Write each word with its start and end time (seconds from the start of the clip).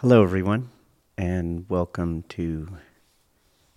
Hello, 0.00 0.22
everyone, 0.22 0.70
and 1.18 1.68
welcome 1.68 2.22
to 2.30 2.66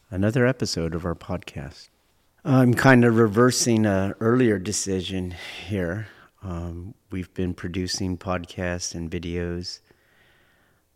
another 0.09 0.47
episode 0.47 0.95
of 0.95 1.05
our 1.05 1.15
podcast. 1.15 1.89
I'm 2.45 2.73
kind 2.75 3.03
of 3.03 3.17
reversing 3.17 3.85
an 3.85 4.13
earlier 4.21 4.57
decision 4.57 5.35
here. 5.67 6.07
Um, 6.41 6.93
we've 7.11 7.33
been 7.33 7.53
producing 7.53 8.17
podcasts 8.17 8.95
and 8.95 9.11
videos, 9.11 9.81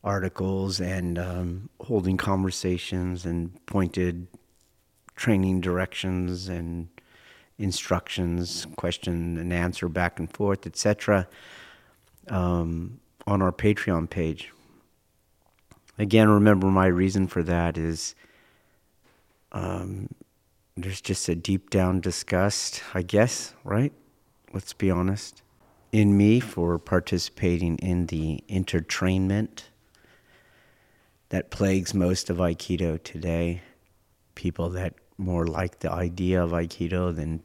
articles, 0.02 0.80
and 0.80 1.20
um, 1.20 1.70
holding 1.82 2.16
conversations 2.16 3.26
and 3.26 3.54
pointed 3.66 4.28
training 5.18 5.60
directions 5.60 6.48
and 6.48 6.88
instructions, 7.58 8.66
question 8.78 9.38
and 9.38 9.52
answer 9.52 9.90
back 9.90 10.20
and 10.20 10.32
forth, 10.32 10.66
etc., 10.66 11.28
um, 12.30 13.02
on 13.28 13.42
our 13.42 13.52
Patreon 13.52 14.10
page. 14.10 14.54
Again, 15.98 16.30
remember 16.30 16.68
my 16.68 16.86
reason 16.88 17.28
for 17.28 17.42
that 17.44 17.78
is 17.78 18.14
um, 19.52 20.10
there's 20.76 21.02
just 21.02 21.28
a 21.28 21.36
deep 21.36 21.70
down 21.70 22.02
disgust, 22.02 22.84
I 22.94 23.02
guess, 23.02 23.54
right? 23.64 23.92
Let's 24.54 24.74
be 24.74 24.92
honest, 24.92 25.42
in 25.92 26.16
me 26.16 26.40
for 26.40 26.78
participating 26.78 27.78
in 27.80 28.08
the 28.08 28.44
entertainment 28.48 29.70
that 31.30 31.50
plagues 31.50 31.94
most 31.94 32.30
of 32.30 32.38
Aikido 32.38 33.02
today. 33.04 33.62
People 34.36 34.70
that 34.70 34.94
more 35.18 35.48
like 35.48 35.80
the 35.80 35.92
idea 35.92 36.44
of 36.44 36.52
Aikido 36.52 37.14
than 37.16 37.42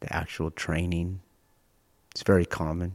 the 0.00 0.12
actual 0.12 0.50
training. 0.50 1.20
It's 2.12 2.22
very 2.22 2.46
common. 2.46 2.92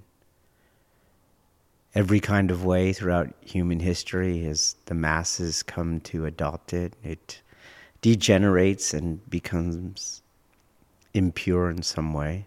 Every 1.97 2.19
kind 2.19 2.51
of 2.51 2.63
way 2.63 2.93
throughout 2.93 3.33
human 3.43 3.79
history 3.79 4.45
as 4.45 4.75
the 4.85 4.93
masses 4.93 5.63
come 5.63 5.99
to 6.01 6.27
adopt 6.27 6.71
it, 6.71 6.93
it 7.03 7.41
degenerates 8.01 8.93
and 8.93 9.27
becomes 9.31 10.21
impure 11.15 11.71
in 11.71 11.81
some 11.81 12.13
way. 12.13 12.45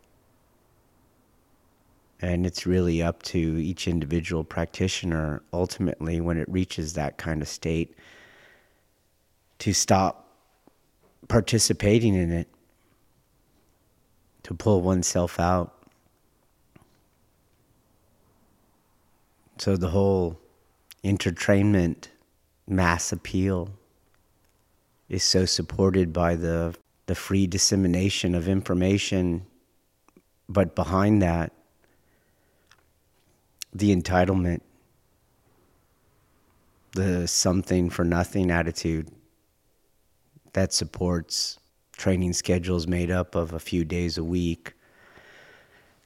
And 2.21 2.47
it's 2.47 2.65
really 2.65 3.03
up 3.03 3.25
to 3.25 3.39
each 3.39 3.89
individual 3.89 4.45
practitioner 4.45 5.43
ultimately 5.53 6.21
when 6.21 6.39
it 6.39 6.49
reaches 6.49 6.93
that 6.93 7.19
kind 7.19 7.43
of 7.43 7.49
state 7.49 7.97
to 9.59 9.73
stop 9.73 10.29
participating 11.27 12.15
in 12.15 12.31
it, 12.31 12.47
to 14.45 14.55
pull 14.55 14.81
oneself 14.81 15.41
out. 15.41 15.80
So 19.61 19.77
the 19.77 19.91
whole 19.91 20.41
entertainment 21.05 22.09
mass 22.67 23.13
appeal 23.13 23.69
is 25.11 25.23
so 25.23 25.45
supported 25.45 26.15
by 26.15 26.35
the 26.35 26.75
the 27.05 27.15
free 27.15 27.47
dissemination 27.47 28.35
of 28.35 28.49
information, 28.49 29.45
but 30.49 30.75
behind 30.75 31.21
that, 31.21 31.53
the 33.75 33.95
entitlement, 33.95 34.63
the 36.93 37.29
something 37.29 37.91
for 37.91 38.05
nothing 38.05 38.51
attitude 38.51 39.11
that 40.55 40.73
supports 40.73 41.59
training 41.93 42.33
schedules 42.33 42.87
made 42.87 43.11
up 43.11 43.35
of 43.35 43.53
a 43.53 43.61
few 43.61 43.85
days 43.85 44.17
a 44.17 44.25
week, 44.25 44.73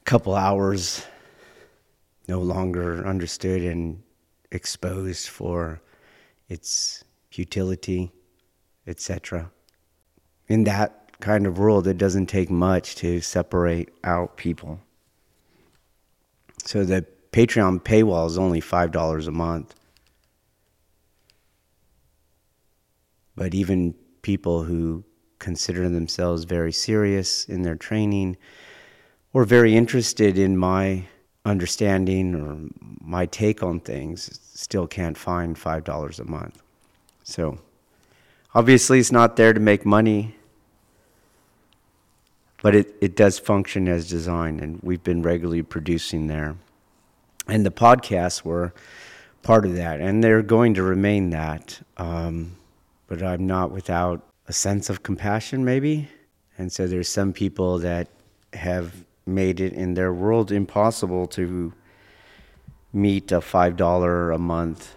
a 0.01 0.03
couple 0.03 0.35
hours 0.35 1.05
no 2.27 2.39
longer 2.39 3.05
understood 3.05 3.61
and 3.61 4.01
exposed 4.51 5.29
for 5.29 5.81
its 6.49 7.03
futility, 7.29 8.11
etc. 8.87 9.51
In 10.47 10.63
that 10.65 11.19
kind 11.19 11.45
of 11.47 11.57
world, 11.57 11.87
it 11.87 11.97
doesn't 11.97 12.27
take 12.27 12.49
much 12.49 12.95
to 12.95 13.21
separate 13.21 13.89
out 14.03 14.37
people. 14.37 14.79
So 16.63 16.83
the 16.83 17.05
Patreon 17.31 17.81
paywall 17.81 18.27
is 18.27 18.37
only 18.37 18.61
$5 18.61 19.27
a 19.27 19.31
month. 19.31 19.75
But 23.35 23.53
even 23.53 23.93
people 24.21 24.63
who 24.63 25.03
consider 25.39 25.89
themselves 25.89 26.45
very 26.45 26.71
serious 26.71 27.45
in 27.45 27.61
their 27.61 27.75
training 27.75 28.37
or 29.33 29.43
very 29.43 29.75
interested 29.75 30.37
in 30.37 30.57
my 30.57 31.05
understanding 31.45 32.35
or 32.35 32.57
my 33.03 33.25
take 33.27 33.61
on 33.61 33.79
things 33.79 34.39
still 34.53 34.87
can't 34.87 35.17
find 35.17 35.55
$5 35.55 36.19
a 36.19 36.23
month. 36.25 36.61
So 37.23 37.59
obviously, 38.53 38.99
it's 38.99 39.11
not 39.11 39.35
there 39.35 39.53
to 39.53 39.59
make 39.59 39.85
money, 39.85 40.35
but 42.61 42.73
it, 42.73 42.95
it 42.99 43.15
does 43.15 43.37
function 43.37 43.87
as 43.87 44.09
designed, 44.09 44.59
and 44.59 44.79
we've 44.81 45.03
been 45.03 45.21
regularly 45.21 45.61
producing 45.61 46.27
there. 46.27 46.55
And 47.47 47.63
the 47.63 47.71
podcasts 47.71 48.43
were 48.43 48.73
part 49.43 49.65
of 49.65 49.75
that, 49.75 50.01
and 50.01 50.23
they're 50.23 50.41
going 50.41 50.73
to 50.73 50.83
remain 50.83 51.29
that. 51.29 51.79
Um, 51.97 52.55
but 53.07 53.21
I'm 53.21 53.45
not 53.45 53.69
without 53.69 54.25
a 54.47 54.53
sense 54.53 54.89
of 54.89 55.03
compassion, 55.03 55.63
maybe. 55.63 56.09
And 56.57 56.71
so 56.71 56.87
there's 56.87 57.09
some 57.09 57.33
people 57.33 57.77
that 57.79 58.07
have 58.53 59.04
made 59.25 59.59
it 59.59 59.73
in 59.73 59.93
their 59.93 60.13
world 60.13 60.51
impossible 60.51 61.27
to 61.27 61.73
meet 62.93 63.31
a 63.31 63.39
$5 63.39 64.35
a 64.35 64.37
month 64.37 64.95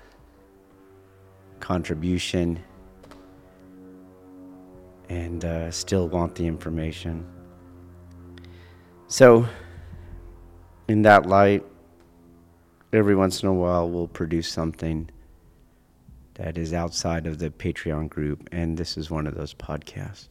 contribution 1.60 2.58
and 5.08 5.44
uh, 5.44 5.70
still 5.70 6.08
want 6.08 6.34
the 6.34 6.46
information. 6.46 7.26
So, 9.06 9.46
in 10.86 11.02
that 11.02 11.26
light, 11.26 11.64
every 12.92 13.16
once 13.16 13.42
in 13.42 13.48
a 13.48 13.54
while 13.54 13.88
we'll 13.88 14.08
produce 14.08 14.48
something 14.48 15.10
that 16.34 16.56
is 16.56 16.72
outside 16.72 17.26
of 17.26 17.38
the 17.38 17.50
Patreon 17.50 18.08
group, 18.08 18.48
and 18.52 18.76
this 18.76 18.96
is 18.96 19.10
one 19.10 19.26
of 19.26 19.34
those 19.34 19.54
podcasts. 19.54 20.28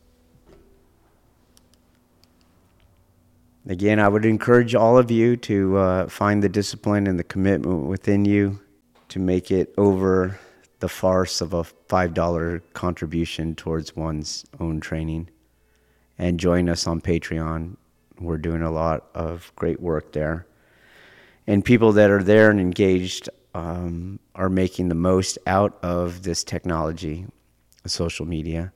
Again, 3.69 3.99
I 3.99 4.07
would 4.07 4.23
encourage 4.23 4.75
all 4.75 4.97
of 4.97 5.11
you 5.11 5.35
to 5.37 5.75
uh, 5.75 6.07
find 6.07 6.41
the 6.41 6.47
discipline 6.47 7.05
and 7.05 7.19
the 7.19 7.23
commitment 7.25 7.85
within 7.85 8.23
you 8.23 8.61
to 9.09 9.19
make 9.19 9.51
it 9.51 9.73
over 9.77 10.39
the 10.79 10.87
farce 10.87 11.41
of 11.41 11.53
a 11.53 11.63
$5 11.63 12.61
contribution 12.73 13.55
towards 13.55 13.93
one's 13.93 14.45
own 14.61 14.79
training. 14.79 15.29
And 16.17 16.39
join 16.39 16.69
us 16.69 16.87
on 16.87 17.01
Patreon. 17.01 17.75
We're 18.21 18.37
doing 18.37 18.61
a 18.61 18.71
lot 18.71 19.09
of 19.13 19.51
great 19.57 19.81
work 19.81 20.13
there. 20.13 20.47
And 21.45 21.63
people 21.63 21.91
that 21.93 22.09
are 22.09 22.23
there 22.23 22.49
and 22.49 22.61
engaged, 22.61 23.29
um, 23.53 24.19
are 24.33 24.49
making 24.49 24.87
the 24.87 24.95
most 24.95 25.37
out 25.45 25.77
of 25.83 26.23
this 26.23 26.43
technology, 26.43 27.25
social 27.85 28.25
media, 28.25 28.71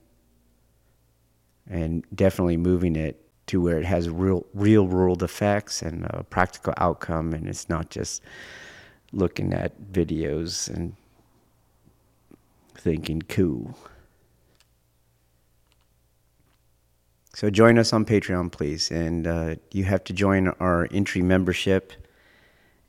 and 1.69 2.03
definitely 2.13 2.57
moving 2.57 2.97
it 2.97 3.21
to 3.51 3.59
where 3.59 3.77
it 3.77 3.83
has 3.83 4.09
real, 4.09 4.45
real 4.53 4.87
world 4.87 5.21
effects 5.21 5.81
and 5.81 6.05
a 6.05 6.23
practical 6.23 6.73
outcome, 6.77 7.33
and 7.33 7.49
it's 7.49 7.67
not 7.67 7.89
just 7.89 8.21
looking 9.11 9.53
at 9.53 9.91
videos 9.91 10.73
and 10.73 10.95
thinking 12.75 13.21
cool. 13.23 13.77
So 17.33 17.49
join 17.49 17.77
us 17.77 17.91
on 17.91 18.05
Patreon, 18.05 18.53
please, 18.53 18.89
and 18.89 19.27
uh, 19.27 19.55
you 19.71 19.83
have 19.83 20.05
to 20.05 20.13
join 20.13 20.47
our 20.61 20.87
entry 20.89 21.21
membership 21.21 21.91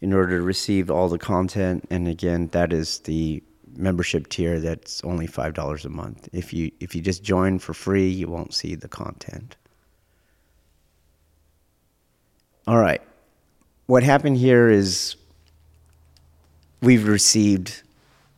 in 0.00 0.12
order 0.12 0.38
to 0.38 0.43
receive 0.43 0.93
all 0.93 1.08
the 1.08 1.19
content. 1.19 1.88
And 1.91 2.06
again, 2.06 2.49
that 2.53 2.73
is 2.73 3.00
the 3.00 3.43
membership 3.76 4.29
tier 4.29 4.61
that's 4.61 5.03
only 5.03 5.26
five 5.26 5.55
dollars 5.55 5.85
a 5.85 5.88
month. 5.88 6.29
If 6.32 6.53
you 6.53 6.70
if 6.79 6.94
you 6.94 7.03
just 7.03 7.25
join 7.25 7.58
for 7.58 7.75
free, 7.75 8.08
you 8.08 8.29
won't 8.29 8.55
see 8.55 8.76
the 8.76 8.88
content. 8.88 9.56
All 12.64 12.79
right. 12.79 13.03
What 13.87 14.05
happened 14.05 14.37
here 14.37 14.69
is 14.70 15.17
we've 16.81 17.09
received 17.09 17.82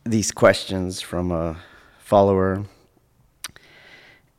these 0.03 0.31
questions 0.31 0.99
from 0.99 1.31
a 1.31 1.57
follower, 1.99 2.65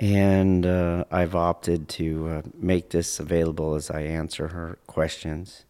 and 0.00 0.67
uh, 0.67 1.05
I've 1.12 1.37
opted 1.37 1.88
to 1.91 2.29
uh, 2.29 2.43
make 2.59 2.91
this 2.91 3.21
available 3.21 3.77
as 3.77 3.88
I 3.88 4.00
answer 4.00 4.49
her 4.49 4.81
questions. 4.88 5.65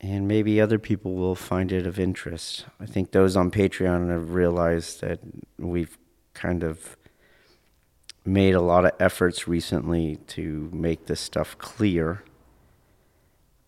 And 0.00 0.28
maybe 0.28 0.60
other 0.60 0.78
people 0.78 1.14
will 1.14 1.34
find 1.34 1.72
it 1.72 1.84
of 1.84 1.98
interest. 1.98 2.64
I 2.78 2.86
think 2.86 3.10
those 3.10 3.36
on 3.36 3.50
Patreon 3.50 4.08
have 4.08 4.34
realized 4.34 5.00
that 5.00 5.18
we've 5.58 5.98
kind 6.32 6.62
of 6.62 6.96
made 8.24 8.54
a 8.54 8.60
lot 8.60 8.84
of 8.84 8.92
efforts 9.00 9.48
recently 9.48 10.16
to 10.28 10.68
make 10.72 11.06
this 11.06 11.20
stuff 11.20 11.56
clear. 11.58 12.22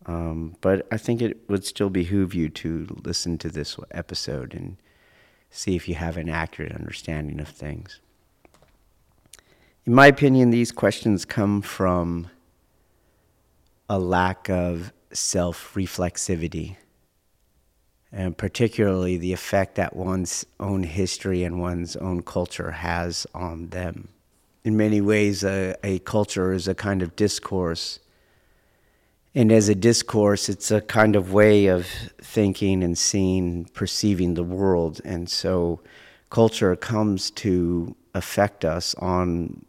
Um, 0.07 0.57
but 0.61 0.87
I 0.91 0.97
think 0.97 1.23
it 1.23 1.49
would 1.49 1.65
still 1.65 1.91
behoove 1.91 2.35
you 2.35 2.49
to 2.49 2.87
listen 3.05 3.39
to 3.39 3.49
this 3.49 3.77
episode 3.93 4.55
and 4.55 4.77
see 5.51 5.77
if 5.77 5.89
you 5.89 5.95
have 5.95 6.17
an 6.17 6.29
accurate 6.29 6.73
understanding 6.73 7.41
of 7.41 7.49
things. 7.49 8.01
In 9.85 9.95
my 9.95 10.07
opinion, 10.07 10.51
these 10.51 10.73
questions 10.73 11.25
come 11.25 11.61
from 11.61 12.29
a 13.89 13.99
lack 13.99 14.49
of 14.49 14.93
self 15.13 15.75
reflexivity, 15.75 16.77
and 18.11 18.37
particularly 18.37 19.17
the 19.17 19.33
effect 19.33 19.75
that 19.77 19.95
one's 19.95 20.47
own 20.61 20.85
history 20.85 21.43
and 21.43 21.61
one's 21.61 21.97
own 21.97 22.23
culture 22.23 22.71
has 22.71 23.27
on 23.35 23.69
them. 23.69 24.09
In 24.65 24.77
many 24.77 25.01
ways, 25.01 25.43
a, 25.43 25.75
a 25.83 25.99
culture 26.01 26.53
is 26.53 26.69
a 26.69 26.75
kind 26.75 27.03
of 27.03 27.17
discourse 27.17 27.99
and 29.35 29.51
as 29.51 29.69
a 29.69 29.75
discourse, 29.75 30.51
it's 30.51 30.71
a 30.71 30.83
kind 30.83 31.17
of 31.17 31.33
way 31.33 31.67
of 31.67 31.87
thinking 32.21 32.83
and 32.83 32.99
seeing, 32.99 33.65
perceiving 33.73 34.35
the 34.35 34.45
world. 34.45 35.01
And 35.05 35.29
so 35.31 35.81
culture 36.29 36.77
comes 36.77 37.31
to 37.31 37.97
affect 38.15 38.65
us 38.65 38.95
on 38.97 39.65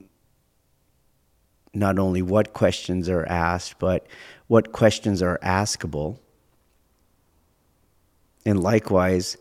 not 1.74 1.98
only 1.98 2.22
what 2.22 2.54
questions 2.54 3.08
are 3.08 3.26
asked, 3.28 3.80
but 3.80 4.06
what 4.48 4.74
questions 4.74 5.22
are 5.22 5.40
askable. 5.42 6.18
And 8.46 8.62
likewise, 8.62 9.38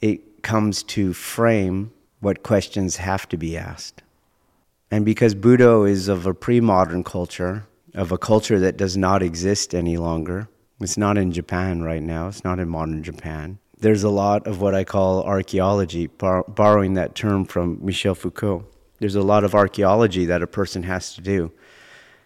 it 0.00 0.42
comes 0.42 0.84
to 0.84 1.12
frame 1.12 1.90
what 2.20 2.44
questions 2.44 2.96
have 2.96 3.28
to 3.30 3.36
be 3.36 3.56
asked. 3.56 4.02
And 4.90 5.04
because 5.04 5.34
Budo 5.34 5.88
is 5.88 6.08
of 6.08 6.26
a 6.26 6.34
pre 6.34 6.60
modern 6.60 7.04
culture, 7.04 7.66
of 7.94 8.12
a 8.12 8.18
culture 8.18 8.58
that 8.58 8.76
does 8.76 8.96
not 8.96 9.22
exist 9.22 9.74
any 9.74 9.96
longer. 9.96 10.48
It's 10.80 10.96
not 10.96 11.18
in 11.18 11.32
Japan 11.32 11.82
right 11.82 12.02
now, 12.02 12.28
it's 12.28 12.44
not 12.44 12.58
in 12.58 12.68
modern 12.68 13.02
Japan. 13.02 13.58
There's 13.78 14.02
a 14.02 14.10
lot 14.10 14.46
of 14.46 14.60
what 14.60 14.74
I 14.74 14.84
call 14.84 15.22
archaeology, 15.22 16.06
bar- 16.06 16.44
borrowing 16.44 16.94
that 16.94 17.14
term 17.14 17.44
from 17.44 17.78
Michel 17.84 18.14
Foucault. 18.14 18.64
There's 18.98 19.14
a 19.14 19.22
lot 19.22 19.44
of 19.44 19.54
archaeology 19.54 20.26
that 20.26 20.42
a 20.42 20.46
person 20.46 20.82
has 20.82 21.14
to 21.14 21.20
do 21.20 21.52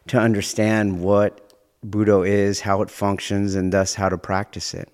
to 0.08 0.18
understand 0.18 1.00
what 1.00 1.52
Budo 1.86 2.26
is, 2.26 2.60
how 2.60 2.82
it 2.82 2.90
functions, 2.90 3.54
and 3.54 3.72
thus 3.72 3.94
how 3.94 4.08
to 4.08 4.18
practice 4.18 4.74
it. 4.74 4.88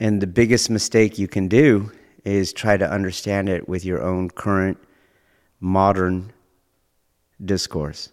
And 0.00 0.20
the 0.20 0.26
biggest 0.26 0.70
mistake 0.70 1.18
you 1.18 1.28
can 1.28 1.48
do 1.48 1.92
is 2.24 2.52
try 2.52 2.76
to 2.76 2.90
understand 2.90 3.48
it 3.48 3.68
with 3.68 3.84
your 3.84 4.02
own 4.02 4.30
current 4.30 4.78
modern 5.62 6.32
discourse. 7.42 8.10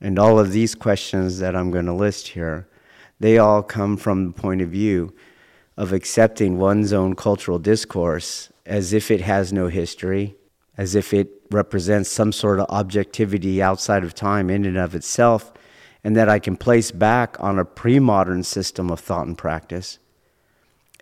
And 0.00 0.18
all 0.18 0.38
of 0.38 0.50
these 0.50 0.74
questions 0.74 1.38
that 1.40 1.54
I'm 1.54 1.70
going 1.70 1.84
to 1.84 1.92
list 1.92 2.28
here, 2.28 2.66
they 3.20 3.36
all 3.36 3.62
come 3.62 3.98
from 3.98 4.26
the 4.26 4.32
point 4.32 4.62
of 4.62 4.70
view 4.70 5.14
of 5.76 5.92
accepting 5.92 6.58
one's 6.58 6.92
own 6.92 7.14
cultural 7.14 7.58
discourse 7.58 8.50
as 8.64 8.94
if 8.94 9.10
it 9.10 9.20
has 9.20 9.52
no 9.52 9.68
history, 9.68 10.34
as 10.78 10.94
if 10.94 11.12
it 11.12 11.28
represents 11.50 12.08
some 12.08 12.32
sort 12.32 12.60
of 12.60 12.66
objectivity 12.70 13.62
outside 13.62 14.02
of 14.02 14.14
time 14.14 14.48
in 14.48 14.64
and 14.64 14.78
of 14.78 14.94
itself, 14.94 15.52
and 16.02 16.16
that 16.16 16.30
I 16.30 16.38
can 16.38 16.56
place 16.56 16.90
back 16.90 17.36
on 17.40 17.58
a 17.58 17.64
pre 17.64 17.98
modern 17.98 18.42
system 18.42 18.90
of 18.90 19.00
thought 19.00 19.26
and 19.26 19.36
practice 19.36 19.98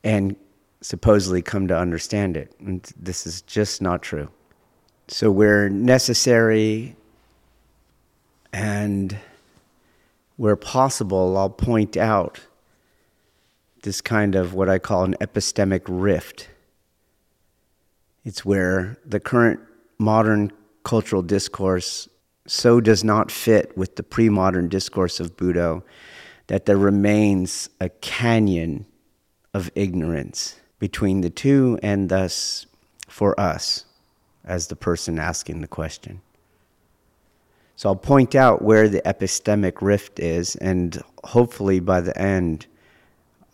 and 0.03 0.35
supposedly 0.81 1.43
come 1.43 1.69
to 1.69 1.79
understand 1.79 2.37
it. 2.37 2.53
And 2.59 2.83
this 2.97 3.27
is 3.27 3.43
just 3.43 3.81
not 3.81 4.03
true. 4.03 4.29
So, 5.11 5.31
where 5.31 5.71
necessary 5.71 6.95
and 8.53 9.17
where 10.37 10.55
possible, 10.55 11.37
I'll 11.39 11.49
point 11.49 11.97
out 11.97 12.41
this 13.85 14.03
kind 14.03 14.35
of 14.35 14.53
what 14.53 14.69
I 14.69 14.79
call 14.79 15.05
an 15.05 15.17
epistemic 15.19 15.83
rift. 15.87 16.51
It's 18.23 18.45
where 18.45 18.99
the 19.07 19.19
current 19.19 19.61
modern 19.99 20.53
cultural 20.85 21.23
discourse 21.23 22.07
so 22.47 22.79
does 22.79 23.03
not 23.03 23.31
fit 23.31 23.77
with 23.79 23.97
the 23.97 24.03
pre 24.03 24.29
modern 24.29 24.69
discourse 24.69 25.21
of 25.21 25.39
Budo 25.39 25.83
that 26.49 26.67
there 26.67 26.77
remains 26.77 27.71
a 27.81 27.89
canyon 27.89 28.85
of 29.55 29.71
ignorance 29.75 30.57
between 30.79 31.23
the 31.23 31.31
two, 31.31 31.79
and 31.83 32.11
thus 32.11 32.67
for 33.09 33.39
us 33.41 33.87
as 34.49 34.67
the 34.67 34.77
person 34.77 35.19
asking 35.19 35.61
the 35.61 35.69
question. 35.69 36.21
So 37.77 37.91
I'll 37.91 37.97
point 37.97 38.35
out 38.35 38.63
where 38.63 38.89
the 38.89 39.03
epistemic 39.03 39.81
rift 39.81 40.19
is, 40.19 40.57
and 40.57 41.01
hopefully 41.23 41.79
by 41.79 42.01
the 42.01 42.19
end, 42.21 42.67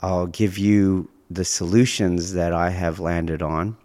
I'll 0.00 0.28
give 0.28 0.56
you 0.56 1.10
the 1.30 1.44
solutions 1.44 2.32
that 2.32 2.52
I 2.52 2.70
have 2.70 3.00
landed 3.00 3.42
on 3.42 3.76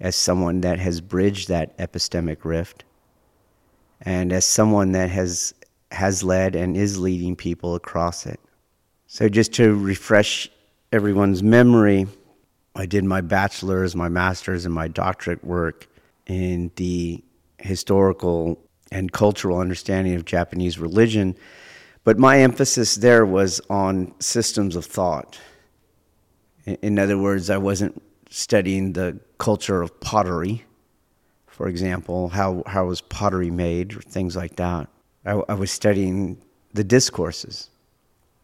as 0.00 0.16
someone 0.16 0.62
that 0.62 0.78
has 0.78 1.00
bridged 1.00 1.48
that 1.48 1.76
epistemic 1.78 2.44
rift 2.44 2.84
and 4.00 4.32
as 4.32 4.44
someone 4.44 4.92
that 4.92 5.10
has 5.10 5.54
has 5.92 6.22
led 6.22 6.56
and 6.56 6.76
is 6.76 6.98
leading 6.98 7.36
people 7.36 7.76
across 7.76 8.26
it. 8.26 8.40
So 9.06 9.28
just 9.28 9.52
to 9.54 9.74
refresh 9.74 10.50
everyone's 10.92 11.42
memory, 11.42 12.08
I 12.74 12.86
did 12.86 13.04
my 13.04 13.20
bachelor's, 13.20 13.94
my 13.94 14.08
master's 14.08 14.64
and 14.64 14.74
my 14.74 14.88
doctorate 14.88 15.44
work 15.44 15.86
in 16.26 16.70
the 16.76 17.22
historical 17.58 18.58
and 18.90 19.12
cultural 19.12 19.58
understanding 19.58 20.14
of 20.14 20.24
Japanese 20.24 20.78
religion. 20.78 21.36
But 22.04 22.18
my 22.18 22.40
emphasis 22.40 22.96
there 22.96 23.26
was 23.26 23.60
on 23.68 24.14
systems 24.20 24.76
of 24.76 24.84
thought. 24.84 25.38
In 26.64 26.98
other 26.98 27.18
words, 27.18 27.50
I 27.50 27.58
wasn't 27.58 28.02
studying 28.30 28.92
the 28.92 29.18
culture 29.38 29.82
of 29.82 29.98
pottery, 30.00 30.64
for 31.46 31.68
example, 31.68 32.28
how, 32.28 32.62
how 32.66 32.86
was 32.86 33.00
pottery 33.00 33.50
made, 33.50 33.96
or 33.96 34.00
things 34.00 34.36
like 34.36 34.56
that. 34.56 34.88
I, 35.24 35.40
I 35.48 35.54
was 35.54 35.70
studying 35.70 36.40
the 36.74 36.84
discourses, 36.84 37.70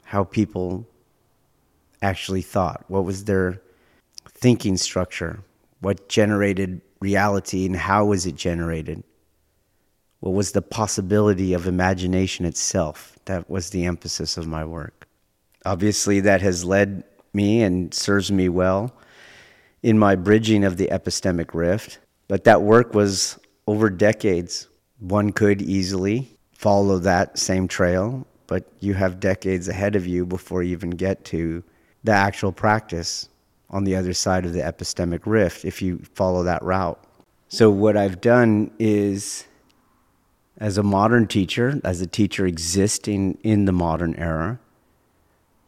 how 0.04 0.24
people 0.24 0.86
actually 2.00 2.42
thought, 2.42 2.84
what 2.88 3.04
was 3.04 3.24
their 3.24 3.60
thinking 4.28 4.76
structure, 4.76 5.40
what 5.80 6.08
generated 6.08 6.80
reality, 7.02 7.66
and 7.66 7.76
how 7.76 8.06
was 8.06 8.26
it 8.26 8.36
generated 8.36 9.02
what 10.22 10.34
was 10.34 10.52
the 10.52 10.62
possibility 10.62 11.52
of 11.52 11.66
imagination 11.66 12.44
itself. 12.44 13.18
That 13.24 13.50
was 13.50 13.70
the 13.70 13.86
emphasis 13.86 14.36
of 14.36 14.46
my 14.46 14.64
work. 14.64 15.08
Obviously, 15.66 16.20
that 16.20 16.40
has 16.42 16.64
led 16.64 17.02
me 17.34 17.60
and 17.62 17.92
serves 17.92 18.30
me 18.30 18.48
well 18.48 18.94
in 19.82 19.98
my 19.98 20.14
bridging 20.14 20.62
of 20.62 20.76
the 20.76 20.86
epistemic 20.92 21.54
rift, 21.54 21.98
but 22.28 22.44
that 22.44 22.62
work 22.62 22.94
was 22.94 23.36
over 23.66 23.90
decades. 23.90 24.68
One 25.00 25.32
could 25.32 25.60
easily 25.60 26.38
follow 26.52 27.00
that 27.00 27.36
same 27.36 27.66
trail, 27.66 28.24
but 28.46 28.64
you 28.78 28.94
have 28.94 29.18
decades 29.18 29.66
ahead 29.66 29.96
of 29.96 30.06
you 30.06 30.24
before 30.24 30.62
you 30.62 30.70
even 30.70 30.90
get 30.90 31.24
to 31.26 31.64
the 32.04 32.12
actual 32.12 32.52
practice 32.52 33.28
on 33.72 33.84
the 33.84 33.96
other 33.96 34.12
side 34.12 34.44
of 34.44 34.52
the 34.52 34.60
epistemic 34.60 35.20
rift 35.24 35.64
if 35.64 35.80
you 35.80 35.98
follow 36.14 36.42
that 36.44 36.62
route. 36.62 37.02
So, 37.48 37.70
what 37.70 37.96
I've 37.96 38.20
done 38.20 38.70
is 38.78 39.44
as 40.58 40.78
a 40.78 40.82
modern 40.82 41.26
teacher, 41.26 41.80
as 41.84 42.00
a 42.00 42.06
teacher 42.06 42.46
existing 42.46 43.38
in 43.42 43.64
the 43.64 43.72
modern 43.72 44.14
era, 44.16 44.60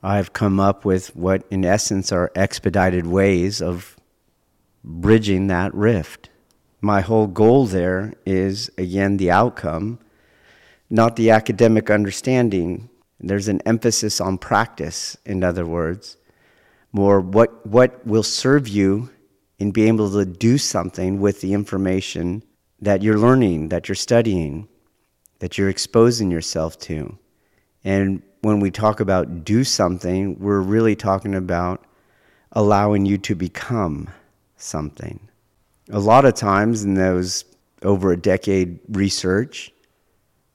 I've 0.03 0.33
come 0.35 0.61
up 0.61 0.85
with 0.85 1.17
what, 1.17 1.45
in 1.51 1.65
essence, 1.65 2.13
are 2.13 2.31
expedited 2.35 3.07
ways 3.07 3.63
of 3.63 3.97
bridging 4.85 5.47
that 5.47 5.75
rift. 5.75 6.29
My 6.83 7.01
whole 7.01 7.27
goal 7.27 7.65
there 7.65 8.13
is, 8.27 8.71
again, 8.77 9.17
the 9.17 9.31
outcome, 9.31 9.99
not 10.91 11.17
the 11.17 11.31
academic 11.31 11.91
understanding. 11.91 12.91
There's 13.19 13.49
an 13.49 13.63
emphasis 13.65 14.21
on 14.21 14.37
practice, 14.37 15.17
in 15.25 15.43
other 15.43 15.65
words, 15.65 16.19
more 16.95 17.21
what, 17.21 17.67
what 17.67 18.07
will 18.07 18.23
serve 18.23 18.67
you 18.67 19.11
in 19.59 19.71
being 19.71 19.89
able 19.89 20.11
to 20.11 20.25
do 20.25 20.57
something 20.57 21.21
with 21.21 21.43
the 21.43 21.53
information 21.53 22.43
that 22.81 23.03
you're 23.03 23.19
learning, 23.19 23.69
that 23.69 23.87
you're 23.89 23.95
studying 23.95 24.67
that 25.45 25.59
you're 25.59 25.69
exposing 25.69 26.31
yourself 26.31 26.79
to. 26.79 27.19
And 27.85 28.23
when 28.41 28.61
we 28.61 28.71
talk 28.71 29.01
about 29.01 29.45
do 29.45 29.63
something, 29.63 30.39
we're 30.39 30.61
really 30.61 30.97
talking 30.97 31.35
about 31.35 31.85
allowing 32.53 33.05
you 33.05 33.19
to 33.19 33.35
become 33.35 34.09
something. 34.57 35.21
A 35.91 35.99
lot 35.99 36.25
of 36.25 36.33
times 36.35 36.85
in 36.85 36.95
those 36.95 37.45
over 37.83 38.13
a 38.13 38.17
decade 38.17 38.79
research, 38.89 39.71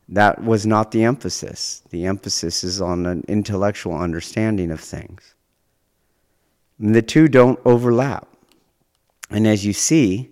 that 0.07 0.43
was 0.43 0.65
not 0.65 0.89
the 0.89 1.03
emphasis. 1.03 1.83
The 1.91 2.05
emphasis 2.05 2.63
is 2.63 2.81
on 2.81 3.05
an 3.05 3.23
intellectual 3.27 3.95
understanding 3.95 4.71
of 4.71 4.79
things. 4.79 5.35
The 6.79 7.01
two 7.01 7.27
don't 7.27 7.59
overlap. 7.65 8.27
And 9.29 9.45
as 9.45 9.65
you 9.65 9.73
see, 9.73 10.29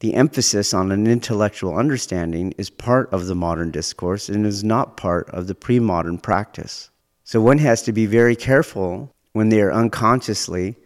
the 0.00 0.14
emphasis 0.14 0.74
on 0.74 0.92
an 0.92 1.06
intellectual 1.06 1.74
understanding 1.74 2.52
is 2.58 2.68
part 2.68 3.10
of 3.12 3.26
the 3.26 3.34
modern 3.34 3.70
discourse 3.70 4.28
and 4.28 4.44
is 4.44 4.62
not 4.62 4.98
part 4.98 5.30
of 5.30 5.46
the 5.46 5.54
pre 5.54 5.80
modern 5.80 6.18
practice. 6.18 6.90
So 7.24 7.40
one 7.40 7.58
has 7.58 7.82
to 7.82 7.92
be 7.92 8.04
very 8.04 8.36
careful 8.36 9.10
when 9.32 9.48
they 9.48 9.62
are 9.62 9.72
unconsciously, 9.72 10.76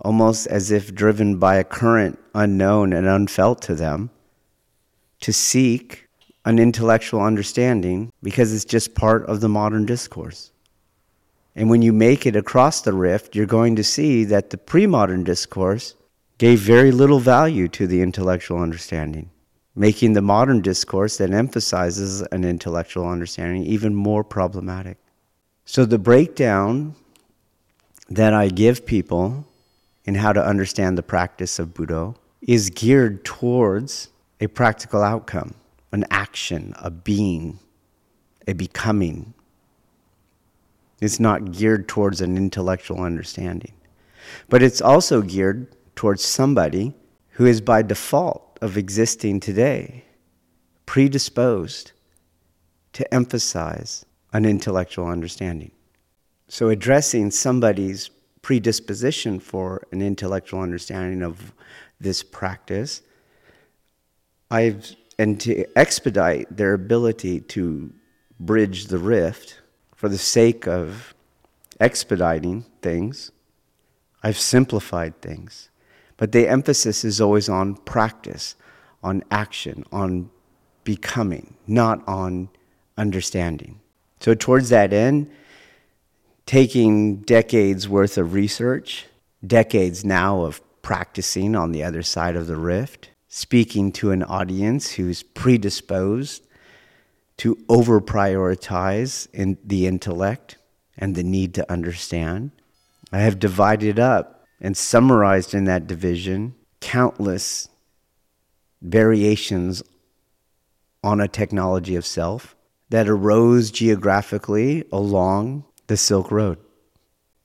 almost 0.00 0.46
as 0.46 0.70
if 0.70 0.94
driven 0.94 1.38
by 1.38 1.56
a 1.56 1.64
current 1.64 2.18
unknown 2.34 2.94
and 2.94 3.06
unfelt 3.06 3.60
to 3.62 3.74
them, 3.74 4.10
to 5.20 5.32
seek 5.32 6.08
an 6.46 6.58
intellectual 6.58 7.20
understanding 7.20 8.10
because 8.22 8.54
it's 8.54 8.64
just 8.64 8.94
part 8.94 9.26
of 9.26 9.40
the 9.40 9.48
modern 9.48 9.84
discourse. 9.84 10.52
And 11.58 11.68
when 11.68 11.82
you 11.82 11.92
make 11.92 12.24
it 12.24 12.36
across 12.36 12.82
the 12.82 12.92
rift, 12.92 13.34
you're 13.34 13.44
going 13.44 13.74
to 13.74 13.82
see 13.82 14.22
that 14.26 14.50
the 14.50 14.56
pre 14.56 14.86
modern 14.86 15.24
discourse 15.24 15.96
gave 16.38 16.60
very 16.60 16.92
little 16.92 17.18
value 17.18 17.66
to 17.66 17.88
the 17.88 18.00
intellectual 18.00 18.60
understanding, 18.60 19.28
making 19.74 20.12
the 20.12 20.22
modern 20.22 20.62
discourse 20.62 21.16
that 21.16 21.32
emphasizes 21.32 22.22
an 22.30 22.44
intellectual 22.44 23.08
understanding 23.08 23.64
even 23.64 23.92
more 23.92 24.22
problematic. 24.22 24.98
So, 25.64 25.84
the 25.84 25.98
breakdown 25.98 26.94
that 28.08 28.34
I 28.34 28.50
give 28.50 28.86
people 28.86 29.44
in 30.04 30.14
how 30.14 30.32
to 30.32 30.46
understand 30.46 30.96
the 30.96 31.02
practice 31.02 31.58
of 31.58 31.74
Budo 31.74 32.14
is 32.40 32.70
geared 32.70 33.24
towards 33.24 34.10
a 34.40 34.46
practical 34.46 35.02
outcome, 35.02 35.54
an 35.90 36.04
action, 36.08 36.72
a 36.78 36.88
being, 36.88 37.58
a 38.46 38.52
becoming. 38.52 39.34
It's 41.00 41.20
not 41.20 41.52
geared 41.52 41.88
towards 41.88 42.20
an 42.20 42.36
intellectual 42.36 43.00
understanding. 43.02 43.72
But 44.48 44.62
it's 44.62 44.80
also 44.80 45.22
geared 45.22 45.74
towards 45.94 46.24
somebody 46.24 46.94
who 47.30 47.46
is 47.46 47.60
by 47.60 47.82
default 47.82 48.58
of 48.60 48.76
existing 48.76 49.40
today 49.40 50.04
predisposed 50.86 51.92
to 52.92 53.14
emphasize 53.14 54.04
an 54.32 54.44
intellectual 54.44 55.06
understanding. 55.06 55.70
So, 56.48 56.70
addressing 56.70 57.30
somebody's 57.30 58.10
predisposition 58.42 59.38
for 59.38 59.86
an 59.92 60.00
intellectual 60.00 60.60
understanding 60.60 61.22
of 61.22 61.52
this 62.00 62.22
practice, 62.22 63.02
I've 64.50 64.96
and 65.18 65.40
to 65.40 65.66
expedite 65.76 66.56
their 66.56 66.74
ability 66.74 67.40
to 67.40 67.92
bridge 68.38 68.86
the 68.86 68.98
rift 68.98 69.60
for 69.98 70.08
the 70.08 70.16
sake 70.16 70.68
of 70.68 71.12
expediting 71.80 72.64
things, 72.82 73.32
I've 74.22 74.38
simplified 74.38 75.20
things. 75.20 75.70
But 76.16 76.30
the 76.30 76.46
emphasis 76.46 77.04
is 77.04 77.20
always 77.20 77.48
on 77.48 77.74
practice, 77.74 78.54
on 79.02 79.24
action, 79.32 79.82
on 79.90 80.30
becoming, 80.84 81.54
not 81.66 82.06
on 82.06 82.48
understanding. 82.96 83.80
So, 84.20 84.34
towards 84.34 84.68
that 84.68 84.92
end, 84.92 85.32
taking 86.46 87.16
decades 87.22 87.88
worth 87.88 88.16
of 88.18 88.34
research, 88.34 89.06
decades 89.44 90.04
now 90.04 90.42
of 90.42 90.60
practicing 90.80 91.56
on 91.56 91.72
the 91.72 91.82
other 91.82 92.04
side 92.04 92.36
of 92.36 92.46
the 92.46 92.56
rift, 92.56 93.10
speaking 93.26 93.90
to 93.92 94.12
an 94.12 94.22
audience 94.22 94.92
who's 94.92 95.24
predisposed 95.24 96.46
to 97.38 97.56
over 97.68 98.00
prioritize 98.00 99.28
in 99.32 99.58
the 99.64 99.86
intellect 99.86 100.56
and 100.96 101.14
the 101.14 101.22
need 101.22 101.54
to 101.54 101.72
understand. 101.72 102.50
I 103.12 103.20
have 103.20 103.38
divided 103.38 103.98
up 103.98 104.44
and 104.60 104.76
summarized 104.76 105.54
in 105.54 105.64
that 105.64 105.86
division 105.86 106.54
countless 106.80 107.68
variations 108.82 109.82
on 111.02 111.20
a 111.20 111.28
technology 111.28 111.96
of 111.96 112.06
self 112.06 112.56
that 112.90 113.08
arose 113.08 113.70
geographically 113.70 114.84
along 114.92 115.64
the 115.86 115.96
Silk 115.96 116.30
Road. 116.30 116.58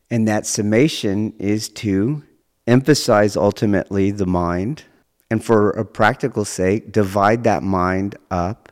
And 0.09 0.27
that 0.27 0.45
summation 0.45 1.33
is 1.39 1.69
to 1.69 2.23
emphasize 2.67 3.35
ultimately 3.35 4.11
the 4.11 4.25
mind, 4.25 4.83
and 5.29 5.43
for 5.43 5.71
a 5.71 5.85
practical 5.85 6.45
sake, 6.45 6.91
divide 6.91 7.43
that 7.43 7.63
mind 7.63 8.15
up 8.31 8.62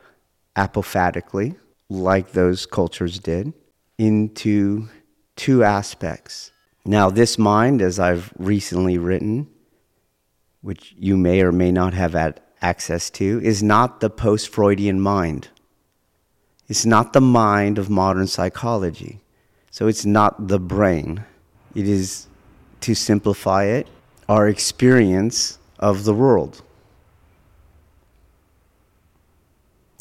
apophatically, 0.56 1.56
like 1.90 2.32
those 2.32 2.66
cultures 2.66 3.20
did, 3.20 3.54
into 3.98 4.88
two 5.36 5.64
aspects 5.64 6.52
now, 6.86 7.10
this 7.10 7.38
mind, 7.38 7.82
as 7.82 8.00
I've 8.00 8.34
recently 8.38 8.98
written, 8.98 9.48
which 10.62 10.96
you 10.98 11.16
may 11.16 11.42
or 11.42 11.52
may 11.52 11.72
not 11.72 11.94
have 11.94 12.14
had 12.14 12.42
access 12.62 13.10
to, 13.12 13.40
is 13.44 13.62
not 13.62 14.00
the 14.00 14.10
post 14.10 14.50
Freudian 14.50 15.00
mind. 15.00 15.50
It's 16.68 16.86
not 16.86 17.14
the 17.14 17.22
mind 17.22 17.78
of 17.78 17.90
modern 17.90 18.28
psychology. 18.28 19.22
So 19.70 19.88
it's 19.88 20.06
not 20.06 20.48
the 20.48 20.60
brain. 20.60 21.24
It 21.76 21.88
is, 21.88 22.28
to 22.82 22.96
simplify 22.96 23.66
it, 23.66 23.88
our 24.28 24.48
experience 24.48 25.60
of 25.80 26.04
the 26.04 26.14
world. 26.14 26.64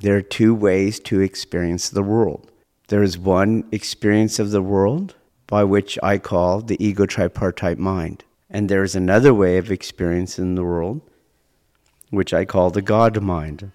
There 0.01 0.17
are 0.17 0.23
two 0.23 0.55
ways 0.55 0.99
to 1.01 1.21
experience 1.21 1.91
the 1.91 2.03
world. 2.03 2.51
There 2.89 3.03
is 3.03 3.19
one 3.19 3.65
experience 3.71 4.39
of 4.39 4.51
the 4.51 4.63
world 4.63 5.15
by 5.47 5.65
which 5.65 5.99
I 6.03 6.17
call 6.17 6.63
the 6.63 6.83
ego 6.83 7.05
tripartite 7.05 7.77
mind. 7.77 8.25
And 8.49 8.69
there 8.69 8.83
is 8.83 8.97
another 8.97 9.35
way 9.35 9.59
of 9.59 9.71
experiencing 9.71 10.55
the 10.55 10.65
world, 10.65 11.03
which 12.09 12.33
I 12.33 12.45
call 12.47 12.71
the 12.71 12.83
God 12.83 13.21
mind. 13.23 13.73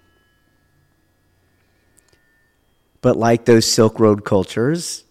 But 3.01 3.17
like 3.17 3.45
those 3.45 3.71
Silk 3.71 3.99
Road 3.99 4.25
cultures, 4.25 5.03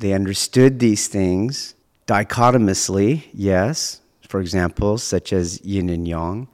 they 0.00 0.14
understood 0.14 0.78
these 0.78 1.08
things 1.08 1.74
dichotomously, 2.06 3.28
yes, 3.34 4.00
for 4.26 4.40
example, 4.40 4.96
such 4.96 5.32
as 5.32 5.62
yin 5.62 5.90
and 5.90 6.08
yang, 6.08 6.48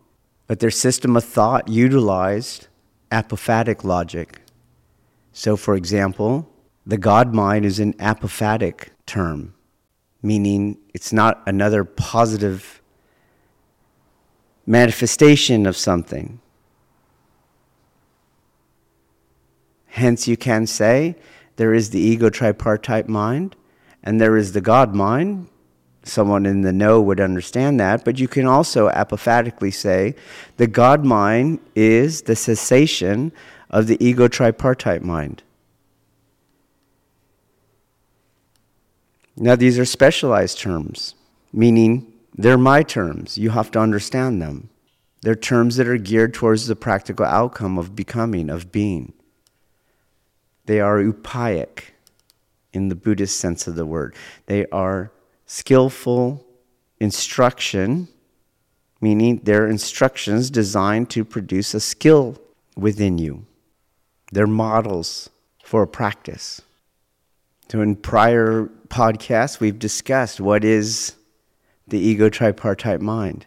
but 0.49 0.59
their 0.59 0.71
system 0.71 1.17
of 1.17 1.25
thought 1.25 1.69
utilized 1.69 2.67
apophatic 3.11 3.85
logic. 3.85 4.41
So, 5.33 5.57
for 5.57 5.75
example, 5.75 6.49
the 6.87 6.99
God 6.99 7.35
mind 7.35 7.65
is 7.65 7.79
an 7.79 7.93
apophatic 7.95 8.89
term, 9.07 9.55
meaning 10.23 10.79
it's 10.95 11.13
not 11.13 11.43
another 11.47 11.85
positive 11.85 12.81
manifestation 14.67 15.67
of 15.67 15.77
something. 15.77 16.41
Hence, 19.87 20.29
you 20.29 20.37
can 20.37 20.67
say 20.67 21.17
there 21.57 21.75
is 21.75 21.91
the 21.91 22.01
ego 22.01 22.31
tripartite 22.31 23.09
mind 23.09 23.57
and 24.03 24.21
there 24.21 24.37
is 24.37 24.53
the 24.53 24.61
God 24.61 24.95
mind. 24.95 25.49
Someone 26.03 26.47
in 26.47 26.63
the 26.63 26.73
know 26.73 27.01
would 27.01 27.21
understand 27.21 27.79
that, 27.79 28.05
but 28.05 28.19
you 28.19 28.27
can 28.27 28.47
also 28.47 28.89
apophatically 28.89 29.71
say 29.71 30.15
the 30.57 30.67
God 30.67 31.05
mind 31.05 31.61
is 31.75 32.23
the 32.23 32.37
cessation 32.37 33.33
of 33.69 33.87
the 33.87 34.03
ego 34.05 34.27
tripartite 34.27 35.03
mind. 35.03 35.43
Now, 39.37 39.57
these 39.57 39.79
are 39.79 39.85
specialized 39.85 40.59
terms, 40.59 41.15
meaning 41.53 42.13
they're 42.35 42.59
my 42.59 42.83
terms. 42.83 43.39
You 43.39 43.51
have 43.51 43.71
to 43.73 43.81
understand 43.81 44.41
them. 44.41 44.71
They're 45.23 45.35
terms 45.35 45.77
that 45.77 45.89
are 45.89 45.99
geared 45.99 46.35
towards 46.35 46.67
the 46.67 46.77
practical 46.77 47.27
outcome 47.27 47.79
of 47.79 47.95
becoming, 47.95 48.49
of 48.49 48.73
being. 48.73 49.13
They 50.65 50.81
are 50.81 50.99
upayic 50.99 51.93
in 52.73 52.89
the 52.89 52.95
Buddhist 52.95 53.39
sense 53.39 53.67
of 53.67 53.75
the 53.75 53.87
word. 53.87 54.15
They 54.47 54.67
are 54.67 55.11
skillful 55.51 56.47
instruction, 57.01 58.07
meaning 59.01 59.41
they're 59.43 59.67
instructions 59.67 60.49
designed 60.49 61.11
to 61.11 61.25
produce 61.25 61.75
a 61.75 61.81
skill 61.81 62.39
within 62.77 63.19
you. 63.19 63.45
They're 64.31 64.47
models 64.47 65.29
for 65.65 65.83
a 65.83 65.89
practice. 65.89 66.63
So, 67.69 67.81
in 67.81 67.97
prior 67.97 68.71
podcasts, 68.87 69.59
we've 69.59 69.79
discussed 69.79 70.41
what 70.41 70.63
is 70.63 71.17
the 71.89 71.99
ego 71.99 72.31
tripartite 72.31 73.01
mind. 73.01 73.47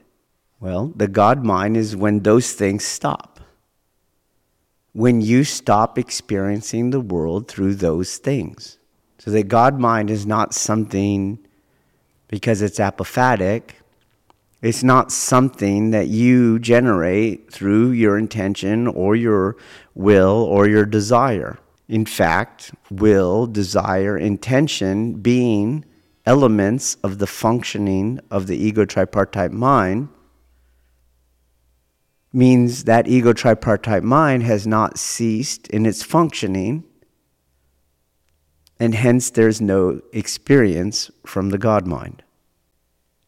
Well, 0.59 0.91
the 0.93 1.07
God 1.07 1.45
mind 1.45 1.77
is 1.77 1.95
when 1.95 2.19
those 2.19 2.51
things 2.51 2.83
stop. 2.83 3.39
When 4.91 5.21
you 5.21 5.45
stop 5.45 5.97
experiencing 5.97 6.89
the 6.89 6.99
world 6.99 7.47
through 7.47 7.75
those 7.75 8.17
things. 8.17 8.77
So 9.19 9.31
the 9.31 9.43
God 9.43 9.79
mind 9.79 10.09
is 10.09 10.25
not 10.25 10.53
something 10.53 11.39
because 12.33 12.63
it's 12.63 12.79
apophatic. 12.79 13.73
It's 14.63 14.83
not 14.83 15.11
something 15.11 15.91
that 15.91 16.07
you 16.07 16.57
generate 16.57 17.53
through 17.53 17.91
your 17.91 18.17
intention 18.17 18.87
or 18.87 19.15
your 19.15 19.55
will 19.93 20.41
or 20.41 20.67
your 20.67 20.83
desire. 20.83 21.59
In 21.87 22.07
fact, 22.07 22.71
will, 22.89 23.45
desire, 23.45 24.17
intention 24.17 25.13
being 25.13 25.85
elements 26.25 26.97
of 27.03 27.19
the 27.19 27.27
functioning 27.27 28.19
of 28.31 28.47
the 28.47 28.57
ego 28.57 28.83
tripartite 28.83 29.51
mind 29.51 30.09
means 32.33 32.85
that 32.85 33.07
ego 33.07 33.33
tripartite 33.33 34.01
mind 34.01 34.41
has 34.41 34.65
not 34.65 34.97
ceased 34.97 35.67
in 35.67 35.85
its 35.85 36.01
functioning, 36.01 36.83
and 38.79 38.95
hence 38.95 39.29
there's 39.29 39.61
no 39.61 40.01
experience 40.11 41.11
from 41.25 41.49
the 41.49 41.57
God 41.57 41.87
mind. 41.87 42.23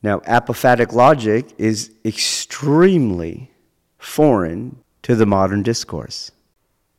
Now, 0.02 0.20
apophatic 0.20 0.94
logic 0.94 1.54
is 1.58 1.92
extremely 2.04 3.52
foreign 3.98 4.78
to 5.04 5.16
the 5.16 5.25
modern 5.25 5.64
discourse, 5.64 6.32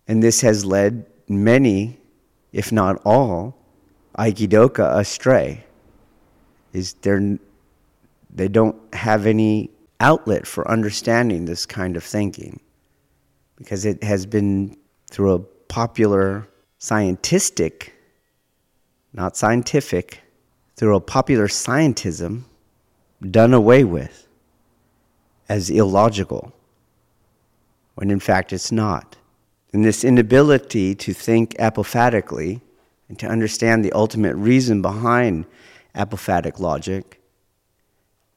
and 0.09 0.23
this 0.23 0.41
has 0.41 0.65
led 0.65 1.07
many, 1.29 1.99
if 2.53 2.73
not 2.73 3.01
all, 3.05 3.57
Aikidoka 4.19 4.97
astray. 4.97 5.65
Is 6.73 6.95
they 6.95 7.39
they 8.31 8.49
don't 8.49 8.77
have 8.95 9.27
any 9.27 9.71
outlet 10.01 10.47
for 10.47 10.71
understanding 10.71 11.47
this 11.47 11.65
kind 11.65 11.97
of 11.97 12.05
thinking 12.05 12.61
because 13.57 13.85
it 13.85 14.03
has 14.05 14.27
been 14.27 14.77
through 15.11 15.33
a 15.33 15.39
popular 15.39 16.47
scientific, 16.79 17.95
not 19.17 19.37
scientific, 19.37 20.21
through 20.77 20.95
a 20.95 21.01
popular 21.01 21.49
scientism 21.49 22.43
done 23.31 23.55
away 23.55 23.83
with 23.83 24.29
as 25.49 25.71
illogical, 25.71 26.53
when 27.95 28.11
in 28.11 28.21
fact 28.21 28.53
it's 28.53 28.71
not. 28.71 29.17
And 29.73 29.85
this 29.85 30.05
inability 30.05 30.95
to 30.97 31.15
think 31.15 31.57
apophatically 31.59 32.61
and 33.09 33.19
to 33.19 33.27
understand 33.27 33.85
the 33.85 33.93
ultimate 33.93 34.37
reason 34.37 34.83
behind 34.83 35.47
apophatic 35.95 36.61
logic 36.61 37.23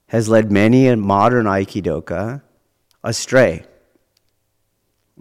has 0.08 0.30
led 0.30 0.50
many 0.52 0.88
a 0.88 0.96
modern 0.96 1.46
Aikidoka 1.46 2.42
astray. 3.04 3.66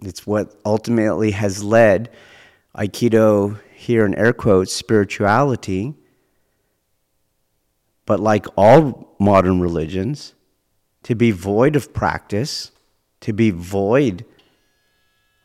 It's 0.01 0.25
what 0.25 0.55
ultimately 0.65 1.31
has 1.31 1.63
led 1.63 2.09
Aikido, 2.75 3.59
here 3.79 4.05
in 4.05 4.13
air 4.15 4.33
quotes, 4.33 4.73
spirituality, 4.73 5.93
but 8.05 8.19
like 8.19 8.45
all 8.57 9.15
modern 9.19 9.61
religions, 9.61 10.35
to 11.03 11.15
be 11.15 11.31
void 11.31 11.77
of 11.77 11.93
practice, 11.93 12.71
to 13.21 13.31
be 13.31 13.51
void 13.51 14.25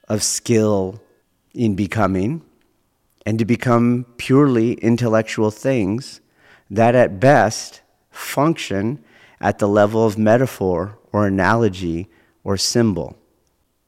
of 0.08 0.20
skill 0.20 1.00
in 1.54 1.76
becoming, 1.76 2.42
and 3.24 3.38
to 3.38 3.44
become 3.44 4.04
purely 4.16 4.72
intellectual 4.74 5.52
things 5.52 6.20
that 6.68 6.96
at 6.96 7.20
best 7.20 7.82
function 8.10 9.02
at 9.40 9.60
the 9.60 9.68
level 9.68 10.04
of 10.04 10.18
metaphor 10.18 10.98
or 11.12 11.28
analogy 11.28 12.08
or 12.42 12.56
symbol. 12.56 13.16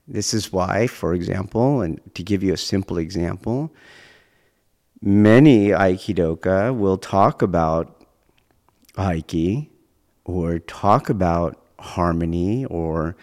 This 0.07 0.33
is 0.33 0.53
why, 0.53 0.87
for 0.87 1.15
example, 1.15 1.81
and 1.81 2.01
to 2.15 2.23
give 2.23 2.45
you 2.45 2.53
a 2.53 2.57
simple 2.57 2.97
example, 2.97 3.73
many 5.01 5.69
Aikidoka 5.69 6.77
will 6.77 6.99
talk 6.99 7.43
about 7.43 8.05
Aiki 8.95 9.69
or 10.25 10.59
talk 10.59 11.09
about 11.09 11.63
harmony 11.79 12.65
or 12.65 13.17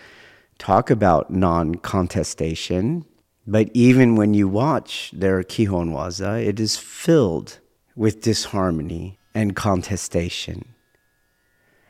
talk 0.58 0.90
about 0.90 1.30
non 1.30 1.76
contestation. 1.76 3.06
But 3.46 3.70
even 3.74 4.16
when 4.16 4.34
you 4.34 4.48
watch 4.48 5.12
their 5.14 5.44
Kihon 5.44 5.92
Waza, 5.92 6.46
it 6.46 6.60
is 6.60 6.78
filled 6.78 7.60
with 7.96 8.22
disharmony 8.22 9.20
and 9.36 9.56
contestation. 9.56 10.74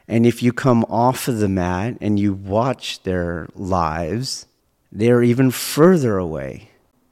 And 0.08 0.26
if 0.26 0.44
you 0.44 0.52
come 0.52 0.84
off 0.90 1.28
of 1.28 1.38
the 1.38 1.48
mat 1.48 1.98
and 2.02 2.20
you 2.20 2.34
watch 2.34 3.04
their 3.04 3.48
lives, 3.56 4.48
they're 4.92 5.24
even 5.24 5.52
further 5.52 6.18
away 6.18 6.70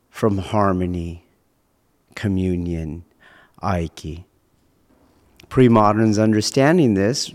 from 0.09 0.39
harmony, 0.39 1.25
communion, 2.15 3.03
aiki. 3.61 4.25
Pre 5.49 5.67
moderns 5.69 6.17
understanding 6.17 6.93
this 6.93 7.33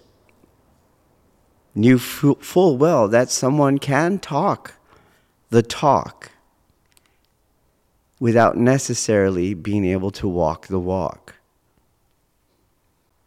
knew 1.75 1.99
full 1.99 2.79
well 2.79 3.07
that 3.09 3.31
someone 3.31 3.79
can 3.79 4.19
talk 4.19 4.75
the 5.51 5.62
talk 5.62 6.31
without 8.19 8.57
necessarily 8.57 9.53
being 9.53 9.85
able 9.85 10.11
to 10.11 10.27
walk 10.27 10.69
the 10.69 10.81
walk 10.81 11.35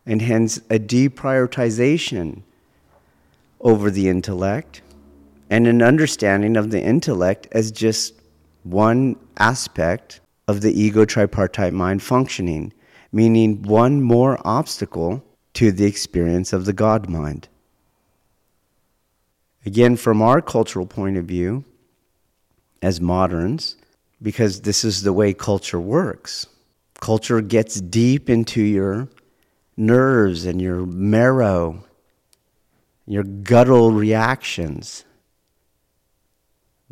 and 0.05 0.23
hence 0.23 0.57
a 0.71 0.79
deprioritization 0.79 2.41
over 3.61 3.91
the 3.91 4.09
intellect 4.09 4.81
and 5.49 5.67
an 5.67 5.83
understanding 5.83 6.57
of 6.57 6.71
the 6.71 6.81
intellect 6.81 7.47
as 7.51 7.71
just 7.71 8.15
one 8.63 9.15
aspect 9.37 10.19
of 10.49 10.61
the 10.61 10.81
ego 10.81 11.05
tripartite 11.05 11.73
mind 11.73 12.01
functioning, 12.01 12.73
meaning 13.11 13.61
one 13.61 14.01
more 14.01 14.39
obstacle 14.43 15.23
to 15.53 15.71
the 15.71 15.85
experience 15.85 16.51
of 16.51 16.65
the 16.65 16.73
God 16.73 17.07
mind. 17.07 17.47
Again, 19.63 19.95
from 19.95 20.23
our 20.23 20.41
cultural 20.41 20.87
point 20.87 21.17
of 21.17 21.25
view, 21.25 21.65
as 22.81 22.99
moderns, 22.99 23.75
because 24.23 24.61
this 24.61 24.83
is 24.83 25.03
the 25.03 25.13
way 25.13 25.35
culture 25.35 25.79
works, 25.79 26.47
culture 26.99 27.41
gets 27.41 27.79
deep 27.79 28.27
into 28.27 28.63
your 28.63 29.07
nerves 29.77 30.45
and 30.45 30.59
your 30.59 30.83
marrow, 30.83 31.83
your 33.05 33.23
guttural 33.23 33.91
reactions. 33.91 35.05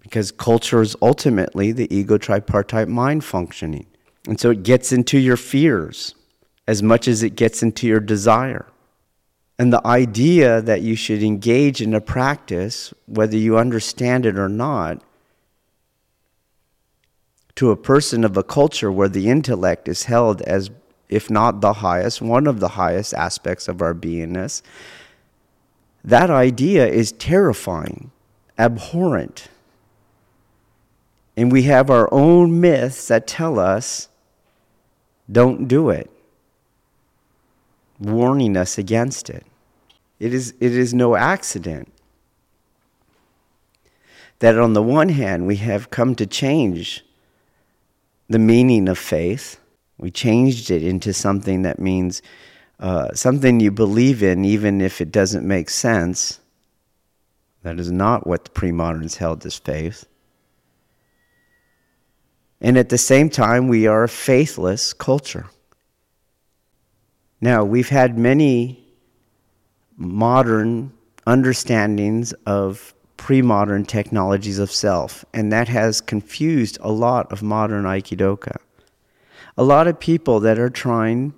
Because 0.07 0.31
culture 0.31 0.81
is 0.81 0.95
ultimately 1.01 1.73
the 1.73 1.93
ego 1.93 2.17
tripartite 2.17 2.87
mind 2.87 3.25
functioning. 3.25 3.85
And 4.25 4.39
so 4.39 4.51
it 4.51 4.63
gets 4.63 4.93
into 4.93 5.17
your 5.17 5.35
fears 5.35 6.15
as 6.65 6.81
much 6.81 7.09
as 7.09 7.23
it 7.23 7.35
gets 7.35 7.61
into 7.61 7.87
your 7.87 7.99
desire. 7.99 8.67
And 9.59 9.73
the 9.73 9.85
idea 9.85 10.61
that 10.61 10.81
you 10.81 10.95
should 10.95 11.21
engage 11.21 11.81
in 11.81 11.93
a 11.93 11.99
practice, 11.99 12.93
whether 13.05 13.35
you 13.35 13.57
understand 13.57 14.25
it 14.25 14.37
or 14.37 14.47
not, 14.47 15.03
to 17.55 17.71
a 17.71 17.75
person 17.75 18.23
of 18.23 18.37
a 18.37 18.43
culture 18.43 18.91
where 18.91 19.09
the 19.09 19.27
intellect 19.27 19.89
is 19.89 20.03
held 20.03 20.41
as 20.43 20.69
if 21.09 21.29
not 21.29 21.59
the 21.59 21.73
highest, 21.73 22.21
one 22.21 22.47
of 22.47 22.61
the 22.61 22.69
highest 22.69 23.13
aspects 23.13 23.67
of 23.67 23.81
our 23.81 23.93
beingness, 23.93 24.61
that 26.01 26.29
idea 26.29 26.87
is 26.87 27.11
terrifying, 27.11 28.11
abhorrent. 28.57 29.49
And 31.37 31.51
we 31.51 31.63
have 31.63 31.89
our 31.89 32.11
own 32.11 32.59
myths 32.59 33.07
that 33.07 33.27
tell 33.27 33.59
us 33.59 34.09
don't 35.31 35.67
do 35.67 35.89
it, 35.89 36.09
warning 37.99 38.57
us 38.57 38.77
against 38.77 39.29
it. 39.29 39.45
It 40.19 40.33
is, 40.33 40.53
it 40.59 40.73
is 40.73 40.93
no 40.93 41.15
accident 41.15 41.93
that 44.39 44.57
on 44.57 44.73
the 44.73 44.83
one 44.83 45.09
hand 45.09 45.47
we 45.47 45.57
have 45.57 45.89
come 45.91 46.15
to 46.15 46.25
change 46.25 47.05
the 48.27 48.39
meaning 48.39 48.89
of 48.89 48.97
faith 48.97 49.59
we 49.97 50.11
changed 50.11 50.69
it 50.69 50.83
into 50.83 51.11
something 51.11 51.63
that 51.63 51.79
means 51.79 52.21
uh, 52.79 53.11
something 53.13 53.59
you 53.59 53.71
believe 53.71 54.21
in, 54.21 54.45
even 54.45 54.81
if 54.81 55.01
it 55.01 55.11
doesn't 55.11 55.47
make 55.47 55.69
sense. 55.69 56.39
That 57.63 57.79
is 57.79 57.91
not 57.91 58.27
what 58.27 58.45
the 58.45 58.51
pre 58.51 58.71
moderns 58.71 59.17
held 59.17 59.45
as 59.45 59.55
faith. 59.57 60.05
And 62.59 62.77
at 62.77 62.89
the 62.89 62.97
same 62.97 63.29
time, 63.29 63.67
we 63.67 63.87
are 63.87 64.03
a 64.03 64.09
faithless 64.09 64.93
culture. 64.93 65.45
Now, 67.39 67.63
we've 67.63 67.89
had 67.89 68.17
many 68.17 68.83
modern 69.95 70.91
understandings 71.27 72.33
of 72.45 72.93
pre 73.15 73.41
modern 73.41 73.85
technologies 73.85 74.59
of 74.59 74.71
self, 74.71 75.23
and 75.33 75.51
that 75.51 75.67
has 75.67 76.01
confused 76.01 76.77
a 76.81 76.91
lot 76.91 77.31
of 77.31 77.43
modern 77.43 77.83
Aikidoka 77.83 78.57
a 79.57 79.63
lot 79.63 79.87
of 79.87 79.99
people 79.99 80.39
that 80.39 80.59
are 80.59 80.69
trying 80.69 81.33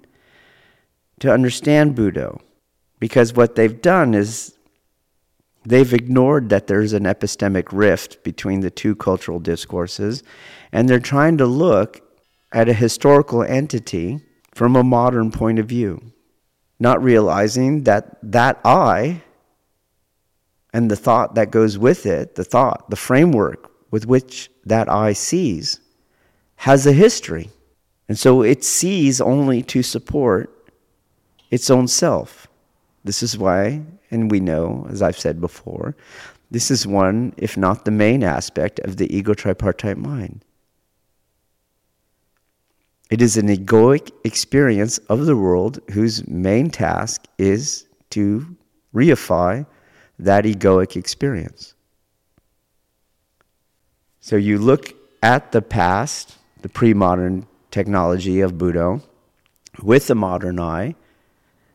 to 1.19 1.31
understand 1.31 1.95
Budo 1.95 2.39
because 2.99 3.33
what 3.33 3.55
they've 3.55 3.81
done 3.81 4.13
is 4.13 4.57
they've 5.69 5.93
ignored 5.93 6.49
that 6.49 6.67
there's 6.67 6.93
an 6.93 7.03
epistemic 7.03 7.67
rift 7.71 8.23
between 8.23 8.61
the 8.61 8.71
two 8.71 8.95
cultural 8.95 9.39
discourses 9.39 10.23
and 10.71 10.89
they're 10.89 10.99
trying 10.99 11.37
to 11.37 11.45
look 11.45 12.01
at 12.51 12.67
a 12.67 12.73
historical 12.73 13.43
entity 13.43 14.19
from 14.51 14.75
a 14.75 14.83
modern 14.83 15.31
point 15.31 15.59
of 15.59 15.67
view, 15.67 16.01
not 16.79 17.01
realizing 17.01 17.83
that 17.83 18.17
that 18.23 18.59
I 18.65 19.21
and 20.73 20.89
the 20.89 20.95
thought 20.95 21.35
that 21.35 21.51
goes 21.51 21.77
with 21.77 22.05
it, 22.05 22.35
the 22.35 22.43
thought, 22.43 22.89
the 22.89 22.95
framework 22.95 23.71
with 23.91 24.05
which 24.05 24.49
that 24.65 24.89
I 24.89 25.13
sees, 25.13 25.79
has 26.57 26.85
a 26.85 26.93
history. 26.93 27.49
And 28.07 28.17
so 28.17 28.41
it 28.41 28.63
sees 28.63 29.21
only 29.21 29.61
to 29.63 29.81
support 29.81 30.71
its 31.49 31.69
own 31.69 31.87
self. 31.87 32.48
This 33.03 33.23
is 33.23 33.37
why, 33.37 33.81
and 34.11 34.29
we 34.29 34.39
know, 34.39 34.87
as 34.89 35.01
I've 35.01 35.19
said 35.19 35.39
before, 35.39 35.95
this 36.51 36.71
is 36.71 36.85
one, 36.87 37.33
if 37.37 37.57
not 37.57 37.85
the 37.85 37.91
main 37.91 38.23
aspect 38.23 38.79
of 38.79 38.97
the 38.97 39.15
ego 39.15 39.33
tripartite 39.33 39.97
mind. 39.97 40.43
It 43.09 43.21
is 43.21 43.37
an 43.37 43.47
egoic 43.47 44.11
experience 44.23 44.97
of 45.09 45.25
the 45.25 45.35
world 45.35 45.79
whose 45.91 46.27
main 46.27 46.69
task 46.69 47.25
is 47.37 47.87
to 48.11 48.55
reify 48.93 49.65
that 50.19 50.45
egoic 50.45 50.95
experience. 50.95 51.73
So 54.19 54.35
you 54.35 54.59
look 54.59 54.93
at 55.23 55.51
the 55.51 55.61
past, 55.61 56.37
the 56.61 56.69
pre 56.69 56.93
modern 56.93 57.47
technology 57.71 58.41
of 58.41 58.53
Budo, 58.53 59.01
with 59.81 60.07
the 60.07 60.15
modern 60.15 60.59
eye, 60.59 60.95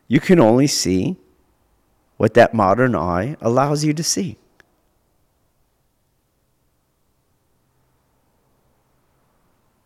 you 0.07 0.19
can 0.19 0.39
only 0.39 0.67
see 0.67 1.17
what 2.17 2.33
that 2.35 2.53
modern 2.53 2.95
eye 2.95 3.35
allows 3.41 3.83
you 3.83 3.93
to 3.93 4.03
see. 4.03 4.37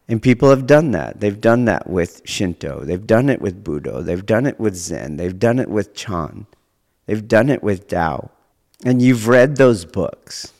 And 0.07 0.21
people 0.21 0.49
have 0.49 0.65
done 0.65 0.91
that. 0.91 1.19
They've 1.19 1.39
done 1.39 1.65
that 1.65 1.87
with 1.87 2.23
Shinto. 2.25 2.83
They've 2.83 3.05
done 3.05 3.29
it 3.29 3.41
with 3.41 3.63
Buddha. 3.63 4.01
They've 4.01 4.25
done 4.25 4.47
it 4.47 4.59
with 4.59 4.75
Zen. 4.75 5.17
They've 5.17 5.37
done 5.37 5.59
it 5.59 5.69
with 5.69 5.93
Chan. 5.93 6.47
They've 7.05 7.27
done 7.27 7.49
it 7.49 7.61
with 7.61 7.87
Tao. 7.87 8.31
And 8.83 9.01
you've 9.01 9.27
read 9.27 9.57
those 9.57 9.85
books. 9.85 10.51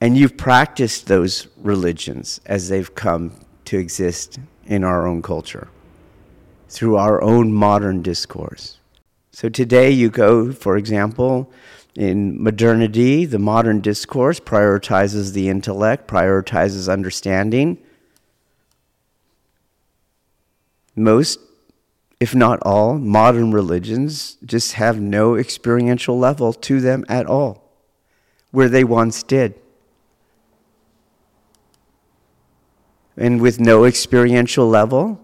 And 0.00 0.16
you've 0.16 0.38
practiced 0.38 1.06
those 1.06 1.48
religions 1.58 2.40
as 2.46 2.68
they've 2.68 2.94
come 2.94 3.32
to 3.66 3.78
exist 3.78 4.38
in 4.64 4.84
our 4.84 5.06
own 5.06 5.20
culture 5.20 5.68
through 6.68 6.96
our 6.96 7.22
own 7.22 7.52
modern 7.52 8.02
discourse. 8.02 8.78
So 9.32 9.48
today 9.48 9.90
you 9.90 10.10
go, 10.10 10.52
for 10.52 10.76
example, 10.76 11.50
in 11.94 12.42
modernity, 12.42 13.24
the 13.24 13.38
modern 13.38 13.80
discourse 13.80 14.40
prioritizes 14.40 15.32
the 15.32 15.48
intellect, 15.48 16.06
prioritizes 16.06 16.92
understanding 16.92 17.78
most, 20.98 21.38
if 22.20 22.34
not 22.34 22.58
all, 22.62 22.98
modern 22.98 23.52
religions 23.52 24.36
just 24.44 24.72
have 24.72 25.00
no 25.00 25.36
experiential 25.36 26.18
level 26.18 26.52
to 26.52 26.80
them 26.80 27.04
at 27.08 27.26
all, 27.26 27.62
where 28.50 28.68
they 28.68 28.84
once 28.84 29.22
did. 29.22 29.54
And 33.16 33.40
with 33.40 33.60
no 33.60 33.84
experiential 33.84 34.68
level, 34.68 35.20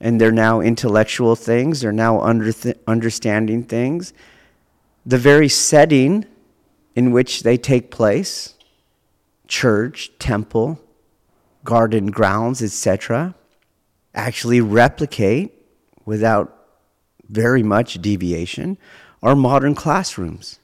and 0.00 0.20
they're 0.20 0.32
now 0.32 0.60
intellectual 0.60 1.34
things, 1.34 1.80
they're 1.80 1.92
now 1.92 2.20
under 2.20 2.52
th- 2.52 2.78
understanding 2.86 3.62
things, 3.64 4.12
the 5.04 5.18
very 5.18 5.48
setting 5.48 6.24
in 6.94 7.12
which 7.12 7.42
they 7.42 7.56
take 7.56 7.90
place 7.90 8.54
church, 9.46 10.10
temple, 10.18 10.78
garden 11.64 12.10
grounds, 12.10 12.62
etc 12.62 13.34
actually 14.18 14.60
replicate 14.60 15.54
without 16.04 16.66
very 17.28 17.62
much 17.62 17.94
deviation 18.02 18.76
our 19.22 19.36
modern 19.36 19.74
classrooms. 19.74 20.58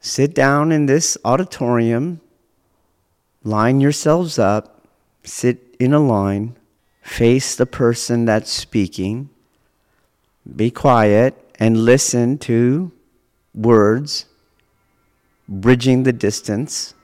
Sit 0.00 0.34
down 0.34 0.72
in 0.72 0.86
this 0.86 1.16
auditorium, 1.24 2.20
line 3.42 3.80
yourselves 3.80 4.38
up, 4.38 4.86
sit 5.22 5.67
in 5.78 5.92
a 5.92 6.00
line, 6.00 6.56
face 7.02 7.54
the 7.54 7.66
person 7.66 8.24
that's 8.24 8.50
speaking, 8.50 9.30
be 10.56 10.70
quiet, 10.70 11.34
and 11.58 11.84
listen 11.84 12.38
to 12.38 12.92
words 13.54 14.26
bridging 15.48 16.02
the 16.02 16.12
distance 16.12 16.94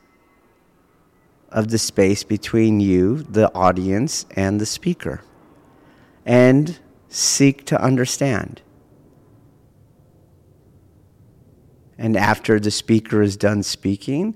of 1.49 1.69
the 1.69 1.79
space 1.79 2.25
between 2.25 2.81
you, 2.81 3.23
the 3.23 3.53
audience, 3.55 4.27
and 4.37 4.61
the 4.61 4.67
speaker, 4.67 5.23
and 6.27 6.79
seek 7.09 7.65
to 7.65 7.81
understand. 7.81 8.61
And 11.97 12.17
after 12.17 12.59
the 12.59 12.73
speaker 12.73 13.23
is 13.23 13.37
done 13.37 13.63
speaking, 13.63 14.35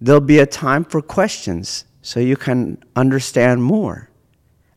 there'll 0.00 0.20
be 0.20 0.38
a 0.38 0.46
time 0.46 0.84
for 0.84 1.00
questions 1.00 1.84
so 2.08 2.20
you 2.20 2.38
can 2.38 2.82
understand 2.96 3.62
more. 3.62 4.08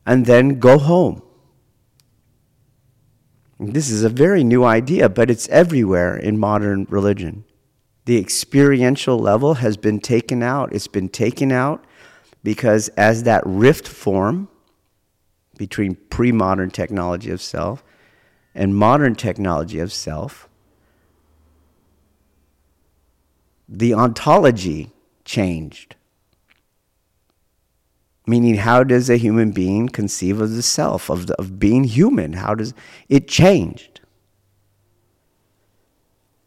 And 0.06 0.26
then 0.26 0.60
go 0.60 0.78
home. 0.78 1.22
This 3.58 3.90
is 3.90 4.04
a 4.04 4.10
very 4.10 4.44
new 4.44 4.66
idea, 4.66 5.08
but 5.08 5.32
it's 5.32 5.48
everywhere 5.48 6.18
in 6.18 6.38
modern 6.38 6.88
religion. 6.90 7.46
The 8.04 8.18
experiential 8.18 9.18
level 9.18 9.54
has 9.54 9.78
been 9.78 10.02
taken 10.02 10.44
out. 10.44 10.74
It's 10.74 10.90
been 10.90 11.08
taken 11.08 11.54
out 11.54 11.86
because 12.44 12.90
as 12.98 13.24
that 13.24 13.44
rift 13.46 13.88
form 13.88 14.50
between 15.58 15.96
pre 16.10 16.34
modern 16.34 16.70
technology 16.70 17.32
of 17.32 17.42
self 17.42 17.82
and 18.54 18.76
modern 18.76 19.16
technology 19.16 19.80
of 19.80 19.94
self, 19.94 20.50
the 23.70 23.94
ontology 23.94 24.92
changed. 25.24 25.96
Meaning, 28.28 28.56
how 28.56 28.84
does 28.84 29.10
a 29.10 29.18
human 29.18 29.52
being 29.52 29.90
conceive 29.90 30.40
of 30.40 30.52
the 30.52 30.62
self, 30.62 31.10
of, 31.10 31.28
the, 31.28 31.36
of 31.36 31.60
being 31.60 31.86
human? 31.86 32.34
How 32.34 32.54
does 32.54 32.74
it 33.10 33.28
changed? 33.28 34.02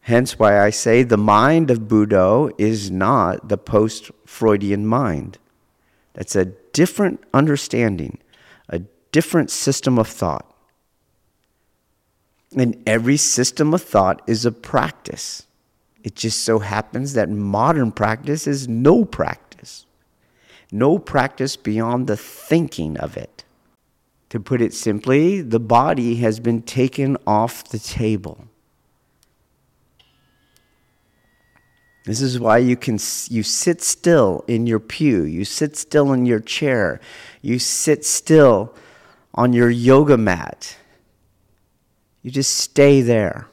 Hence, 0.03 0.39
why 0.39 0.61
I 0.61 0.71
say 0.71 1.03
the 1.03 1.17
mind 1.17 1.71
of 1.71 1.81
Budo 1.81 2.53
is 2.59 2.91
not 2.91 3.49
the 3.49 3.57
post 3.57 4.11
Freudian 4.27 4.87
mind. 4.87 5.39
That's 6.13 6.37
a 6.37 6.45
different 6.45 7.25
understanding, 7.33 8.19
a 8.69 8.81
different 9.13 9.51
system 9.51 9.99
of 9.99 10.07
thought. 10.07 10.45
And 12.57 12.83
every 12.87 13.17
system 13.17 13.75
of 13.75 13.83
thought 13.83 14.23
is 14.27 14.45
a 14.45 14.53
practice. 14.53 15.47
It 16.05 16.15
just 16.15 16.45
so 16.45 16.59
happens 16.59 17.15
that 17.15 17.31
modern 17.31 17.91
practice 17.91 18.47
is 18.47 18.69
no 18.69 19.05
practice, 19.07 19.44
no 20.75 20.99
practice 20.99 21.55
beyond 21.57 22.09
the 22.09 22.17
thinking 22.17 22.99
of 22.99 23.17
it. 23.17 23.45
To 24.31 24.41
put 24.41 24.61
it 24.61 24.75
simply, 24.75 25.41
the 25.41 25.61
body 25.61 26.17
has 26.17 26.41
been 26.41 26.63
taken 26.63 27.17
off 27.27 27.63
the 27.69 27.79
table. 27.79 28.49
This 32.05 32.21
is 32.21 32.41
why 32.41 32.59
you 32.59 32.77
can 32.77 32.99
you 33.31 33.43
sit 33.43 33.81
still 33.83 34.45
in 34.49 34.67
your 34.67 34.81
pew, 34.81 35.23
you 35.23 35.45
sit 35.45 35.77
still 35.77 36.13
in 36.13 36.27
your 36.27 36.41
chair, 36.41 37.01
you 37.41 37.59
sit 37.59 38.05
still 38.05 38.75
on 39.33 39.53
your 39.53 39.71
yoga 39.71 40.19
mat. 40.19 40.77
You 42.23 42.31
just 42.31 42.57
stay 42.57 43.01
there. 43.01 43.47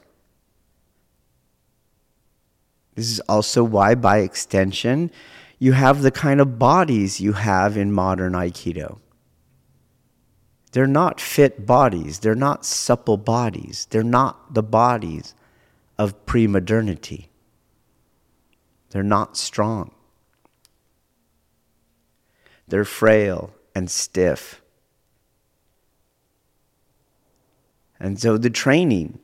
This 2.94 3.10
is 3.10 3.20
also 3.20 3.64
why, 3.64 3.94
by 3.94 4.18
extension, 4.18 5.10
you 5.62 5.70
have 5.70 6.02
the 6.02 6.10
kind 6.10 6.40
of 6.40 6.58
bodies 6.58 7.20
you 7.20 7.34
have 7.34 7.76
in 7.76 7.92
modern 7.92 8.32
Aikido. 8.32 8.98
They're 10.72 10.88
not 10.88 11.20
fit 11.20 11.64
bodies, 11.64 12.18
they're 12.18 12.34
not 12.34 12.64
supple 12.64 13.16
bodies, 13.16 13.86
they're 13.88 14.02
not 14.02 14.54
the 14.54 14.64
bodies 14.64 15.36
of 15.96 16.26
pre 16.26 16.48
modernity. 16.48 17.28
They're 18.90 19.04
not 19.04 19.36
strong. 19.36 19.92
They're 22.66 22.84
frail 22.84 23.54
and 23.72 23.88
stiff. 23.88 24.62
And 28.00 28.18
so 28.18 28.36
the 28.36 28.50
training 28.50 29.20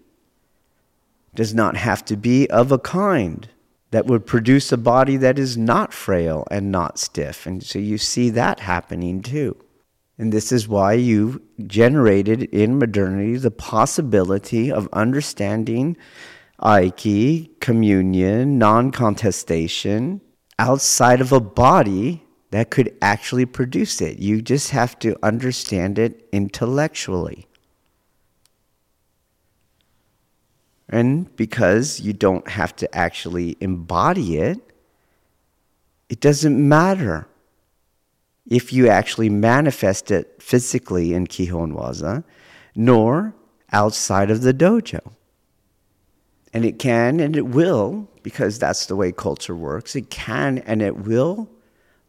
does 1.34 1.52
not 1.52 1.76
have 1.76 2.04
to 2.04 2.16
be 2.16 2.48
of 2.48 2.70
a 2.70 2.78
kind 2.78 3.48
that 3.90 4.06
would 4.06 4.26
produce 4.26 4.70
a 4.70 4.76
body 4.76 5.16
that 5.16 5.38
is 5.38 5.56
not 5.56 5.92
frail 5.92 6.46
and 6.50 6.70
not 6.70 6.98
stiff. 6.98 7.46
And 7.46 7.62
so 7.62 7.78
you 7.78 7.98
see 7.98 8.30
that 8.30 8.60
happening 8.60 9.22
too. 9.22 9.56
And 10.18 10.32
this 10.32 10.50
is 10.50 10.66
why 10.68 10.94
you 10.94 11.42
generated 11.66 12.42
in 12.42 12.78
modernity 12.78 13.36
the 13.36 13.50
possibility 13.50 14.70
of 14.70 14.88
understanding 14.92 15.96
Aiki, 16.60 17.50
communion, 17.60 18.58
non 18.58 18.90
contestation, 18.90 20.20
outside 20.58 21.20
of 21.20 21.32
a 21.32 21.40
body 21.40 22.24
that 22.50 22.70
could 22.70 22.96
actually 23.00 23.46
produce 23.46 24.00
it. 24.00 24.18
You 24.18 24.42
just 24.42 24.70
have 24.70 24.98
to 25.00 25.16
understand 25.22 25.98
it 25.98 26.28
intellectually. 26.32 27.47
And 30.88 31.34
because 31.36 32.00
you 32.00 32.12
don't 32.12 32.48
have 32.48 32.74
to 32.76 32.94
actually 32.96 33.56
embody 33.60 34.38
it, 34.38 34.58
it 36.08 36.20
doesn't 36.20 36.68
matter 36.68 37.28
if 38.48 38.72
you 38.72 38.88
actually 38.88 39.28
manifest 39.28 40.10
it 40.10 40.42
physically 40.42 41.12
in 41.12 41.26
Kihon 41.26 41.74
Waza, 41.74 42.24
nor 42.74 43.34
outside 43.72 44.30
of 44.30 44.40
the 44.40 44.54
dojo. 44.54 45.00
And 46.54 46.64
it 46.64 46.78
can 46.78 47.20
and 47.20 47.36
it 47.36 47.46
will, 47.46 48.08
because 48.22 48.58
that's 48.58 48.86
the 48.86 48.96
way 48.96 49.12
culture 49.12 49.54
works, 49.54 49.94
it 49.94 50.08
can 50.08 50.58
and 50.58 50.80
it 50.80 50.96
will 50.96 51.50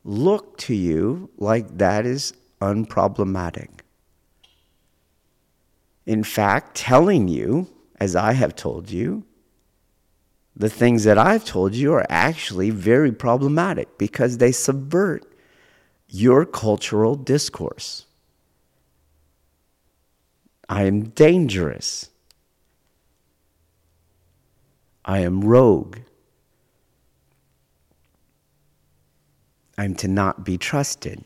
look 0.05 0.57
to 0.59 0.73
you 0.73 1.29
like 1.37 1.77
that 1.77 2.05
is 2.05 2.33
unproblematic. 2.61 3.67
In 6.05 6.23
fact, 6.23 6.75
telling 6.75 7.27
you, 7.27 7.67
as 7.99 8.15
I 8.15 8.33
have 8.33 8.55
told 8.55 8.89
you, 8.89 9.25
the 10.55 10.69
things 10.69 11.03
that 11.05 11.17
I've 11.17 11.45
told 11.45 11.73
you 11.75 11.93
are 11.93 12.05
actually 12.09 12.69
very 12.69 13.11
problematic 13.11 13.97
because 13.97 14.37
they 14.37 14.51
subvert 14.51 15.25
your 16.07 16.45
cultural 16.45 17.15
discourse. 17.15 18.05
I 20.67 20.83
am 20.83 21.09
dangerous. 21.09 22.09
I 25.05 25.19
am 25.19 25.41
rogue. 25.41 25.97
I'm 29.77 29.95
to 29.95 30.07
not 30.07 30.43
be 30.43 30.57
trusted. 30.57 31.23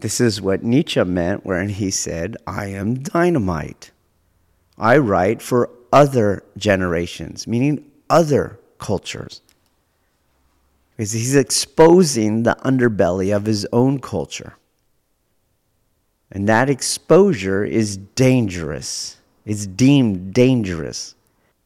This 0.00 0.20
is 0.20 0.40
what 0.40 0.62
Nietzsche 0.62 1.02
meant 1.02 1.44
when 1.44 1.70
he 1.70 1.90
said, 1.90 2.36
I 2.46 2.66
am 2.66 3.02
dynamite. 3.02 3.90
I 4.76 4.98
write 4.98 5.42
for 5.42 5.70
other 5.92 6.44
generations, 6.56 7.46
meaning 7.46 7.90
other 8.08 8.60
cultures. 8.78 9.40
Because 10.96 11.12
he's 11.12 11.34
exposing 11.34 12.44
the 12.44 12.56
underbelly 12.64 13.34
of 13.34 13.46
his 13.46 13.66
own 13.72 14.00
culture. 14.00 14.56
And 16.30 16.48
that 16.48 16.68
exposure 16.68 17.64
is 17.64 17.96
dangerous. 17.96 19.16
It's 19.44 19.66
deemed 19.66 20.34
dangerous. 20.34 21.14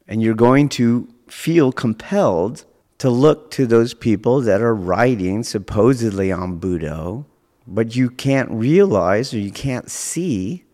And 0.06 0.22
you're 0.22 0.34
going 0.34 0.68
to 0.70 1.08
feel 1.28 1.72
compelled 1.72 2.64
to 2.98 3.10
look 3.10 3.50
to 3.50 3.66
those 3.66 3.94
people 3.94 4.40
that 4.42 4.62
are 4.62 4.74
writing 4.74 5.42
supposedly 5.42 6.30
on 6.30 6.60
Budo, 6.60 7.24
but 7.72 7.96
you 7.96 8.10
can't 8.10 8.50
realize 8.50 9.32
or 9.32 9.38
you 9.38 9.50
can't 9.50 9.90
see 9.90 10.64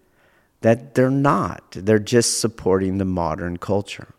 that 0.63 0.97
they're 0.97 1.11
not. 1.11 1.71
They're 1.71 2.01
just 2.01 2.41
supporting 2.41 2.99
the 2.99 3.05
modern 3.05 3.59
culture. 3.59 4.15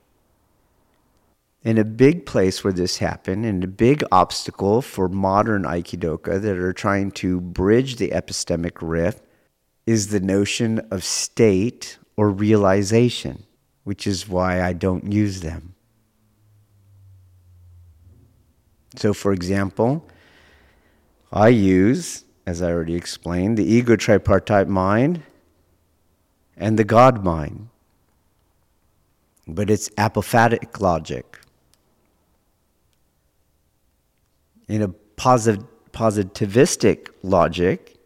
And 1.66 1.78
a 1.78 1.84
big 1.84 2.26
place 2.26 2.64
where 2.64 2.72
this 2.72 3.00
happened, 3.00 3.46
and 3.46 3.66
a 3.66 3.68
big 3.68 4.02
obstacle 4.14 4.82
for 4.82 5.10
modern 5.10 5.64
Aikidoka 5.64 6.42
that 6.42 6.58
are 6.58 6.72
trying 6.72 7.12
to 7.12 7.42
bridge 7.42 7.98
the 7.98 8.12
epistemic 8.12 8.78
rift, 8.82 9.26
is 9.86 10.08
the 10.08 10.22
notion 10.22 10.80
of 10.90 11.04
state 11.04 11.98
or 12.16 12.30
realization, 12.30 13.44
which 13.84 14.08
is 14.08 14.30
why 14.30 14.62
I 14.62 14.72
don't 14.72 15.12
use 15.12 15.42
them. 15.42 15.76
So, 18.96 19.14
for 19.14 19.34
example, 19.34 20.08
I 21.34 21.50
use, 21.50 22.24
as 22.50 22.64
I 22.64 22.72
already 22.72 22.96
explained, 22.96 23.60
the 23.60 23.64
ego 23.64 23.96
tripartite 23.96 24.68
mind 24.68 25.22
and 26.58 26.80
the 26.80 26.84
God 26.84 27.24
mind. 27.24 27.70
But 29.48 29.70
it's 29.70 29.88
apophatic 29.90 30.80
logic. 30.80 31.42
In 34.68 34.82
a 34.82 34.88
posit- 34.88 35.92
positivistic 35.92 37.10
logic, 37.22 37.98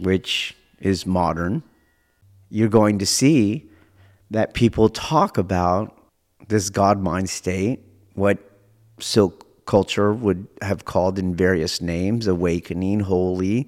which 0.00 0.56
is 0.80 1.06
modern, 1.06 1.62
you're 2.50 2.68
going 2.68 2.98
to 2.98 3.06
see 3.06 3.70
that 4.32 4.52
people 4.52 4.88
talk 4.88 5.38
about 5.38 5.96
this 6.48 6.70
God 6.70 7.00
mind 7.00 7.30
state, 7.30 7.78
what 8.14 8.38
Silk 8.98 9.46
culture 9.72 10.12
would 10.12 10.46
have 10.60 10.84
called 10.84 11.18
in 11.18 11.34
various 11.34 11.80
names 11.80 12.26
awakening, 12.26 13.00
holy, 13.00 13.66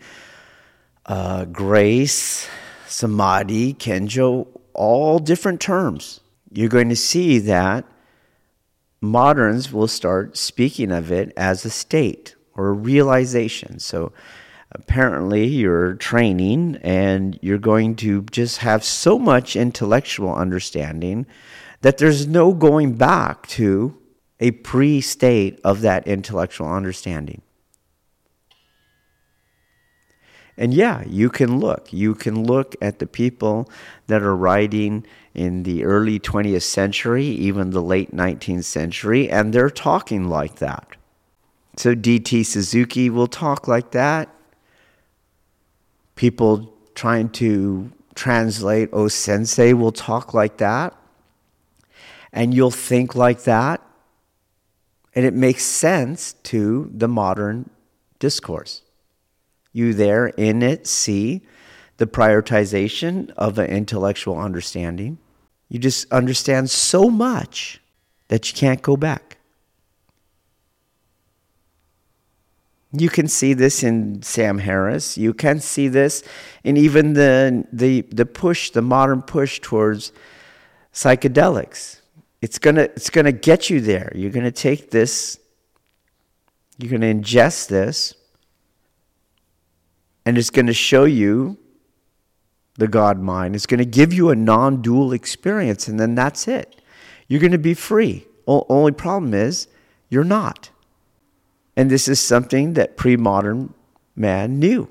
uh, 1.06 1.46
grace, 1.46 2.46
samadhi, 2.86 3.72
kensho, 3.72 4.46
all 4.74 5.18
different 5.18 5.62
terms. 5.62 6.20
You're 6.52 6.68
going 6.68 6.90
to 6.90 7.04
see 7.10 7.38
that 7.38 7.86
moderns 9.00 9.72
will 9.72 9.88
start 9.88 10.36
speaking 10.36 10.92
of 10.92 11.10
it 11.10 11.32
as 11.38 11.64
a 11.64 11.70
state 11.70 12.34
or 12.52 12.68
a 12.68 12.72
realization. 12.72 13.78
So 13.78 14.12
apparently 14.72 15.46
you're 15.46 15.94
training 15.94 16.80
and 16.82 17.38
you're 17.40 17.56
going 17.72 17.96
to 18.04 18.24
just 18.30 18.58
have 18.58 18.84
so 18.84 19.18
much 19.18 19.56
intellectual 19.56 20.34
understanding 20.34 21.24
that 21.80 21.96
there's 21.96 22.26
no 22.26 22.52
going 22.52 22.92
back 22.92 23.46
to 23.56 23.98
a 24.40 24.50
pre 24.50 25.00
state 25.00 25.60
of 25.64 25.80
that 25.82 26.06
intellectual 26.06 26.68
understanding. 26.68 27.42
And 30.56 30.72
yeah, 30.72 31.02
you 31.06 31.30
can 31.30 31.58
look. 31.58 31.92
You 31.92 32.14
can 32.14 32.44
look 32.44 32.76
at 32.80 33.00
the 33.00 33.06
people 33.06 33.68
that 34.06 34.22
are 34.22 34.36
writing 34.36 35.04
in 35.34 35.64
the 35.64 35.84
early 35.84 36.20
20th 36.20 36.62
century, 36.62 37.24
even 37.24 37.70
the 37.70 37.82
late 37.82 38.14
19th 38.14 38.64
century, 38.64 39.28
and 39.28 39.52
they're 39.52 39.70
talking 39.70 40.28
like 40.28 40.56
that. 40.56 40.86
So 41.76 41.94
D.T. 41.94 42.44
Suzuki 42.44 43.10
will 43.10 43.26
talk 43.26 43.66
like 43.66 43.90
that. 43.90 44.28
People 46.14 46.72
trying 46.94 47.30
to 47.30 47.90
translate 48.14 48.90
O 48.92 49.08
Sensei 49.08 49.72
will 49.72 49.90
talk 49.90 50.32
like 50.32 50.58
that. 50.58 50.94
And 52.32 52.54
you'll 52.54 52.70
think 52.70 53.16
like 53.16 53.42
that. 53.42 53.80
And 55.14 55.24
it 55.24 55.34
makes 55.34 55.64
sense 55.64 56.34
to 56.44 56.90
the 56.92 57.08
modern 57.08 57.70
discourse. 58.18 58.82
You 59.72 59.94
there 59.94 60.28
in 60.28 60.62
it 60.62 60.86
see 60.86 61.42
the 61.96 62.06
prioritization 62.06 63.30
of 63.36 63.58
an 63.58 63.70
intellectual 63.70 64.38
understanding. 64.38 65.18
You 65.68 65.78
just 65.78 66.10
understand 66.12 66.70
so 66.70 67.08
much 67.10 67.80
that 68.28 68.50
you 68.50 68.56
can't 68.56 68.82
go 68.82 68.96
back. 68.96 69.38
You 72.96 73.08
can 73.08 73.26
see 73.26 73.54
this 73.54 73.82
in 73.82 74.22
Sam 74.22 74.58
Harris. 74.58 75.18
You 75.18 75.34
can 75.34 75.58
see 75.58 75.88
this 75.88 76.22
in 76.62 76.76
even 76.76 77.14
the, 77.14 77.66
the, 77.72 78.02
the 78.02 78.24
push, 78.24 78.70
the 78.70 78.82
modern 78.82 79.22
push 79.22 79.60
towards 79.60 80.12
psychedelics. 80.92 82.00
It's 82.44 82.58
gonna 82.58 82.82
it's 82.82 83.08
gonna 83.08 83.32
get 83.32 83.70
you 83.70 83.80
there. 83.80 84.12
You're 84.14 84.30
gonna 84.30 84.52
take 84.52 84.90
this, 84.90 85.38
you're 86.76 86.90
gonna 86.90 87.14
ingest 87.14 87.68
this, 87.68 88.14
and 90.26 90.36
it's 90.36 90.50
gonna 90.50 90.74
show 90.74 91.04
you 91.04 91.56
the 92.74 92.86
God 92.86 93.18
mind. 93.18 93.56
It's 93.56 93.64
gonna 93.64 93.86
give 93.86 94.12
you 94.12 94.28
a 94.28 94.36
non-dual 94.36 95.14
experience, 95.14 95.88
and 95.88 95.98
then 95.98 96.14
that's 96.14 96.46
it. 96.46 96.82
You're 97.28 97.40
gonna 97.40 97.56
be 97.56 97.72
free. 97.72 98.26
O- 98.46 98.66
only 98.68 98.92
problem 98.92 99.32
is 99.32 99.66
you're 100.10 100.22
not. 100.22 100.68
And 101.78 101.90
this 101.90 102.08
is 102.08 102.20
something 102.20 102.74
that 102.74 102.98
pre-modern 102.98 103.72
man 104.14 104.58
knew. 104.58 104.90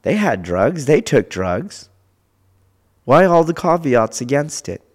They 0.00 0.16
had 0.16 0.42
drugs, 0.42 0.86
they 0.86 1.02
took 1.02 1.28
drugs. 1.28 1.90
Why 3.04 3.26
all 3.26 3.44
the 3.44 3.52
caveats 3.52 4.22
against 4.22 4.66
it? 4.70 4.87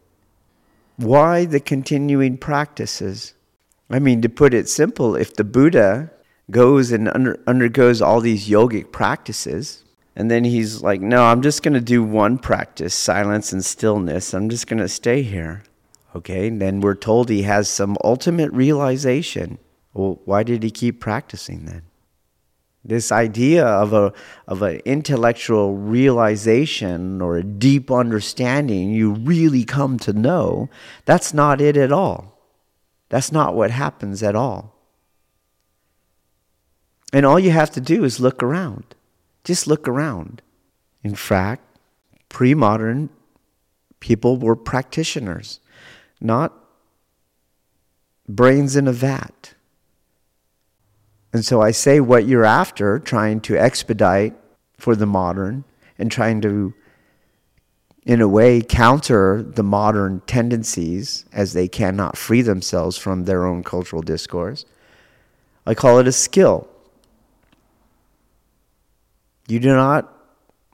Why 1.04 1.46
the 1.46 1.60
continuing 1.60 2.38
practices? 2.38 3.34
I 3.90 4.00
mean, 4.00 4.22
to 4.22 4.30
put 4.30 4.54
it 4.54 4.70
simple, 4.70 5.16
if 5.16 5.36
the 5.36 5.44
Buddha 5.44 6.12
goes 6.50 6.92
and 6.92 7.10
under, 7.10 7.40
undergoes 7.46 8.02
all 8.02 8.22
these 8.22 8.48
yogic 8.48 8.92
practices, 8.92 9.84
and 10.16 10.32
then 10.32 10.44
he's 10.46 10.82
like, 10.82 11.02
no, 11.02 11.26
I'm 11.26 11.42
just 11.42 11.62
going 11.62 11.74
to 11.74 11.82
do 11.82 12.04
one 12.04 12.38
practice, 12.38 12.94
silence 12.94 13.52
and 13.52 13.66
stillness. 13.66 14.34
I'm 14.34 14.50
just 14.50 14.68
going 14.68 14.80
to 14.80 14.88
stay 14.88 15.24
here. 15.24 15.64
Okay, 16.16 16.48
and 16.48 16.62
then 16.62 16.80
we're 16.80 16.96
told 16.96 17.30
he 17.30 17.42
has 17.42 17.68
some 17.68 17.98
ultimate 18.04 18.52
realization. 18.54 19.58
Well, 19.94 20.22
why 20.26 20.44
did 20.44 20.64
he 20.64 20.72
keep 20.72 21.00
practicing 21.00 21.66
then? 21.66 21.82
This 22.86 23.12
idea 23.12 23.66
of 23.66 23.94
a 23.94 24.12
of 24.48 24.62
an 24.62 24.82
intellectual 24.84 25.76
realization 25.76 27.22
or 27.22 27.38
a 27.38 27.44
deep 27.44 27.90
understanding 27.90 28.92
you 28.92 29.14
really 29.14 29.64
come 29.64 29.98
to 30.00 30.12
know, 30.12 30.70
that's 31.06 31.34
not 31.34 31.62
it 31.62 31.78
at 31.78 31.94
all. 31.94 32.38
That's 33.10 33.32
not 33.32 33.56
what 33.56 33.72
happens 33.72 34.22
at 34.22 34.36
all. 34.36 34.74
And 37.14 37.26
all 37.26 37.40
you 37.40 37.52
have 37.52 37.70
to 37.72 37.82
do 37.82 38.04
is 38.04 38.20
look 38.20 38.42
around. 38.42 38.96
Just 39.44 39.68
look 39.68 39.88
around. 39.88 40.42
In 41.04 41.16
fact, 41.16 41.64
pre 42.28 42.54
modern 42.54 43.10
people 44.00 44.38
were 44.38 44.56
practitioners, 44.56 45.60
not 46.20 46.54
brains 48.28 48.76
in 48.76 48.88
a 48.88 48.92
vat. 48.92 49.54
And 51.34 51.44
so 51.44 51.62
I 51.62 51.72
say 51.72 52.00
what 52.00 52.28
you're 52.28 52.46
after, 52.46 53.00
trying 53.00 53.42
to 53.42 53.58
expedite 53.58 54.36
for 54.78 54.96
the 54.96 55.08
modern 55.08 55.64
and 55.98 56.12
trying 56.12 56.42
to, 56.42 56.74
in 58.06 58.22
a 58.22 58.28
way, 58.28 58.62
counter 58.62 59.42
the 59.42 59.64
modern 59.64 60.22
tendencies 60.28 61.26
as 61.34 61.54
they 61.54 61.68
cannot 61.68 62.18
free 62.18 62.44
themselves 62.44 62.98
from 62.98 63.26
their 63.26 63.46
own 63.46 63.64
cultural 63.64 64.04
discourse. 64.04 64.66
I 65.66 65.74
call 65.74 65.98
it 65.98 66.08
a 66.08 66.12
skill. 66.12 66.68
You 69.48 69.60
do 69.60 69.74
not 69.74 70.10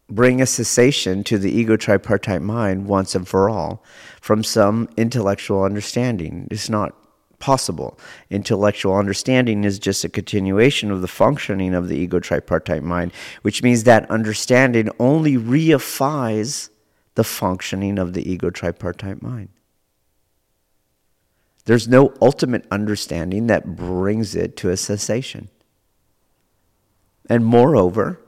bring 0.10 0.42
a 0.42 0.46
cessation 0.46 1.24
to 1.24 1.38
the 1.38 1.52
ego 1.52 1.78
tripartite 1.78 2.42
mind 2.42 2.88
once 2.88 3.16
and 3.16 3.28
for 3.28 3.50
all 3.50 3.84
from 4.20 4.44
some 4.44 4.90
intellectual 4.98 5.64
understanding. 5.64 6.48
It's 6.52 6.70
not 6.70 6.96
possible. 7.40 7.98
Intellectual 8.30 8.96
understanding 8.96 9.64
is 9.64 9.80
just 9.80 10.04
a 10.04 10.10
continuation 10.10 10.92
of 10.92 11.02
the 11.02 11.08
functioning 11.08 11.74
of 11.74 11.88
the 11.88 11.98
ego 11.98 12.20
tripartite 12.20 12.84
mind, 12.84 13.12
which 13.42 13.64
means 13.64 13.84
that 13.86 14.10
understanding 14.12 14.90
only 15.00 15.38
reifies 15.38 16.70
the 17.16 17.24
functioning 17.24 17.98
of 17.98 18.14
the 18.14 18.30
ego 18.32 18.50
tripartite 18.50 19.22
mind. 19.22 19.50
There's 21.66 21.88
no 21.88 22.14
ultimate 22.22 22.66
understanding 22.72 23.48
that 23.48 23.76
brings 23.76 24.36
it 24.36 24.58
to 24.58 24.70
a 24.70 24.78
cessation. 24.78 25.50
And 27.30 27.46
moreover, 27.46 28.20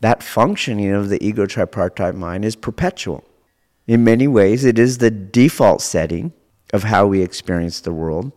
that 0.00 0.22
functioning 0.22 0.90
of 0.92 1.08
the 1.08 1.24
ego 1.24 1.46
tripartite 1.46 2.16
mind 2.16 2.44
is 2.44 2.56
perpetual. 2.56 3.24
In 3.86 4.02
many 4.02 4.26
ways, 4.26 4.64
it 4.64 4.78
is 4.78 4.98
the 4.98 5.10
default 5.10 5.80
setting 5.80 6.32
of 6.72 6.84
how 6.84 7.06
we 7.06 7.22
experience 7.22 7.80
the 7.80 7.92
world. 7.92 8.32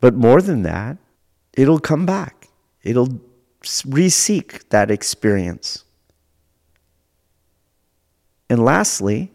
But 0.00 0.14
more 0.14 0.42
than 0.42 0.62
that, 0.62 0.98
it'll 1.54 1.78
come 1.78 2.04
back. 2.06 2.48
It'll 2.82 3.20
reseek 3.62 4.68
that 4.68 4.90
experience. 4.90 5.84
And 8.50 8.64
lastly, 8.64 9.32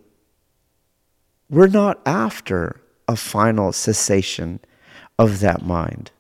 we're 1.50 1.68
not 1.68 2.00
after 2.06 2.82
a 3.08 3.16
final 3.16 3.72
cessation 3.72 4.60
of 5.18 5.40
that 5.40 5.66
mind. 5.66 6.12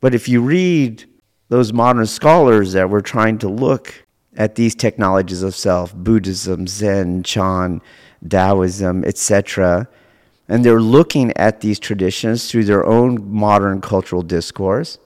But 0.00 0.14
if 0.14 0.28
you 0.28 0.40
read 0.40 1.04
those 1.48 1.72
modern 1.72 2.06
scholars 2.06 2.72
that 2.74 2.88
were 2.88 3.00
trying 3.00 3.38
to 3.38 3.48
look 3.48 4.06
at 4.36 4.54
these 4.54 4.74
technologies 4.74 5.42
of 5.42 5.56
self, 5.56 5.94
Buddhism, 5.94 6.68
Zen, 6.68 7.24
Chan, 7.24 7.82
Taoism, 8.26 9.04
etc., 9.04 9.88
and 10.48 10.64
they're 10.64 10.80
looking 10.80 11.36
at 11.36 11.60
these 11.60 11.78
traditions 11.78 12.50
through 12.50 12.64
their 12.64 12.84
own 12.86 13.30
modern 13.30 13.80
cultural 13.80 14.22
discourse. 14.22 14.98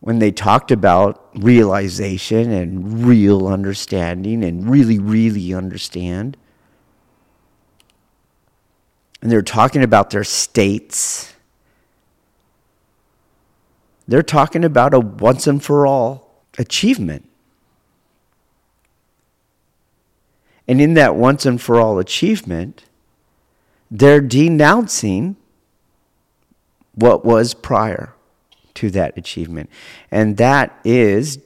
When 0.00 0.18
they 0.18 0.32
talked 0.32 0.70
about 0.70 1.28
realization 1.34 2.50
and 2.50 3.04
real 3.04 3.46
understanding 3.46 4.42
and 4.42 4.68
really, 4.68 4.98
really 4.98 5.54
understand, 5.54 6.36
and 9.20 9.30
they're 9.30 9.42
talking 9.42 9.84
about 9.84 10.10
their 10.10 10.24
states, 10.24 11.34
they're 14.08 14.22
talking 14.22 14.64
about 14.64 14.94
a 14.94 15.00
once 15.00 15.46
and 15.46 15.62
for 15.62 15.86
all 15.86 16.42
achievement. 16.58 17.28
And 20.66 20.80
in 20.80 20.94
that 20.94 21.14
once 21.14 21.46
and 21.46 21.60
for 21.60 21.78
all 21.80 21.98
achievement, 21.98 22.84
they're 23.92 24.22
denouncing 24.22 25.36
what 26.94 27.26
was 27.26 27.52
prior 27.52 28.14
to 28.72 28.90
that 28.90 29.16
achievement. 29.18 29.68
And 30.10 30.38
that 30.38 30.80
is 30.82 31.38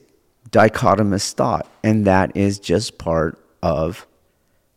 dichotomous 0.49 1.33
thought. 1.33 1.67
And 1.83 2.05
that 2.05 2.35
is 2.37 2.57
just 2.57 2.97
part 2.97 3.37
of 3.61 4.07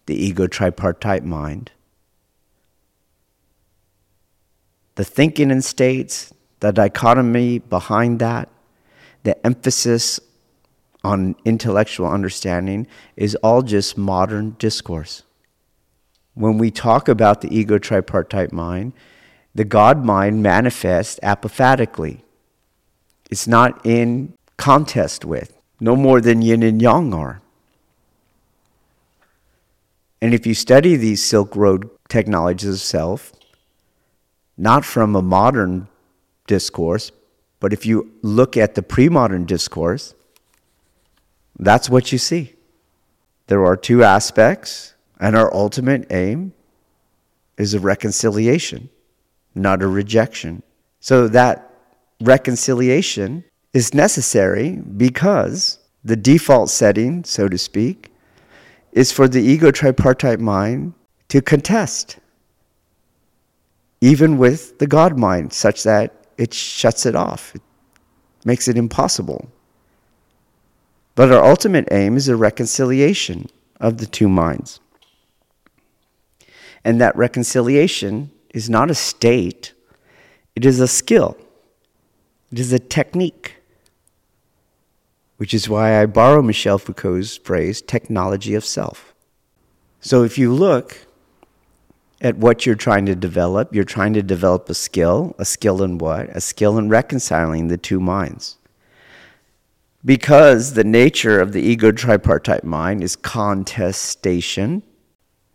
the 0.06 0.16
ego 0.16 0.48
tripartite 0.48 1.22
mind. 1.22 1.70
The 4.96 5.04
thinking 5.04 5.52
in 5.52 5.62
states, 5.62 6.34
the 6.58 6.72
dichotomy 6.72 7.60
behind 7.60 8.18
that, 8.18 8.48
the 9.22 9.46
emphasis 9.46 10.18
on 11.04 11.36
intellectual 11.44 12.08
understanding 12.08 12.88
is 13.14 13.36
all 13.36 13.62
just 13.62 13.96
modern 13.96 14.56
discourse 14.58 15.22
when 16.34 16.58
we 16.58 16.70
talk 16.70 17.08
about 17.08 17.40
the 17.40 17.54
ego 17.56 17.78
tripartite 17.78 18.52
mind, 18.52 18.92
the 19.54 19.64
God 19.64 20.04
mind 20.04 20.42
manifests 20.42 21.18
apophatically. 21.22 22.22
It's 23.30 23.46
not 23.46 23.84
in 23.84 24.34
contest 24.56 25.24
with, 25.24 25.56
no 25.80 25.96
more 25.96 26.20
than 26.20 26.42
yin 26.42 26.62
and 26.62 26.80
yang 26.80 27.12
are. 27.14 27.40
And 30.22 30.34
if 30.34 30.46
you 30.46 30.54
study 30.54 30.96
these 30.96 31.24
Silk 31.24 31.56
Road 31.56 31.88
technologies 32.08 32.68
of 32.68 32.80
self, 32.80 33.32
not 34.56 34.84
from 34.84 35.16
a 35.16 35.22
modern 35.22 35.88
discourse, 36.46 37.10
but 37.58 37.72
if 37.72 37.86
you 37.86 38.12
look 38.22 38.56
at 38.56 38.74
the 38.74 38.82
pre 38.82 39.08
modern 39.08 39.46
discourse, 39.46 40.14
that's 41.58 41.88
what 41.88 42.12
you 42.12 42.18
see. 42.18 42.54
There 43.46 43.64
are 43.64 43.76
two 43.76 44.04
aspects 44.04 44.89
and 45.20 45.36
our 45.36 45.52
ultimate 45.54 46.10
aim 46.10 46.52
is 47.58 47.74
a 47.74 47.80
reconciliation, 47.80 48.88
not 49.54 49.82
a 49.82 49.86
rejection. 49.86 50.62
So 50.98 51.28
that 51.28 51.70
reconciliation 52.22 53.44
is 53.74 53.94
necessary 53.94 54.76
because 54.96 55.78
the 56.02 56.16
default 56.16 56.70
setting, 56.70 57.22
so 57.24 57.48
to 57.48 57.58
speak, 57.58 58.10
is 58.92 59.12
for 59.12 59.28
the 59.28 59.42
ego 59.42 59.70
tripartite 59.70 60.40
mind 60.40 60.94
to 61.28 61.42
contest, 61.42 62.18
even 64.00 64.38
with 64.38 64.78
the 64.78 64.86
God 64.86 65.18
mind, 65.18 65.52
such 65.52 65.82
that 65.82 66.14
it 66.38 66.54
shuts 66.54 67.04
it 67.04 67.14
off, 67.14 67.54
it 67.54 67.62
makes 68.46 68.66
it 68.66 68.78
impossible. 68.78 69.50
But 71.14 71.30
our 71.30 71.44
ultimate 71.44 71.88
aim 71.90 72.16
is 72.16 72.28
a 72.28 72.36
reconciliation 72.36 73.46
of 73.78 73.98
the 73.98 74.06
two 74.06 74.28
minds. 74.28 74.80
And 76.84 77.00
that 77.00 77.16
reconciliation 77.16 78.30
is 78.54 78.70
not 78.70 78.90
a 78.90 78.94
state, 78.94 79.74
it 80.56 80.64
is 80.64 80.80
a 80.80 80.88
skill, 80.88 81.36
it 82.50 82.58
is 82.58 82.72
a 82.72 82.78
technique. 82.78 83.56
Which 85.36 85.54
is 85.54 85.68
why 85.68 86.00
I 86.00 86.04
borrow 86.04 86.42
Michel 86.42 86.78
Foucault's 86.78 87.38
phrase, 87.38 87.80
technology 87.80 88.54
of 88.54 88.64
self. 88.64 89.14
So 90.00 90.22
if 90.22 90.36
you 90.36 90.52
look 90.52 91.06
at 92.20 92.36
what 92.36 92.66
you're 92.66 92.74
trying 92.74 93.06
to 93.06 93.14
develop, 93.14 93.74
you're 93.74 93.84
trying 93.84 94.12
to 94.12 94.22
develop 94.22 94.68
a 94.68 94.74
skill. 94.74 95.34
A 95.38 95.44
skill 95.44 95.82
in 95.82 95.98
what? 95.98 96.28
A 96.36 96.40
skill 96.40 96.76
in 96.76 96.88
reconciling 96.88 97.68
the 97.68 97.78
two 97.78 98.00
minds. 98.00 98.58
Because 100.04 100.74
the 100.74 100.84
nature 100.84 101.40
of 101.40 101.52
the 101.52 101.62
ego 101.62 101.92
tripartite 101.92 102.64
mind 102.64 103.02
is 103.02 103.16
contestation, 103.16 104.82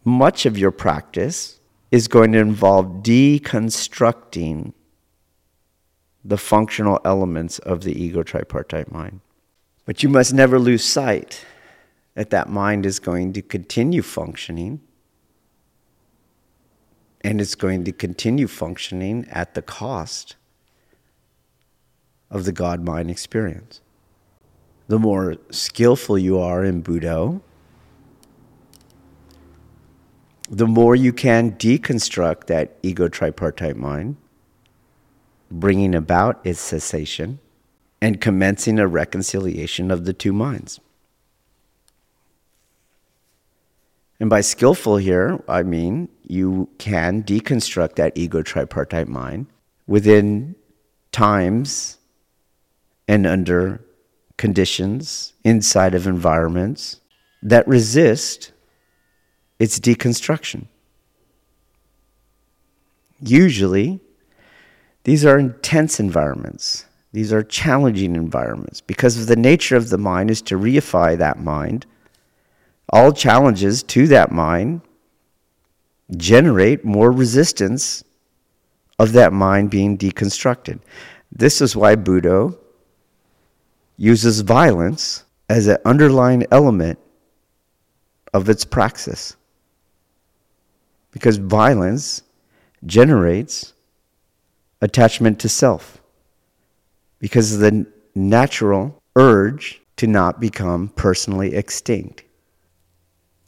much 0.06 0.46
of 0.46 0.58
your 0.58 0.72
practice 0.72 1.60
is 1.92 2.08
going 2.08 2.32
to 2.32 2.40
involve 2.40 3.04
deconstructing 3.04 4.74
the 6.24 6.38
functional 6.38 7.00
elements 7.04 7.60
of 7.60 7.84
the 7.84 8.02
ego 8.02 8.24
tripartite 8.24 8.92
mind. 8.92 9.20
But 9.86 10.04
you 10.04 10.10
must 10.10 10.34
never 10.34 10.58
lose 10.58 10.84
sight 10.84 11.46
that 12.14 12.30
that 12.30 12.50
mind 12.50 12.86
is 12.86 13.00
going 13.00 13.34
to 13.34 13.42
continue 13.42 14.02
functioning 14.02 14.80
and 17.22 17.42
it's 17.42 17.56
going 17.56 17.84
to 17.84 17.92
continue 17.92 18.48
functioning 18.48 19.26
at 19.32 19.56
the 19.56 19.62
cost 19.62 20.36
of 22.30 22.46
the 22.46 22.52
God 22.52 22.84
mind 22.84 23.10
experience. 23.10 23.82
The 24.88 25.00
more 25.00 25.36
skillful 25.50 26.20
you 26.20 26.38
are 26.38 26.64
in 26.64 26.84
Budo, 26.84 27.42
the 30.50 30.68
more 30.68 30.96
you 30.96 31.12
can 31.12 31.52
deconstruct 31.54 32.46
that 32.48 32.78
ego 32.84 33.08
tripartite 33.08 33.76
mind, 33.76 34.18
bringing 35.50 35.96
about 35.96 36.40
its 36.46 36.60
cessation 36.60 37.40
and 38.02 38.22
commencing 38.22 38.78
a 38.78 38.88
reconciliation 38.88 39.90
of 39.90 40.06
the 40.06 40.14
two 40.14 40.34
minds. 40.34 40.80
And 44.20 44.30
by 44.30 44.42
skillful 44.42 44.98
here, 44.98 45.44
I 45.48 45.64
mean 45.64 46.10
you 46.24 46.70
can 46.78 47.24
deconstruct 47.24 47.96
that 47.96 48.14
ego 48.16 48.42
tripartite 48.42 49.08
mind 49.08 49.48
within 49.88 50.56
times 51.12 51.98
and 53.08 53.28
under 53.28 53.82
conditions 54.38 55.34
inside 55.44 55.94
of 55.96 56.08
environments 56.08 57.02
that 57.42 57.68
resist 57.68 58.52
its 59.60 59.80
deconstruction. 59.80 60.68
Usually, 63.22 64.00
these 65.04 65.26
are 65.26 65.38
intense 65.38 66.00
environments. 66.00 66.86
These 67.14 67.32
are 67.32 67.44
challenging 67.44 68.16
environments 68.16 68.82
because 68.82 69.18
of 69.18 69.28
the 69.28 69.36
nature 69.38 69.78
of 69.78 69.90
the 69.90 69.98
mind 69.98 70.30
is 70.30 70.42
to 70.44 70.58
reify 70.58 71.18
that 71.18 71.40
mind. 71.40 71.86
All 72.90 73.14
challenges 73.14 73.84
to 73.84 74.08
that 74.08 74.32
mind 74.32 74.82
generate 76.18 76.84
more 76.84 77.12
resistance 77.12 78.04
of 79.00 79.14
that 79.14 79.34
mind 79.34 79.70
being 79.70 79.98
deconstructed. 79.98 80.80
This 81.32 81.62
is 81.62 81.76
why 81.76 81.96
Budo 81.96 82.58
uses 83.98 84.42
violence 84.42 85.24
as 85.50 85.68
an 85.68 85.78
underlying 85.86 86.46
element 86.52 87.00
of 88.34 88.50
its 88.50 88.66
praxis. 88.66 89.36
Because 91.16 91.38
violence 91.38 92.24
generates 92.86 93.72
attachment 94.82 95.40
to 95.40 95.48
self. 95.48 96.02
Because 97.20 97.54
of 97.54 97.62
the 97.62 97.88
natural 98.14 99.02
urge 99.16 99.82
to 99.96 100.08
not 100.08 100.42
become 100.42 100.90
personally 100.90 101.56
extinct. 101.56 102.26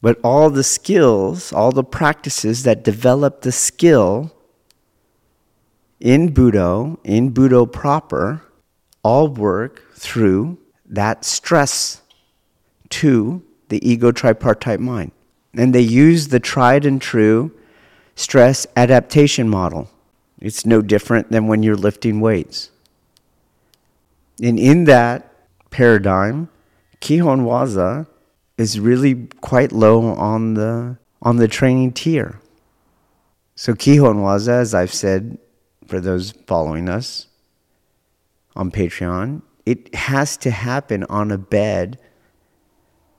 But 0.01 0.17
all 0.23 0.49
the 0.49 0.63
skills, 0.63 1.51
all 1.51 1.73
the 1.73 1.83
practices 1.83 2.63
that 2.63 2.85
develop 2.85 3.41
the 3.41 3.51
skill 3.51 4.31
in 5.99 6.33
Budo, 6.33 6.99
in 7.03 7.33
Budo 7.33 7.69
proper, 7.69 8.43
all 9.03 9.27
work 9.27 9.83
through 9.93 10.57
that 10.85 11.25
stress 11.25 12.01
to 12.91 13.43
the 13.67 13.85
ego 13.85 14.13
tripartite 14.13 14.79
mind. 14.79 15.11
And 15.53 15.75
they 15.75 15.81
use 15.81 16.29
the 16.29 16.39
tried 16.39 16.85
and 16.85 17.01
true 17.01 17.51
stress 18.17 18.65
adaptation 18.75 19.47
model. 19.47 19.89
It's 20.41 20.65
no 20.65 20.81
different 20.81 21.31
than 21.31 21.47
when 21.47 21.63
you're 21.63 21.77
lifting 21.77 22.19
weights. 22.19 22.71
And 24.41 24.59
in 24.59 24.83
that 24.85 25.31
paradigm, 25.69 26.49
Kihon 26.99 27.41
Waza 27.41 28.07
is 28.57 28.79
really 28.79 29.27
quite 29.39 29.71
low 29.71 30.13
on 30.13 30.55
the 30.55 30.97
on 31.21 31.37
the 31.37 31.47
training 31.47 31.93
tier. 31.93 32.39
So 33.55 33.73
Kihon 33.73 34.17
Waza, 34.17 34.61
as 34.61 34.73
I've 34.73 34.93
said 34.93 35.37
for 35.87 35.99
those 35.99 36.31
following 36.47 36.89
us 36.89 37.27
on 38.55 38.71
Patreon, 38.71 39.41
it 39.65 39.93
has 39.93 40.37
to 40.37 40.51
happen 40.51 41.03
on 41.05 41.31
a 41.31 41.37
bed 41.37 41.99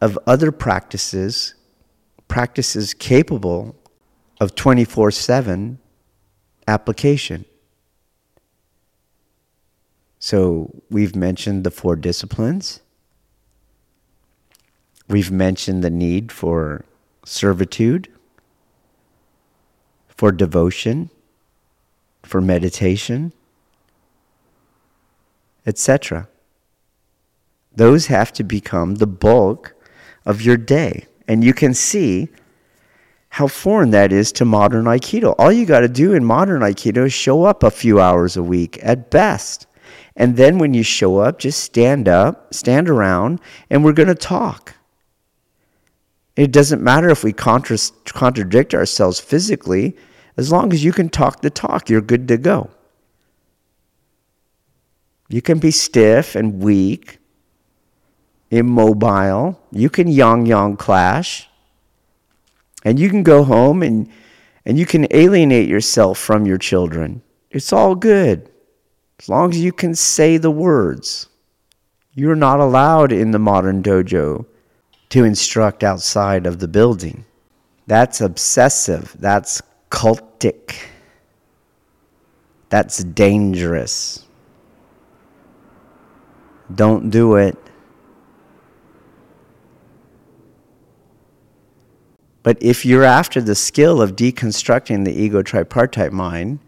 of 0.00 0.18
other 0.26 0.50
practices, 0.52 1.54
practices 2.26 2.94
capable 2.94 3.76
of 4.40 4.54
24 4.54 5.10
7 5.10 5.78
application. 6.66 7.44
So 10.18 10.82
we've 10.90 11.14
mentioned 11.14 11.64
the 11.64 11.70
four 11.70 11.96
disciplines. 11.96 12.80
We've 15.08 15.30
mentioned 15.30 15.82
the 15.82 15.90
need 15.90 16.30
for 16.30 16.84
servitude, 17.24 18.08
for 20.08 20.32
devotion, 20.32 21.10
for 22.22 22.40
meditation, 22.40 23.32
etc. 25.66 26.28
Those 27.74 28.06
have 28.06 28.32
to 28.34 28.44
become 28.44 28.96
the 28.96 29.06
bulk 29.06 29.74
of 30.26 30.42
your 30.42 30.56
day. 30.56 31.06
And 31.26 31.44
you 31.44 31.54
can 31.54 31.74
see 31.74 32.28
how 33.38 33.46
foreign 33.46 33.90
that 33.90 34.12
is 34.12 34.32
to 34.32 34.44
modern 34.44 34.86
Aikido. 34.86 35.32
All 35.38 35.52
you 35.52 35.64
got 35.64 35.80
to 35.80 35.88
do 35.88 36.12
in 36.12 36.24
modern 36.24 36.60
Aikido 36.60 37.06
is 37.06 37.12
show 37.12 37.44
up 37.44 37.62
a 37.62 37.70
few 37.70 38.00
hours 38.00 38.36
a 38.36 38.42
week 38.42 38.80
at 38.82 39.12
best. 39.12 39.68
And 40.16 40.36
then 40.36 40.58
when 40.58 40.74
you 40.74 40.82
show 40.82 41.18
up, 41.18 41.38
just 41.38 41.62
stand 41.62 42.08
up, 42.08 42.52
stand 42.52 42.88
around, 42.88 43.40
and 43.70 43.84
we're 43.84 43.92
going 43.92 44.08
to 44.08 44.16
talk. 44.16 44.74
It 46.34 46.50
doesn't 46.50 46.82
matter 46.82 47.10
if 47.10 47.22
we 47.22 47.32
contra- 47.32 47.78
contradict 48.06 48.74
ourselves 48.74 49.20
physically, 49.20 49.96
as 50.36 50.50
long 50.50 50.72
as 50.72 50.82
you 50.82 50.92
can 50.92 51.08
talk 51.08 51.40
the 51.40 51.50
talk, 51.50 51.88
you're 51.88 52.00
good 52.00 52.26
to 52.26 52.38
go. 52.38 52.70
You 55.28 55.42
can 55.42 55.60
be 55.60 55.70
stiff 55.70 56.34
and 56.34 56.60
weak, 56.60 57.18
immobile. 58.50 59.60
You 59.70 59.90
can 59.90 60.08
yang 60.08 60.44
yang 60.44 60.76
clash. 60.76 61.47
And 62.84 62.98
you 62.98 63.08
can 63.08 63.22
go 63.22 63.42
home 63.42 63.82
and, 63.82 64.08
and 64.64 64.78
you 64.78 64.86
can 64.86 65.06
alienate 65.10 65.68
yourself 65.68 66.18
from 66.18 66.46
your 66.46 66.58
children. 66.58 67.22
It's 67.50 67.72
all 67.72 67.94
good. 67.94 68.50
As 69.18 69.28
long 69.28 69.50
as 69.50 69.58
you 69.58 69.72
can 69.72 69.94
say 69.94 70.36
the 70.36 70.50
words. 70.50 71.28
You're 72.12 72.36
not 72.36 72.60
allowed 72.60 73.12
in 73.12 73.30
the 73.30 73.38
modern 73.38 73.82
dojo 73.82 74.44
to 75.10 75.24
instruct 75.24 75.82
outside 75.82 76.46
of 76.46 76.58
the 76.58 76.68
building. 76.68 77.24
That's 77.86 78.20
obsessive. 78.20 79.16
That's 79.18 79.62
cultic. 79.90 80.76
That's 82.68 83.02
dangerous. 83.02 84.26
Don't 86.74 87.10
do 87.10 87.36
it. 87.36 87.56
But 92.48 92.56
if 92.62 92.86
you're 92.86 93.04
after 93.04 93.42
the 93.42 93.54
skill 93.54 94.00
of 94.00 94.16
deconstructing 94.16 95.04
the 95.04 95.12
ego 95.12 95.42
tripartite 95.42 96.12
mind, 96.12 96.60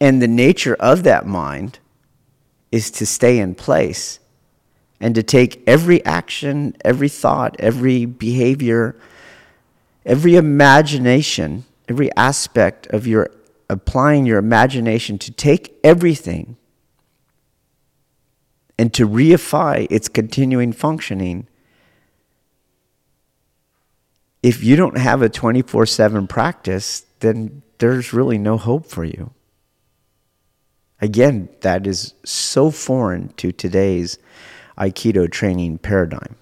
and 0.00 0.22
the 0.22 0.28
nature 0.28 0.76
of 0.78 1.02
that 1.02 1.26
mind 1.26 1.80
is 2.70 2.88
to 2.92 3.04
stay 3.04 3.40
in 3.40 3.56
place 3.56 4.20
and 5.00 5.16
to 5.16 5.24
take 5.24 5.60
every 5.66 6.04
action, 6.04 6.76
every 6.84 7.08
thought, 7.08 7.56
every 7.58 8.04
behavior, 8.04 8.94
every 10.06 10.36
imagination, 10.36 11.64
every 11.88 12.14
aspect 12.14 12.86
of 12.90 13.04
your 13.04 13.28
applying 13.68 14.24
your 14.24 14.38
imagination 14.38 15.18
to 15.18 15.32
take 15.32 15.80
everything 15.82 16.56
and 18.78 18.94
to 18.94 19.04
reify 19.04 19.84
its 19.90 20.08
continuing 20.08 20.72
functioning. 20.72 21.48
If 24.42 24.62
you 24.62 24.76
don't 24.76 24.98
have 24.98 25.22
a 25.22 25.28
24 25.28 25.86
7 25.86 26.26
practice, 26.26 27.04
then 27.20 27.62
there's 27.78 28.12
really 28.12 28.38
no 28.38 28.56
hope 28.56 28.86
for 28.86 29.04
you. 29.04 29.32
Again, 31.00 31.48
that 31.60 31.86
is 31.86 32.14
so 32.24 32.70
foreign 32.70 33.28
to 33.36 33.52
today's 33.52 34.18
Aikido 34.76 35.30
training 35.30 35.78
paradigm, 35.78 36.36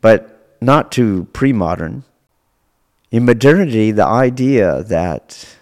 but 0.00 0.56
not 0.60 0.92
to 0.92 1.24
pre 1.32 1.52
modern. 1.52 2.04
In 3.10 3.24
modernity, 3.24 3.92
the 3.92 4.06
idea 4.06 4.82
that 4.84 5.56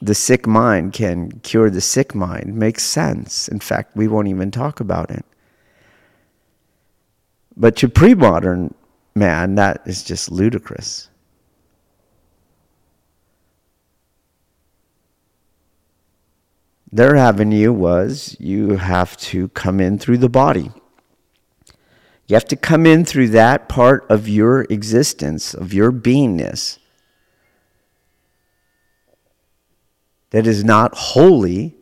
the 0.00 0.14
sick 0.14 0.46
mind 0.46 0.92
can 0.92 1.40
cure 1.40 1.70
the 1.70 1.80
sick 1.80 2.14
mind 2.14 2.54
makes 2.54 2.82
sense. 2.82 3.48
In 3.48 3.60
fact, 3.60 3.96
we 3.96 4.06
won't 4.06 4.28
even 4.28 4.50
talk 4.50 4.78
about 4.78 5.10
it. 5.10 5.24
But 7.56 7.76
to 7.76 7.88
pre 7.88 8.14
modern 8.14 8.74
man, 9.14 9.54
that 9.54 9.82
is 9.86 10.02
just 10.02 10.30
ludicrous. 10.30 11.08
Their 16.92 17.16
avenue 17.16 17.72
was 17.72 18.36
you 18.38 18.76
have 18.76 19.16
to 19.16 19.48
come 19.48 19.80
in 19.80 19.98
through 19.98 20.18
the 20.18 20.28
body. 20.28 20.70
You 22.28 22.34
have 22.34 22.44
to 22.46 22.56
come 22.56 22.86
in 22.86 23.04
through 23.04 23.30
that 23.30 23.68
part 23.68 24.06
of 24.08 24.28
your 24.28 24.62
existence, 24.70 25.54
of 25.54 25.74
your 25.74 25.90
beingness, 25.90 26.78
that 30.30 30.46
is 30.46 30.64
not 30.64 30.94
wholly 30.94 31.74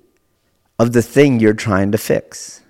of 0.78 0.92
the 0.92 1.02
thing 1.02 1.40
you're 1.40 1.52
trying 1.52 1.92
to 1.92 1.98
fix. 1.98 2.61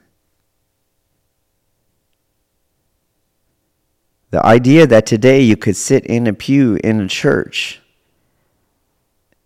The 4.33 4.45
idea 4.47 4.87
that 4.87 5.05
today 5.05 5.43
you 5.43 5.59
could 5.59 5.76
sit 5.76 6.07
in 6.07 6.26
a 6.26 6.33
pew 6.33 6.78
in 6.83 7.03
a 7.03 7.07
church 7.07 7.83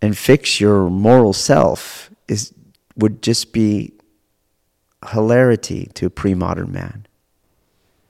and 0.01 0.16
fix 0.16 0.61
your 0.61 0.89
moral 0.89 1.32
self 1.32 2.09
is, 2.28 2.55
would 2.97 3.20
just 3.20 3.53
be 3.53 3.95
hilarity 5.11 5.91
to 5.95 6.07
a 6.07 6.11
pre 6.11 6.34
modern 6.34 6.70
man. 6.70 7.05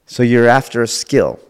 So 0.05 0.23
you're 0.23 0.49
after 0.49 0.83
a 0.83 0.87
skill. 0.87 1.41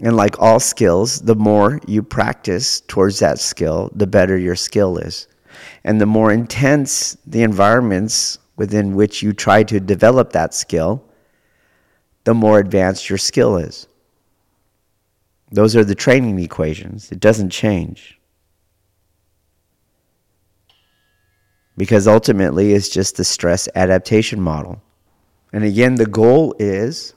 And 0.00 0.16
like 0.16 0.40
all 0.40 0.60
skills, 0.60 1.20
the 1.20 1.34
more 1.34 1.80
you 1.84 2.00
practice 2.04 2.80
towards 2.82 3.18
that 3.18 3.40
skill, 3.40 3.90
the 3.92 4.06
better 4.06 4.38
your 4.38 4.56
skill 4.56 4.98
is. 4.98 5.26
And 5.82 6.00
the 6.00 6.06
more 6.06 6.30
intense 6.30 7.16
the 7.26 7.42
environments 7.42 8.38
within 8.54 8.94
which 8.94 9.20
you 9.20 9.32
try 9.32 9.64
to 9.64 9.80
develop 9.80 10.30
that 10.32 10.54
skill, 10.54 11.04
the 12.24 12.34
more 12.34 12.58
advanced 12.58 13.08
your 13.08 13.18
skill 13.18 13.56
is. 13.56 13.86
Those 15.50 15.76
are 15.76 15.84
the 15.84 15.94
training 15.94 16.38
equations. 16.38 17.12
It 17.12 17.20
doesn't 17.20 17.50
change. 17.50 18.18
Because 21.76 22.06
ultimately, 22.06 22.72
it's 22.72 22.88
just 22.88 23.16
the 23.16 23.24
stress 23.24 23.68
adaptation 23.74 24.40
model. 24.40 24.80
And 25.52 25.64
again, 25.64 25.96
the 25.96 26.06
goal 26.06 26.54
is 26.58 27.14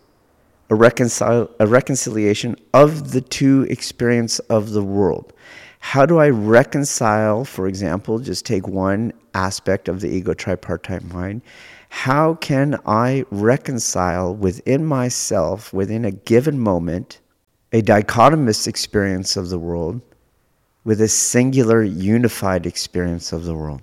a, 0.69 0.75
reconcile, 0.75 1.49
a 1.59 1.67
reconciliation 1.67 2.55
of 2.73 3.11
the 3.11 3.21
two 3.21 3.63
experience 3.69 4.39
of 4.39 4.71
the 4.71 4.83
world. 4.83 5.33
How 5.79 6.05
do 6.05 6.17
I 6.17 6.29
reconcile, 6.29 7.45
for 7.45 7.67
example, 7.67 8.19
just 8.19 8.45
take 8.45 8.67
one 8.67 9.13
aspect 9.33 9.87
of 9.87 10.01
the 10.01 10.09
ego 10.09 10.33
tripartite 10.33 11.03
mind? 11.13 11.41
How 11.95 12.35
can 12.35 12.77
I 12.85 13.23
reconcile 13.31 14.35
within 14.35 14.85
myself, 14.85 15.71
within 15.71 16.03
a 16.03 16.11
given 16.11 16.59
moment, 16.59 17.21
a 17.71 17.81
dichotomous 17.81 18.67
experience 18.67 19.37
of 19.37 19.47
the 19.47 19.57
world 19.57 20.01
with 20.83 20.99
a 20.99 21.07
singular 21.07 21.81
unified 21.81 22.65
experience 22.65 23.31
of 23.31 23.45
the 23.45 23.55
world? 23.55 23.81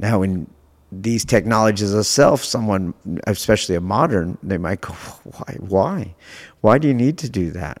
Now, 0.00 0.22
in 0.22 0.50
these 0.90 1.24
technologies 1.24 1.94
of 1.94 2.06
self, 2.06 2.42
someone, 2.42 2.94
especially 3.28 3.76
a 3.76 3.80
modern, 3.80 4.38
they 4.42 4.58
might 4.58 4.80
go, 4.80 4.92
why? 5.24 5.56
Why? 5.60 6.14
Why 6.62 6.78
do 6.78 6.88
you 6.88 6.94
need 6.94 7.16
to 7.18 7.28
do 7.28 7.52
that? 7.52 7.80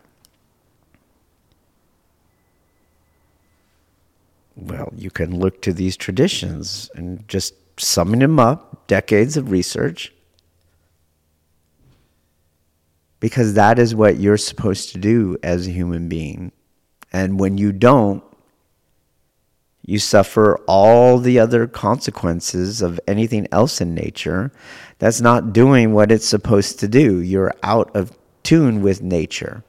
Well, 4.60 4.92
you 4.94 5.10
can 5.10 5.38
look 5.38 5.62
to 5.62 5.72
these 5.72 5.96
traditions 5.96 6.90
and 6.94 7.26
just 7.28 7.54
summing 7.80 8.20
them 8.20 8.38
up, 8.38 8.86
decades 8.86 9.36
of 9.36 9.50
research, 9.50 10.12
because 13.20 13.54
that 13.54 13.78
is 13.78 13.94
what 13.94 14.18
you're 14.18 14.36
supposed 14.36 14.92
to 14.92 14.98
do 14.98 15.36
as 15.42 15.66
a 15.66 15.72
human 15.72 16.08
being. 16.08 16.52
And 17.12 17.40
when 17.40 17.58
you 17.58 17.72
don't, 17.72 18.22
you 19.84 19.98
suffer 19.98 20.56
all 20.66 21.18
the 21.18 21.38
other 21.38 21.66
consequences 21.66 22.82
of 22.82 23.00
anything 23.08 23.48
else 23.50 23.80
in 23.80 23.94
nature 23.94 24.52
that's 24.98 25.20
not 25.20 25.52
doing 25.52 25.94
what 25.94 26.12
it's 26.12 26.26
supposed 26.26 26.78
to 26.80 26.88
do. 26.88 27.20
You're 27.20 27.54
out 27.62 27.94
of 27.96 28.16
tune 28.42 28.82
with 28.82 29.02
nature. 29.02 29.64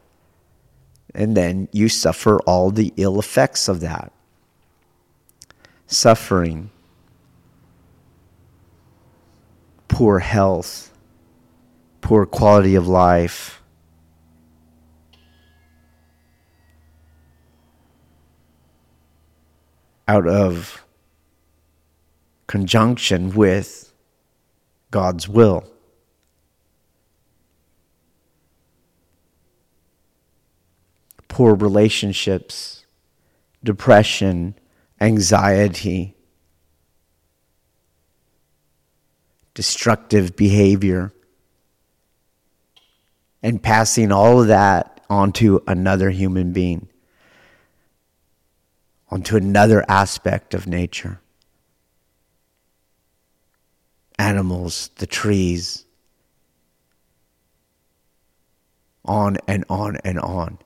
And 1.15 1.35
then 1.35 1.69
you 1.71 1.89
suffer 1.89 2.39
all 2.41 2.71
the 2.71 2.93
ill 2.97 3.19
effects 3.19 3.67
of 3.67 3.79
that. 3.79 4.11
Suffering, 5.93 6.69
poor 9.89 10.19
health, 10.19 10.97
poor 11.99 12.25
quality 12.25 12.75
of 12.75 12.87
life 12.87 13.61
out 20.07 20.25
of 20.25 20.85
conjunction 22.47 23.33
with 23.33 23.91
God's 24.91 25.27
will. 25.27 25.69
Poor 31.27 31.53
relationships, 31.53 32.85
depression, 33.61 34.55
anxiety, 35.01 36.15
destructive 39.53 40.35
behavior, 40.37 41.11
and 43.43 43.61
passing 43.61 44.11
all 44.11 44.41
of 44.41 44.47
that 44.47 45.01
onto 45.09 45.59
another 45.67 46.09
human 46.11 46.53
being 46.53 46.87
onto 49.11 49.35
another 49.35 49.83
aspect 49.89 50.53
of 50.53 50.65
nature. 50.65 51.19
Animals, 54.17 54.89
the 54.95 55.05
trees, 55.05 55.85
on 59.03 59.37
and 59.47 59.65
on 59.69 59.97
and 60.05 60.19
on. 60.19 60.57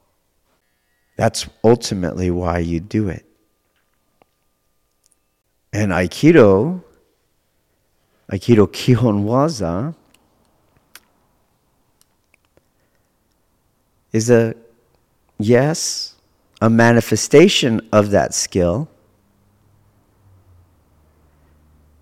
That's 1.17 1.47
ultimately 1.63 2.29
why 2.29 2.59
you 2.59 2.79
do 2.79 3.09
it. 3.09 3.24
And 5.75 5.91
Aikido, 5.91 6.81
Aikido 8.31 8.65
Kihon 8.65 9.25
Waza, 9.25 9.93
is 14.13 14.29
a 14.29 14.55
yes, 15.37 16.15
a 16.61 16.69
manifestation 16.69 17.81
of 17.91 18.11
that 18.11 18.33
skill. 18.33 18.87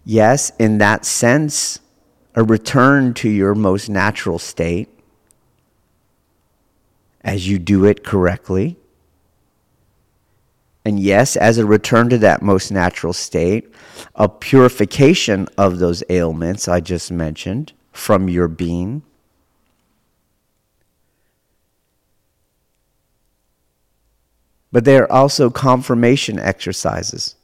Yes, 0.05 0.51
in 0.59 0.77
that 0.77 1.03
sense, 1.03 1.79
a 2.35 2.43
return 2.43 3.15
to 3.15 3.27
your 3.27 3.55
most 3.55 3.89
natural 3.89 4.37
state 4.37 4.87
as 7.21 7.49
you 7.49 7.57
do 7.57 7.85
it 7.85 8.03
correctly. 8.03 8.77
And 10.85 10.99
yes, 10.99 11.35
as 11.35 11.57
a 11.57 11.65
return 11.65 12.09
to 12.09 12.17
that 12.19 12.41
most 12.41 12.71
natural 12.71 13.13
state, 13.13 13.73
a 14.15 14.27
purification 14.27 15.47
of 15.57 15.79
those 15.79 16.03
ailments 16.09 16.67
I 16.67 16.81
just 16.81 17.11
mentioned 17.11 17.71
from 17.91 18.27
your 18.27 18.47
being. 18.47 19.03
but 24.73 24.85
they 24.85 24.97
are 24.97 25.09
also 25.11 25.51
confirmation 25.51 26.39
exercises. 26.39 27.35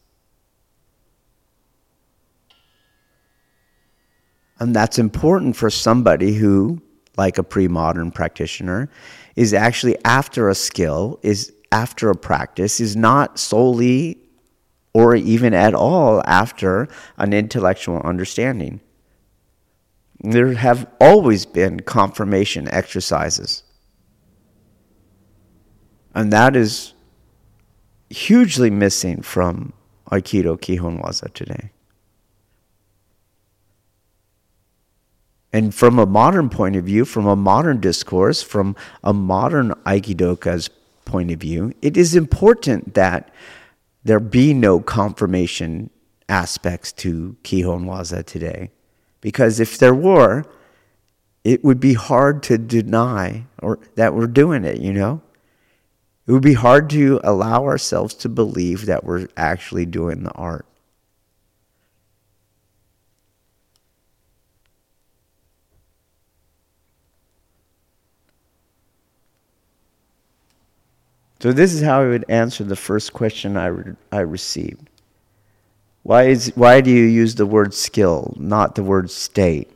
And 4.60 4.76
that's 4.76 4.98
important 4.98 5.56
for 5.56 5.70
somebody 5.70 6.34
who, 6.34 6.82
like 7.18 7.38
a 7.38 7.44
pre 7.44 7.68
modern 7.68 8.12
practitioner, 8.12 8.90
is 9.36 9.54
actually 9.54 9.96
after 10.04 10.50
a 10.50 10.56
skill, 10.56 11.20
is 11.22 11.54
after 11.72 12.10
a 12.10 12.16
practice, 12.16 12.80
is 12.80 12.96
not 12.96 13.40
solely 13.40 14.18
or 14.94 15.16
even 15.16 15.54
at 15.54 15.74
all 15.74 16.24
after 16.26 16.88
an 17.18 17.34
intellectual 17.34 18.00
understanding. 18.02 18.82
There 20.22 20.54
have 20.54 20.88
always 21.00 21.46
been 21.46 21.82
confirmation 21.82 22.68
exercises. 22.68 23.64
And 26.14 26.34
that 26.34 26.56
is 26.56 26.94
hugely 28.10 28.70
missing 28.70 29.22
from 29.22 29.74
Aikido 30.12 30.60
Kihon 30.60 31.02
Waza 31.02 31.32
today. 31.34 31.72
And 35.52 35.74
from 35.74 35.98
a 35.98 36.06
modern 36.06 36.50
point 36.50 36.76
of 36.76 36.86
view, 36.86 37.06
from 37.06 37.26
a 37.26 37.36
modern 37.36 37.80
discourse, 37.80 38.42
from 38.42 38.76
a 39.04 39.14
modern 39.14 39.72
Aikidoka's 39.86 40.70
point 41.10 41.32
of 41.32 41.39
view, 41.39 41.74
it 41.82 41.97
is 41.97 42.16
important 42.16 42.93
that 42.93 43.32
there 44.03 44.20
be 44.20 44.53
no 44.53 44.80
confirmation 44.80 45.89
aspects 46.30 46.91
to 46.93 47.36
Kihon 47.43 47.86
Waza 47.86 48.24
today. 48.24 48.70
Because 49.20 49.60
if 49.60 49.78
there 49.78 49.93
were, 49.93 50.45
it 51.43 51.64
would 51.64 51.80
be 51.80 51.95
hard 51.95 52.43
to 52.43 52.57
deny 52.57 53.45
or 53.62 53.80
that 53.95 54.14
we're 54.14 54.28
doing 54.28 54.64
it, 54.64 54.80
you 54.80 54.93
know? 54.93 55.22
It 56.28 56.32
would 56.32 56.43
be 56.43 56.53
hard 56.53 56.91
to 56.91 57.20
allow 57.24 57.66
ourselves 57.66 58.14
to 58.16 58.30
believe 58.30 58.86
that 58.86 59.03
we're 59.03 59.28
actually 59.36 59.88
doing 59.88 60.24
the 60.24 60.32
art. 60.34 60.68
So 71.42 71.54
this 71.54 71.74
is 71.74 71.82
how 71.82 72.02
I 72.02 72.08
would 72.08 72.26
answer 72.28 72.64
the 72.64 72.76
first 72.76 73.14
question 73.14 73.56
I, 73.56 73.68
re- 73.68 73.96
I 74.12 74.20
received. 74.20 74.90
Why, 76.04 76.24
is, 76.24 76.52
why 76.56 76.82
do 76.82 76.92
you 76.92 77.06
use 77.06 77.36
the 77.36 77.46
word 77.46 77.74
skill, 77.74 78.34
not 78.38 78.76
the 78.76 78.84
word 78.84 79.10
state? 79.10 79.70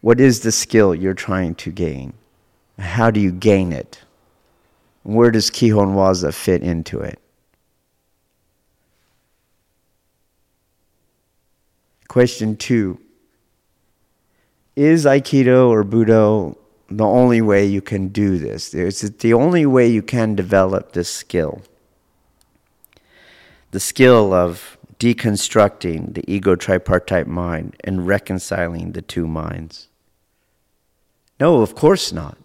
What 0.00 0.20
is 0.20 0.40
the 0.40 0.52
skill 0.52 0.94
you're 0.94 1.14
trying 1.14 1.56
to 1.56 1.70
gain? 1.72 2.12
How 2.78 3.10
do 3.10 3.18
you 3.18 3.32
gain 3.32 3.72
it? 3.72 4.00
Where 5.02 5.30
does 5.30 5.50
Kihon 5.50 5.94
Waza 5.94 6.32
fit 6.32 6.62
into 6.62 7.00
it? 7.00 7.18
Question 12.06 12.56
two 12.56 13.00
Is 14.76 15.04
Aikido 15.04 15.68
or 15.68 15.84
Budo 15.84 16.56
the 16.90 17.06
only 17.06 17.40
way 17.40 17.64
you 17.66 17.80
can 17.80 18.08
do 18.08 18.38
this? 18.38 18.74
Is 18.74 19.00
the 19.00 19.34
only 19.34 19.66
way 19.66 19.88
you 19.88 20.02
can 20.02 20.34
develop 20.34 20.92
this 20.92 21.08
skill? 21.10 21.62
the 23.70 23.80
skill 23.80 24.32
of 24.32 24.78
deconstructing 24.98 26.14
the 26.14 26.24
ego 26.30 26.56
tripartite 26.56 27.26
mind 27.26 27.76
and 27.84 28.06
reconciling 28.06 28.92
the 28.92 29.02
two 29.02 29.26
minds. 29.26 29.88
No, 31.38 31.60
of 31.62 31.74
course 31.74 32.12
not. 32.12 32.36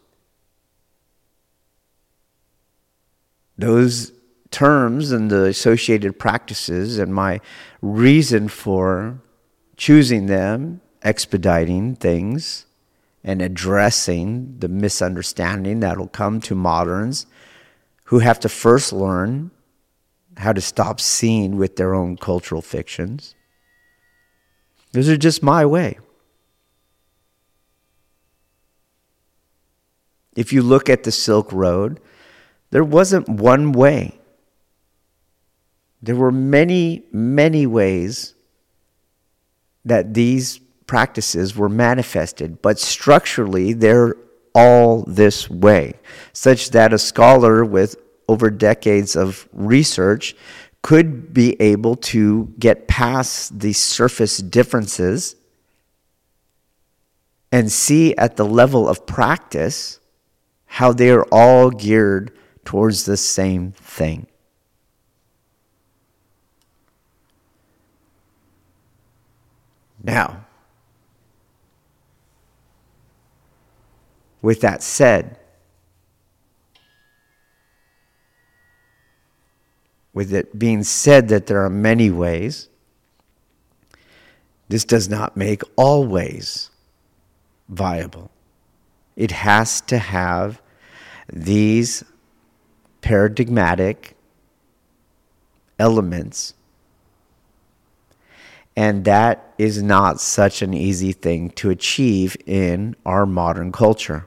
Those 3.57 4.11
terms 4.51 5.11
and 5.11 5.31
the 5.31 5.45
associated 5.45 6.19
practices 6.19 6.99
and 6.99 7.13
my 7.13 7.39
reason 7.81 8.47
for 8.47 9.19
choosing 9.77 10.27
them, 10.27 10.81
expediting 11.01 11.95
things, 11.95 12.65
and 13.23 13.41
addressing 13.41 14.57
the 14.59 14.67
misunderstanding 14.67 15.79
that'll 15.79 16.07
come 16.07 16.41
to 16.41 16.55
moderns 16.55 17.25
who 18.05 18.19
have 18.19 18.39
to 18.41 18.49
first 18.49 18.91
learn 18.91 19.51
how 20.37 20.51
to 20.51 20.61
stop 20.61 20.99
seeing 20.99 21.57
with 21.57 21.75
their 21.75 21.93
own 21.93 22.17
cultural 22.17 22.61
fictions. 22.61 23.35
Those 24.91 25.09
are 25.09 25.17
just 25.17 25.41
my 25.41 25.65
way. 25.65 25.97
If 30.35 30.51
you 30.51 30.61
look 30.61 30.89
at 30.89 31.03
the 31.03 31.11
Silk 31.11 31.51
Road, 31.51 31.99
there 32.71 32.83
wasn't 32.83 33.29
one 33.29 33.71
way. 33.71 34.17
There 36.01 36.15
were 36.15 36.31
many, 36.31 37.03
many 37.11 37.65
ways 37.65 38.33
that 39.85 40.13
these 40.13 40.59
practices 40.87 41.55
were 41.55 41.69
manifested, 41.69 42.61
but 42.61 42.79
structurally 42.79 43.73
they're 43.73 44.15
all 44.55 45.03
this 45.03 45.49
way, 45.49 45.93
such 46.31 46.69
that 46.71 46.93
a 46.93 46.99
scholar 46.99 47.65
with 47.65 47.95
over 48.27 48.49
decades 48.49 49.15
of 49.15 49.47
research 49.51 50.35
could 50.81 51.33
be 51.33 51.59
able 51.61 51.95
to 51.95 52.53
get 52.59 52.87
past 52.87 53.59
the 53.59 53.73
surface 53.73 54.37
differences 54.37 55.35
and 57.51 57.71
see 57.71 58.15
at 58.17 58.35
the 58.35 58.45
level 58.45 58.89
of 58.89 59.05
practice 59.05 59.99
how 60.65 60.91
they 60.91 61.09
are 61.09 61.25
all 61.31 61.69
geared 61.69 62.37
towards 62.65 63.05
the 63.05 63.17
same 63.17 63.71
thing. 63.73 64.25
Now, 70.03 70.42
with 74.43 74.61
that 74.61 74.83
said, 74.83 75.39
with 80.13 80.31
it 80.31 80.59
being 80.59 80.83
said 80.83 81.29
that 81.29 81.47
there 81.47 81.63
are 81.65 81.69
many 81.69 82.11
ways, 82.11 82.69
this 84.69 84.85
does 84.85 85.09
not 85.09 85.35
make 85.35 85.63
all 85.75 86.05
ways 86.05 86.69
viable. 87.69 88.29
It 89.15 89.31
has 89.31 89.81
to 89.81 89.97
have 89.97 90.61
these 91.31 92.03
paradigmatic 93.01 94.15
elements 95.79 96.53
and 98.75 99.05
that 99.05 99.53
is 99.57 99.83
not 99.83 100.19
such 100.19 100.61
an 100.61 100.73
easy 100.73 101.11
thing 101.11 101.49
to 101.51 101.69
achieve 101.69 102.35
in 102.45 102.95
our 103.05 103.25
modern 103.25 103.71
culture. 103.71 104.25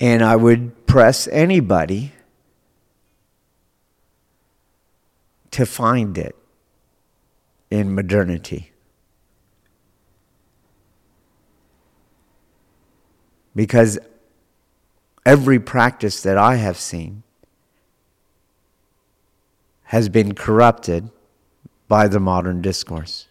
And 0.00 0.22
I 0.22 0.36
would 0.36 0.86
press 0.86 1.26
anybody 1.28 2.12
to 5.50 5.66
find 5.66 6.16
it 6.16 6.36
in 7.70 7.94
modernity. 7.94 8.72
Because 13.54 13.98
every 15.26 15.58
practice 15.58 16.22
that 16.22 16.38
I 16.38 16.56
have 16.56 16.76
seen 16.76 17.22
has 19.84 20.08
been 20.08 20.34
corrupted 20.34 21.10
by 21.88 22.06
the 22.06 22.20
modern 22.20 22.62
discourse. 22.62 23.26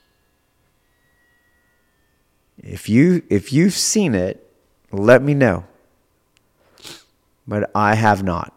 If 2.57 2.89
you 2.89 3.23
if 3.29 3.53
you've 3.53 3.73
seen 3.73 4.15
it, 4.15 4.51
let 4.91 5.21
me 5.21 5.33
know. 5.33 5.65
But 7.47 7.71
I 7.73 7.95
have 7.95 8.23
not. 8.23 8.53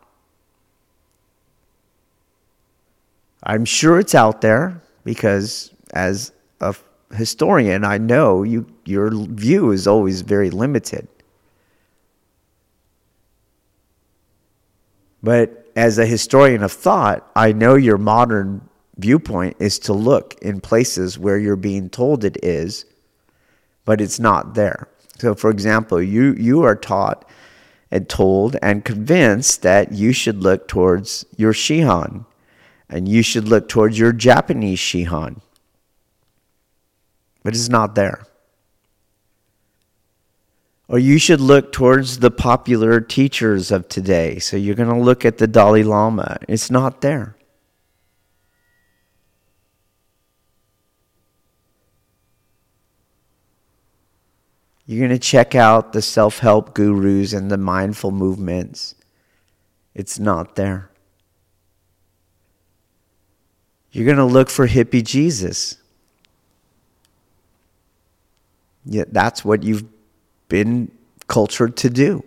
I'm 3.43 3.65
sure 3.65 3.99
it's 3.99 4.15
out 4.15 4.41
there 4.41 4.83
because 5.05 5.73
as 5.95 6.33
a 6.61 6.75
historian, 7.15 7.85
I 7.85 7.99
know 7.99 8.43
you 8.43 8.67
your 8.85 9.11
view 9.13 9.71
is 9.71 9.87
always 9.87 10.21
very 10.23 10.51
limited. 10.51 11.09
But 15.23 15.71
as 15.77 15.99
a 15.99 16.07
historian 16.07 16.63
of 16.63 16.73
thought, 16.73 17.31
I 17.37 17.53
know 17.53 17.75
your 17.75 17.99
modern 17.99 18.69
viewpoint 18.97 19.57
is 19.59 19.79
to 19.81 19.93
look 19.93 20.35
in 20.43 20.61
places 20.61 21.19
where 21.19 21.39
you're 21.39 21.57
being 21.57 21.89
told 21.89 22.25
it 22.25 22.37
is, 22.43 22.85
but 23.85 24.01
it's 24.01 24.19
not 24.19 24.55
there. 24.55 24.89
So, 25.19 25.35
for 25.35 25.51
example, 25.51 26.03
you, 26.03 26.35
you 26.35 26.63
are 26.63 26.77
taught 26.77 27.29
and 27.91 28.09
told 28.09 28.57
and 28.63 28.85
convinced 28.85 29.63
that 29.63 29.93
you 29.93 30.13
should 30.13 30.43
look 30.43 30.69
towards 30.69 31.25
your 31.37 31.53
Shihan 31.53 32.25
and 32.89 33.09
you 33.09 33.23
should 33.23 33.49
look 33.49 33.69
towards 33.69 33.99
your 33.99 34.13
Japanese 34.13 34.79
Shihan, 34.79 35.41
but 37.43 37.55
it's 37.55 37.69
not 37.69 37.95
there. 37.95 38.27
Or 40.89 40.99
you 40.99 41.19
should 41.19 41.41
look 41.41 41.71
towards 41.71 42.19
the 42.19 42.33
popular 42.33 43.01
teachers 43.01 43.71
of 43.71 43.89
today. 43.89 44.41
So 44.41 44.57
you're 44.57 44.75
going 44.75 44.89
to 44.89 44.99
look 44.99 45.25
at 45.25 45.39
the 45.39 45.47
Dalai 45.47 45.85
Lama. 45.85 46.39
It's 46.49 46.69
not 46.69 47.01
there. 47.01 47.37
You're 54.91 55.07
going 55.07 55.17
to 55.17 55.25
check 55.25 55.55
out 55.55 55.93
the 55.93 56.03
self 56.03 56.41
help 56.41 56.75
gurus 56.75 57.33
and 57.33 57.49
the 57.49 57.57
mindful 57.57 58.11
movements. 58.11 58.97
It's 59.95 60.19
not 60.19 60.57
there. 60.57 60.91
You're 63.93 64.05
going 64.05 64.17
to 64.17 64.25
look 64.25 64.51
for 64.51 64.67
hippie 64.67 65.05
Jesus. 65.05 65.77
Yeah, 68.85 69.05
that's 69.07 69.45
what 69.45 69.63
you've 69.63 69.85
been 70.49 70.91
cultured 71.29 71.77
to 71.77 71.89
do. 71.89 72.25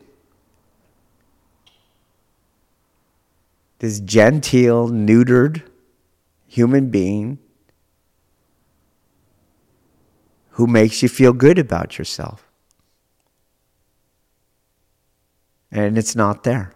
This 3.80 4.00
genteel, 4.00 4.88
neutered 4.88 5.64
human 6.48 6.90
being 6.90 7.40
who 10.52 10.66
makes 10.66 11.04
you 11.04 11.10
feel 11.10 11.34
good 11.34 11.60
about 11.60 11.98
yourself. 11.98 12.48
And 15.74 15.98
it's 15.98 16.16
not 16.16 16.44
there. 16.44 16.72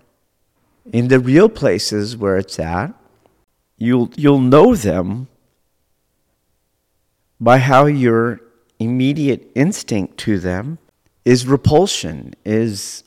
In 0.91 1.07
the 1.07 1.19
real 1.19 1.49
places 1.49 2.17
where 2.17 2.37
it's 2.37 2.57
at, 2.57 2.93
you'll, 3.77 4.09
you'll 4.15 4.39
know 4.39 4.75
them 4.75 5.27
by 7.39 7.59
how 7.59 7.85
your 7.85 8.41
immediate 8.79 9.51
instinct 9.53 10.17
to 10.17 10.39
them 10.39 10.79
is 11.23 11.45
repulsion, 11.45 12.33
is 12.43 13.03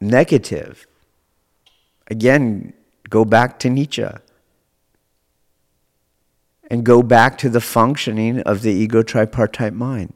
negative. 0.00 0.86
Again, 2.10 2.72
go 3.10 3.26
back 3.26 3.58
to 3.58 3.68
Nietzsche 3.68 4.08
and 6.70 6.84
go 6.84 7.02
back 7.02 7.36
to 7.38 7.50
the 7.50 7.60
functioning 7.60 8.40
of 8.40 8.62
the 8.62 8.72
ego 8.72 9.02
tripartite 9.02 9.74
mind. 9.74 10.14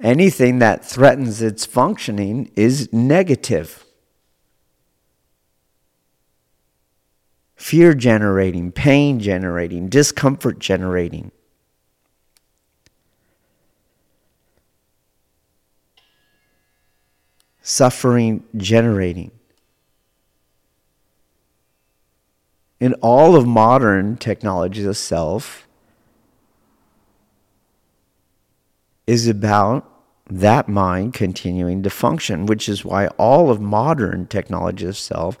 Anything 0.00 0.60
that 0.60 0.84
threatens 0.84 1.42
its 1.42 1.66
functioning 1.66 2.50
is 2.54 2.92
negative. 2.92 3.84
Fear 7.56 7.94
generating, 7.94 8.70
pain 8.70 9.18
generating, 9.18 9.88
discomfort 9.88 10.58
generating. 10.58 11.32
suffering 17.68 18.42
generating. 18.56 19.30
In 22.80 22.94
all 22.94 23.36
of 23.36 23.46
modern 23.46 24.16
technologies 24.16 24.86
of 24.86 24.96
self 24.96 25.67
is 29.08 29.26
about 29.26 29.90
that 30.28 30.68
mind 30.68 31.14
continuing 31.14 31.82
to 31.82 31.88
function, 31.88 32.44
which 32.44 32.68
is 32.68 32.84
why 32.84 33.06
all 33.16 33.50
of 33.50 33.58
modern 33.58 34.26
technology 34.26 34.84
of 34.84 34.98
self 34.98 35.38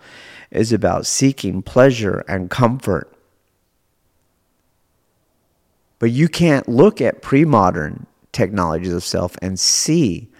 is 0.50 0.72
about 0.72 1.04
seeking 1.04 1.60
pleasure 1.60 2.24
and 2.26 2.48
comfort. 2.48 3.12
But 5.98 6.12
you 6.12 6.28
can't 6.28 6.66
look 6.66 7.02
at 7.02 7.20
pre 7.20 7.44
modern 7.44 8.06
technologies 8.32 8.94
of 8.94 9.04
self 9.04 9.36
and 9.42 9.60
see 9.60 10.30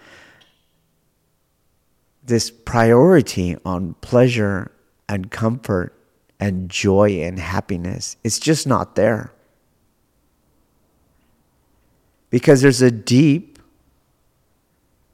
this 2.23 2.49
priority 2.49 3.57
on 3.63 3.93
pleasure 4.01 4.71
and 5.07 5.29
comfort 5.29 5.93
and 6.39 6.67
joy 6.67 7.21
and 7.21 7.37
happiness. 7.37 8.17
It's 8.23 8.39
just 8.39 8.65
not 8.65 8.95
there. 8.95 9.33
Because 12.29 12.61
there's 12.61 12.81
a 12.81 12.91
deep 12.91 13.49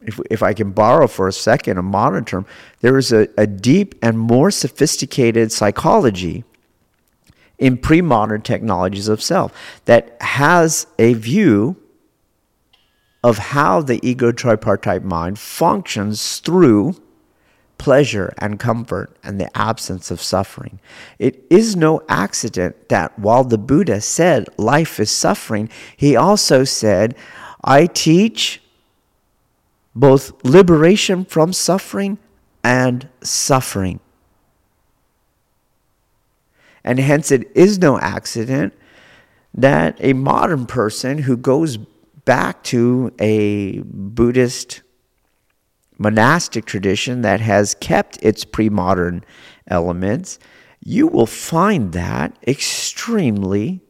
if, 0.05 0.19
if 0.29 0.43
I 0.43 0.53
can 0.53 0.71
borrow 0.71 1.07
for 1.07 1.27
a 1.27 1.33
second 1.33 1.77
a 1.77 1.81
modern 1.81 2.25
term, 2.25 2.45
there 2.81 2.97
is 2.97 3.11
a, 3.11 3.27
a 3.37 3.47
deep 3.47 3.95
and 4.01 4.17
more 4.17 4.51
sophisticated 4.51 5.51
psychology 5.51 6.43
in 7.57 7.77
pre 7.77 8.01
modern 8.01 8.41
technologies 8.41 9.07
of 9.07 9.21
self 9.21 9.51
that 9.85 10.17
has 10.21 10.87
a 10.99 11.13
view 11.13 11.75
of 13.23 13.37
how 13.37 13.81
the 13.81 13.99
ego 14.07 14.31
tripartite 14.31 15.03
mind 15.03 15.39
functions 15.39 16.39
through 16.39 16.95
pleasure 17.77 18.33
and 18.37 18.59
comfort 18.59 19.15
and 19.23 19.39
the 19.39 19.55
absence 19.57 20.11
of 20.11 20.21
suffering. 20.21 20.79
It 21.19 21.43
is 21.49 21.75
no 21.75 22.01
accident 22.07 22.89
that 22.89 23.17
while 23.19 23.43
the 23.43 23.57
Buddha 23.57 24.01
said 24.01 24.47
life 24.57 24.99
is 24.99 25.11
suffering, 25.11 25.69
he 25.95 26.15
also 26.15 26.63
said, 26.63 27.15
I 27.63 27.87
teach 27.87 28.61
both 29.95 30.33
liberation 30.43 31.25
from 31.25 31.53
suffering 31.53 32.17
and 32.63 33.07
suffering. 33.21 33.99
And 36.83 36.99
hence, 36.99 37.31
it 37.31 37.49
is 37.55 37.79
no 37.79 37.97
accident 37.99 38.73
that 39.53 39.97
a 39.99 40.13
modern 40.13 40.65
person 40.65 41.19
who 41.19 41.37
goes 41.37 41.77
back 42.25 42.63
to 42.63 43.13
a 43.19 43.79
Buddhist 43.79 44.81
monastic 45.97 46.65
tradition 46.65 47.21
that 47.21 47.39
has 47.41 47.75
kept 47.75 48.17
its 48.21 48.45
pre 48.45 48.69
modern 48.69 49.23
elements, 49.67 50.39
you 50.81 51.07
will 51.07 51.25
find 51.25 51.93
that 51.93 52.37
extremely 52.47 53.81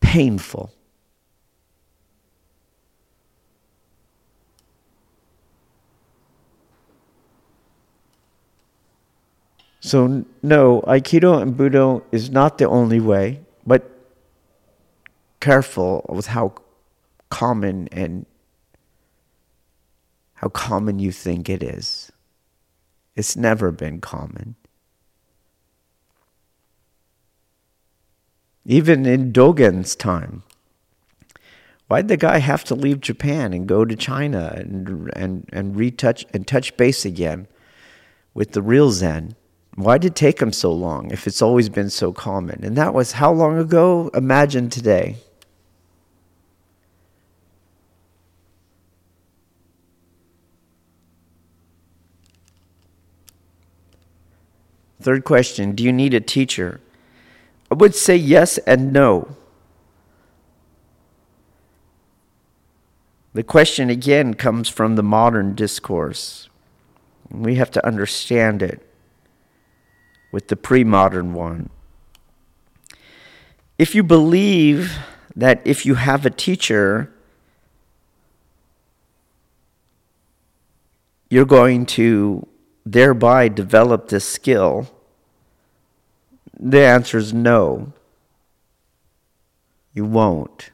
painful. 0.00 0.72
So, 9.80 10.24
no, 10.42 10.80
Aikido 10.86 11.42
and 11.42 11.54
Budo 11.54 12.04
is 12.10 12.30
not 12.30 12.56
the 12.56 12.66
only 12.66 13.00
way, 13.00 13.40
but 13.66 13.90
careful 15.40 16.06
with 16.08 16.28
how 16.28 16.54
common 17.28 17.88
and 17.92 18.24
how 20.44 20.50
common 20.50 20.98
you 20.98 21.10
think 21.10 21.48
it 21.48 21.62
is. 21.62 22.12
It's 23.16 23.34
never 23.34 23.70
been 23.70 24.02
common. 24.02 24.56
Even 28.66 29.06
in 29.06 29.32
Dogen's 29.32 29.96
time, 29.96 30.42
why'd 31.88 32.08
the 32.08 32.18
guy 32.18 32.38
have 32.38 32.62
to 32.64 32.74
leave 32.74 33.00
Japan 33.00 33.54
and 33.54 33.66
go 33.66 33.86
to 33.86 33.96
China 33.96 34.52
and 34.54 35.10
and 35.16 35.48
and 35.50 35.76
retouch 35.76 36.26
and 36.34 36.46
touch 36.46 36.76
base 36.76 37.06
again 37.06 37.46
with 38.34 38.52
the 38.52 38.60
real 38.60 38.90
Zen? 38.90 39.36
Why 39.76 39.96
did 39.96 40.08
it 40.08 40.14
take 40.14 40.42
him 40.42 40.52
so 40.52 40.70
long 40.72 41.10
if 41.10 41.26
it's 41.26 41.40
always 41.40 41.70
been 41.70 41.88
so 41.88 42.12
common? 42.12 42.62
And 42.62 42.76
that 42.76 42.92
was 42.92 43.12
how 43.12 43.32
long 43.32 43.56
ago? 43.56 44.10
Imagine 44.12 44.68
today. 44.68 45.16
Third 55.04 55.24
question 55.24 55.74
Do 55.74 55.84
you 55.84 55.92
need 55.92 56.14
a 56.14 56.20
teacher? 56.20 56.80
I 57.70 57.74
would 57.74 57.94
say 57.94 58.16
yes 58.16 58.56
and 58.56 58.90
no. 58.90 59.36
The 63.34 63.42
question 63.42 63.90
again 63.90 64.32
comes 64.32 64.70
from 64.70 64.96
the 64.96 65.02
modern 65.02 65.54
discourse. 65.54 66.48
We 67.30 67.56
have 67.56 67.70
to 67.72 67.86
understand 67.86 68.62
it 68.62 68.80
with 70.32 70.48
the 70.48 70.56
pre 70.56 70.84
modern 70.84 71.34
one. 71.34 71.68
If 73.76 73.94
you 73.94 74.02
believe 74.02 74.96
that 75.36 75.60
if 75.66 75.84
you 75.84 75.96
have 75.96 76.24
a 76.24 76.30
teacher, 76.30 77.12
you're 81.28 81.44
going 81.44 81.84
to 82.00 82.48
thereby 82.86 83.48
develop 83.48 84.08
this 84.08 84.24
skill, 84.24 84.93
the 86.58 86.80
answer 86.80 87.18
is 87.18 87.32
no. 87.32 87.92
You 89.92 90.04
won't. 90.04 90.70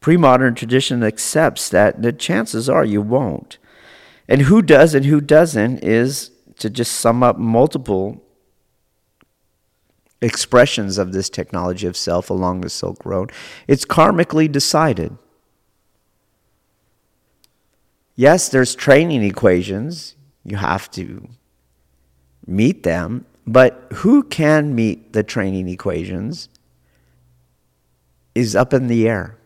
Pre 0.00 0.16
modern 0.16 0.54
tradition 0.54 1.02
accepts 1.02 1.68
that 1.70 2.02
the 2.02 2.12
chances 2.12 2.68
are 2.68 2.84
you 2.84 3.02
won't. 3.02 3.58
And 4.28 4.42
who 4.42 4.62
does 4.62 4.94
and 4.94 5.06
who 5.06 5.20
doesn't 5.20 5.78
is 5.78 6.30
to 6.58 6.70
just 6.70 6.92
sum 6.92 7.22
up 7.22 7.38
multiple 7.38 8.22
expressions 10.20 10.98
of 10.98 11.12
this 11.12 11.30
technology 11.30 11.86
of 11.86 11.96
self 11.96 12.30
along 12.30 12.60
the 12.60 12.70
Silk 12.70 13.04
Road. 13.04 13.32
It's 13.66 13.84
karmically 13.84 14.50
decided. 14.50 15.16
Yes, 18.16 18.48
there's 18.48 18.74
training 18.74 19.22
equations. 19.22 20.16
You 20.44 20.56
have 20.56 20.90
to 20.92 21.28
meet 22.48 22.82
them. 22.82 23.26
But 23.46 23.86
who 23.94 24.24
can 24.24 24.74
meet 24.74 25.12
the 25.12 25.22
training 25.22 25.68
equations 25.68 26.48
is 28.34 28.54
up 28.54 28.72
in 28.74 28.88
the 28.88 29.08
air, 29.08 29.38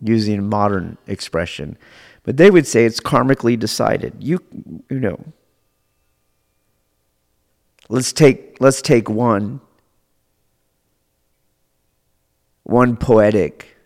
using 0.00 0.48
modern 0.48 0.96
expression. 1.06 1.76
But 2.22 2.36
they 2.36 2.50
would 2.50 2.66
say 2.66 2.84
it's 2.84 3.00
karmically 3.00 3.58
decided. 3.58 4.14
You, 4.20 4.40
you 4.88 5.00
know. 5.00 5.22
Let's 7.88 8.12
take, 8.12 8.56
let's 8.58 8.80
take 8.80 9.10
one, 9.10 9.60
one 12.62 12.96
poetic, 12.96 13.76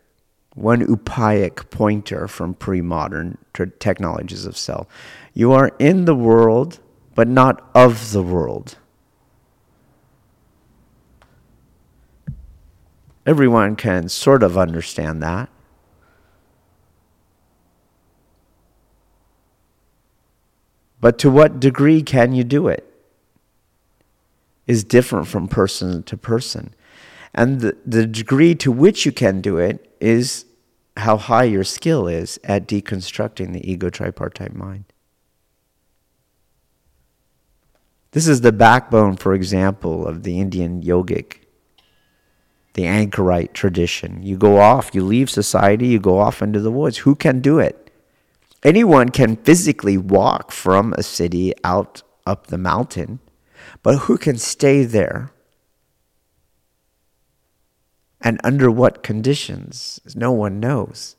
one 0.54 0.80
upayic 0.86 1.70
pointer 1.70 2.28
from 2.28 2.54
pre 2.54 2.80
modern 2.80 3.38
technologies 3.80 4.46
of 4.46 4.56
self. 4.56 4.86
You 5.34 5.52
are 5.52 5.72
in 5.78 6.04
the 6.04 6.14
world, 6.14 6.78
but 7.16 7.26
not 7.26 7.68
of 7.74 8.12
the 8.12 8.22
world. 8.22 8.76
Everyone 13.24 13.74
can 13.74 14.08
sort 14.08 14.44
of 14.44 14.56
understand 14.56 15.20
that. 15.22 15.48
But 21.00 21.18
to 21.20 21.30
what 21.30 21.58
degree 21.58 22.02
can 22.02 22.32
you 22.32 22.44
do 22.44 22.68
it? 22.68 22.84
Is 24.66 24.84
different 24.84 25.26
from 25.26 25.48
person 25.48 26.02
to 26.04 26.16
person. 26.16 26.74
And 27.32 27.60
the, 27.60 27.76
the 27.86 28.06
degree 28.06 28.54
to 28.56 28.70
which 28.70 29.06
you 29.06 29.12
can 29.12 29.40
do 29.40 29.56
it 29.56 29.90
is 30.00 30.44
how 30.98 31.16
high 31.16 31.44
your 31.44 31.64
skill 31.64 32.08
is 32.08 32.38
at 32.44 32.66
deconstructing 32.66 33.52
the 33.52 33.70
ego 33.70 33.88
tripartite 33.88 34.54
mind. 34.54 34.84
This 38.16 38.28
is 38.28 38.40
the 38.40 38.50
backbone, 38.50 39.16
for 39.16 39.34
example, 39.34 40.06
of 40.06 40.22
the 40.22 40.40
Indian 40.40 40.80
yogic, 40.80 41.40
the 42.72 42.86
anchorite 42.86 43.52
tradition. 43.52 44.22
You 44.22 44.38
go 44.38 44.58
off, 44.58 44.94
you 44.94 45.04
leave 45.04 45.28
society, 45.28 45.88
you 45.88 45.98
go 46.00 46.18
off 46.18 46.40
into 46.40 46.60
the 46.60 46.70
woods. 46.70 46.96
Who 46.96 47.14
can 47.14 47.42
do 47.42 47.58
it? 47.58 47.90
Anyone 48.62 49.10
can 49.10 49.36
physically 49.36 49.98
walk 49.98 50.50
from 50.50 50.94
a 50.94 51.02
city 51.02 51.52
out 51.62 52.02
up 52.26 52.46
the 52.46 52.56
mountain, 52.56 53.18
but 53.82 53.98
who 53.98 54.16
can 54.16 54.38
stay 54.38 54.84
there? 54.84 55.30
And 58.22 58.40
under 58.42 58.70
what 58.70 59.02
conditions? 59.02 60.00
No 60.14 60.32
one 60.32 60.58
knows. 60.58 61.16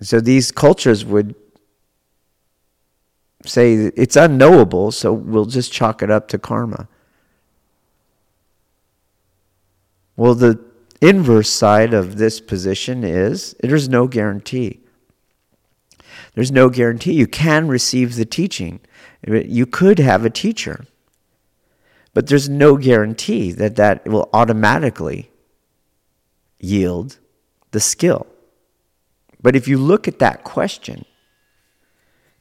So 0.00 0.20
these 0.20 0.50
cultures 0.50 1.04
would 1.04 1.36
say 3.48 3.74
it's 3.74 4.16
unknowable, 4.16 4.92
so 4.92 5.12
we'll 5.12 5.46
just 5.46 5.72
chalk 5.72 6.02
it 6.02 6.10
up 6.10 6.28
to 6.28 6.38
karma. 6.38 6.88
Well, 10.16 10.34
the 10.34 10.60
inverse 11.00 11.48
side 11.48 11.94
of 11.94 12.18
this 12.18 12.40
position 12.40 13.04
is 13.04 13.54
there's 13.60 13.88
no 13.88 14.08
guarantee. 14.08 14.80
There's 16.34 16.50
no 16.52 16.68
guarantee 16.68 17.12
you 17.12 17.26
can 17.26 17.68
receive 17.68 18.16
the 18.16 18.24
teaching. 18.24 18.80
You 19.26 19.66
could 19.66 19.98
have 19.98 20.24
a 20.24 20.30
teacher, 20.30 20.84
but 22.14 22.26
there's 22.26 22.48
no 22.48 22.76
guarantee 22.76 23.52
that 23.52 23.76
that 23.76 24.06
will 24.06 24.28
automatically 24.32 25.30
yield 26.58 27.18
the 27.70 27.80
skill. 27.80 28.26
But 29.40 29.54
if 29.54 29.68
you 29.68 29.78
look 29.78 30.08
at 30.08 30.18
that 30.18 30.42
question, 30.42 31.04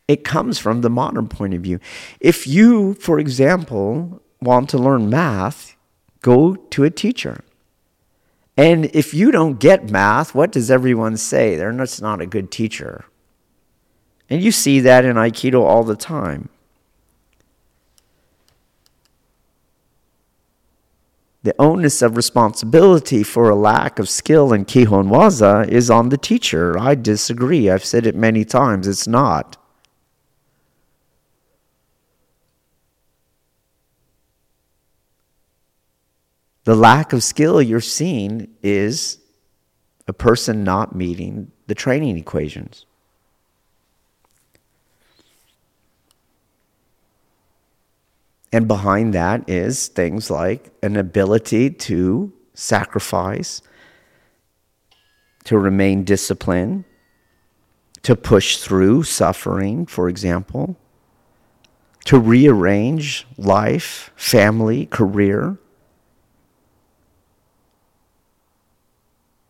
it 0.07 0.23
comes 0.23 0.57
from 0.57 0.81
the 0.81 0.89
modern 0.89 1.27
point 1.27 1.53
of 1.53 1.61
view. 1.61 1.79
If 2.19 2.47
you, 2.47 2.93
for 2.95 3.19
example, 3.19 4.21
want 4.41 4.69
to 4.69 4.77
learn 4.77 5.09
math, 5.09 5.75
go 6.21 6.55
to 6.55 6.83
a 6.83 6.89
teacher. 6.89 7.43
And 8.55 8.85
if 8.93 9.13
you 9.13 9.31
don't 9.31 9.59
get 9.59 9.89
math, 9.89 10.33
what 10.33 10.51
does 10.51 10.71
everyone 10.71 11.17
say? 11.17 11.55
They're 11.55 11.71
just 11.73 12.01
not 12.01 12.21
a 12.21 12.25
good 12.25 12.49
teacher. 12.51 13.05
And 14.29 14.41
you 14.41 14.51
see 14.51 14.79
that 14.79 15.05
in 15.05 15.15
Aikido 15.15 15.61
all 15.61 15.83
the 15.83 15.95
time. 15.95 16.49
The 21.43 21.55
onus 21.59 22.01
of 22.01 22.17
responsibility 22.17 23.23
for 23.23 23.49
a 23.49 23.55
lack 23.55 23.99
of 23.99 24.09
skill 24.09 24.51
in 24.51 24.65
Kihon 24.65 25.07
Waza 25.07 25.65
is 25.69 25.89
on 25.89 26.09
the 26.09 26.17
teacher. 26.17 26.77
I 26.77 26.95
disagree. 26.95 27.69
I've 27.69 27.85
said 27.85 28.05
it 28.05 28.15
many 28.15 28.43
times. 28.43 28.87
It's 28.87 29.07
not. 29.07 29.55
The 36.67 36.75
lack 36.75 37.13
of 37.13 37.23
skill 37.23 37.61
you're 37.61 37.79
seeing 37.79 38.49
is 38.61 39.19
a 40.05 40.11
person 40.11 40.65
not 40.65 40.93
meeting 40.93 41.49
the 41.67 41.73
training 41.73 42.17
equations. 42.17 42.85
And 48.51 48.67
behind 48.67 49.13
that 49.13 49.49
is 49.49 49.87
things 49.87 50.29
like 50.29 50.69
an 50.83 50.97
ability 50.97 51.69
to 51.69 52.33
sacrifice, 52.53 53.61
to 55.45 55.57
remain 55.57 56.03
disciplined, 56.03 56.83
to 58.01 58.13
push 58.13 58.57
through 58.57 59.03
suffering, 59.03 59.85
for 59.85 60.09
example, 60.09 60.75
to 62.07 62.19
rearrange 62.19 63.25
life, 63.37 64.11
family, 64.17 64.85
career 64.87 65.57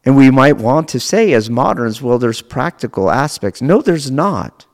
And 0.07 0.15
we 0.15 0.31
might 0.31 0.55
want 0.55 0.87
to 0.87 1.01
say, 1.01 1.33
as 1.33 1.49
moderns, 1.49 2.01
well, 2.01 2.17
there's 2.17 2.41
practical 2.41 3.11
aspects. 3.11 3.61
No, 3.61 3.81
there's 3.81 4.09
not. 4.09 4.65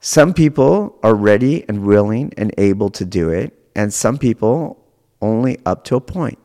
Some 0.00 0.34
people 0.34 0.98
are 1.00 1.14
ready 1.14 1.64
and 1.68 1.86
willing 1.86 2.32
and 2.36 2.52
able 2.58 2.90
to 2.90 3.04
do 3.04 3.30
it, 3.30 3.56
and 3.76 3.94
some 3.94 4.18
people 4.18 4.84
only 5.22 5.60
up 5.64 5.84
to 5.84 5.94
a 5.94 6.00
point. 6.00 6.40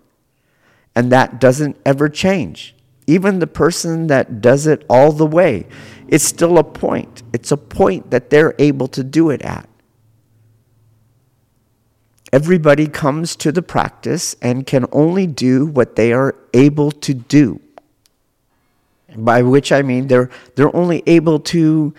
And 0.94 1.12
that 1.12 1.40
doesn't 1.40 1.78
ever 1.84 2.08
change. 2.08 2.76
Even 3.08 3.40
the 3.40 3.48
person 3.48 4.06
that 4.06 4.40
does 4.40 4.68
it 4.68 4.86
all 4.88 5.12
the 5.12 5.26
way, 5.26 5.66
it's 6.08 6.26
still 6.26 6.60
a 6.60 6.64
point. 6.64 7.24
It's 7.34 7.52
a 7.52 7.58
point 7.58 8.12
that 8.12 8.30
they're 8.30 8.54
able 8.60 8.88
to 8.90 9.04
do 9.04 9.32
it 9.32 9.42
at. 9.42 9.68
Everybody 12.32 12.88
comes 12.88 13.36
to 13.38 13.52
the 13.52 13.64
practice 13.64 14.36
and 14.42 14.68
can 14.68 14.86
only 14.92 15.26
do 15.26 15.66
what 15.66 15.96
they 15.96 16.14
are 16.14 16.36
able 16.54 16.92
to 16.92 17.14
do. 17.14 17.60
By 19.16 19.42
which 19.42 19.72
I 19.72 19.82
mean 19.82 20.08
they're, 20.08 20.30
they're 20.56 20.76
only 20.76 21.02
able 21.08 21.40
to 21.40 21.96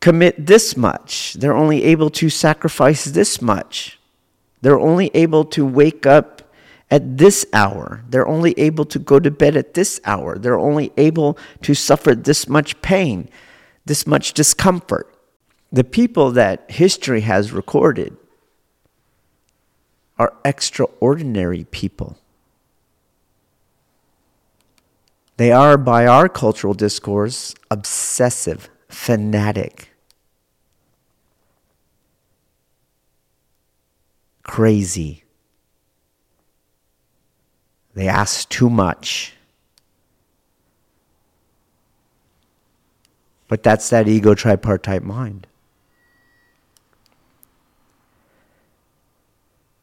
commit 0.00 0.46
this 0.46 0.76
much, 0.76 1.34
they're 1.34 1.56
only 1.56 1.84
able 1.84 2.08
to 2.10 2.30
sacrifice 2.30 3.04
this 3.04 3.42
much, 3.42 3.98
they're 4.62 4.78
only 4.78 5.10
able 5.12 5.44
to 5.44 5.66
wake 5.66 6.06
up 6.06 6.42
at 6.90 7.18
this 7.18 7.44
hour, 7.52 8.02
they're 8.08 8.26
only 8.26 8.54
able 8.58 8.86
to 8.86 8.98
go 8.98 9.20
to 9.20 9.30
bed 9.30 9.56
at 9.56 9.74
this 9.74 10.00
hour, 10.06 10.38
they're 10.38 10.58
only 10.58 10.92
able 10.96 11.36
to 11.60 11.74
suffer 11.74 12.14
this 12.14 12.48
much 12.48 12.80
pain, 12.80 13.28
this 13.84 14.06
much 14.06 14.32
discomfort. 14.32 15.14
The 15.70 15.84
people 15.84 16.30
that 16.30 16.70
history 16.70 17.20
has 17.22 17.52
recorded 17.52 18.16
are 20.18 20.34
extraordinary 20.44 21.64
people. 21.64 22.18
They 25.36 25.52
are, 25.52 25.78
by 25.78 26.06
our 26.06 26.28
cultural 26.28 26.74
discourse, 26.74 27.54
obsessive, 27.70 28.68
fanatic, 28.88 29.90
crazy. 34.42 35.22
They 37.94 38.08
ask 38.08 38.48
too 38.48 38.68
much. 38.68 39.34
But 43.46 43.62
that's 43.62 43.88
that 43.90 44.08
ego 44.08 44.34
tripartite 44.34 45.04
mind. 45.04 45.46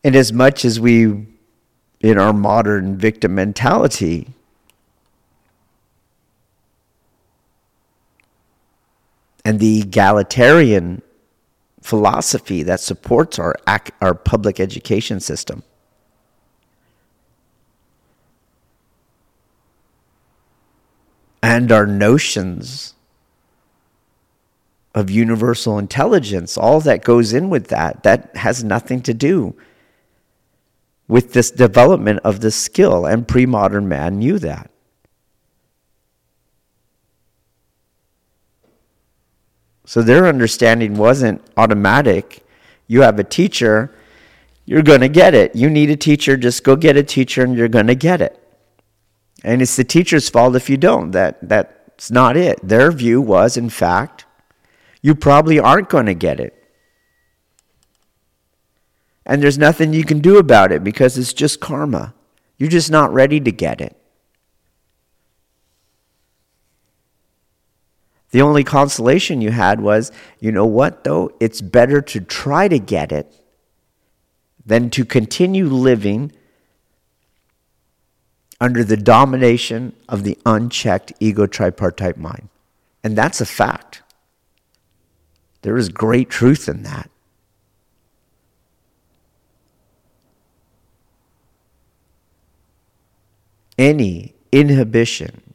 And 0.05 0.15
as 0.15 0.31
much 0.31 0.65
as 0.65 0.79
we, 0.79 1.25
in 1.99 2.19
our 2.19 2.31
modern 2.31 2.95
victim 2.95 3.33
mentality, 3.33 4.27
and 9.43 9.59
the 9.59 9.79
egalitarian 9.79 11.01
philosophy 11.81 12.61
that 12.61 12.79
supports 12.81 13.39
our, 13.39 13.55
our 13.99 14.13
public 14.13 14.59
education 14.59 15.19
system. 15.19 15.63
And 21.41 21.71
our 21.71 21.87
notions 21.87 22.93
of 24.93 25.09
universal 25.09 25.79
intelligence, 25.79 26.59
all 26.59 26.79
that 26.81 27.03
goes 27.03 27.33
in 27.33 27.49
with 27.49 27.69
that, 27.69 28.03
that 28.03 28.35
has 28.37 28.63
nothing 28.63 29.01
to 29.01 29.13
do 29.15 29.55
with 31.07 31.33
this 31.33 31.51
development 31.51 32.19
of 32.23 32.39
this 32.39 32.55
skill, 32.55 33.05
and 33.05 33.27
pre 33.27 33.45
modern 33.45 33.87
man 33.87 34.17
knew 34.17 34.39
that. 34.39 34.71
So 39.85 40.01
their 40.01 40.25
understanding 40.25 40.95
wasn't 40.95 41.41
automatic. 41.55 42.43
You 42.87 43.01
have 43.01 43.19
a 43.19 43.23
teacher, 43.23 43.95
you're 44.65 44.81
going 44.81 45.01
to 45.01 45.09
get 45.09 45.35
it. 45.35 45.55
You 45.55 45.69
need 45.69 45.91
a 45.91 45.95
teacher, 45.95 46.37
just 46.37 46.63
go 46.63 46.75
get 46.75 46.97
a 46.97 47.03
teacher 47.03 47.43
and 47.43 47.55
you're 47.55 47.67
going 47.67 47.87
to 47.87 47.95
get 47.95 48.19
it. 48.19 48.41
And 49.43 49.61
it's 49.61 49.75
the 49.75 49.83
teacher's 49.83 50.27
fault 50.27 50.55
if 50.55 50.69
you 50.69 50.77
don't. 50.77 51.11
That 51.11 51.37
that's 51.47 52.09
not 52.09 52.35
it. 52.35 52.59
Their 52.67 52.91
view 52.91 53.21
was 53.21 53.57
in 53.57 53.69
fact 53.69 54.25
you 55.03 55.13
probably 55.13 55.59
aren't 55.59 55.89
going 55.89 56.07
to 56.07 56.15
get 56.15 56.39
it. 56.39 56.64
And 59.25 59.41
there's 59.41 59.57
nothing 59.57 59.93
you 59.93 60.03
can 60.03 60.19
do 60.19 60.37
about 60.37 60.71
it 60.71 60.83
because 60.83 61.17
it's 61.17 61.33
just 61.33 61.59
karma. 61.59 62.13
You're 62.57 62.69
just 62.69 62.91
not 62.91 63.13
ready 63.13 63.39
to 63.39 63.51
get 63.51 63.81
it. 63.81 63.97
The 68.31 68.41
only 68.41 68.63
consolation 68.63 69.41
you 69.41 69.51
had 69.51 69.79
was, 69.79 70.11
you 70.39 70.51
know 70.51 70.65
what, 70.65 71.03
though? 71.03 71.31
It's 71.39 71.61
better 71.61 72.01
to 72.01 72.19
try 72.19 72.67
to 72.67 72.79
get 72.79 73.11
it 73.11 73.33
than 74.65 74.89
to 74.91 75.05
continue 75.05 75.67
living 75.67 76.31
under 78.59 78.83
the 78.83 78.97
domination 78.97 79.93
of 80.09 80.23
the 80.23 80.37
unchecked 80.45 81.13
ego 81.19 81.45
tripartite 81.45 82.17
mind. 82.17 82.49
And 83.03 83.17
that's 83.17 83.41
a 83.41 83.45
fact. 83.45 84.01
There 85.61 85.77
is 85.77 85.89
great 85.89 86.29
truth 86.29 86.67
in 86.67 86.83
that. 86.83 87.09
Any 93.77 94.33
inhibition 94.51 95.53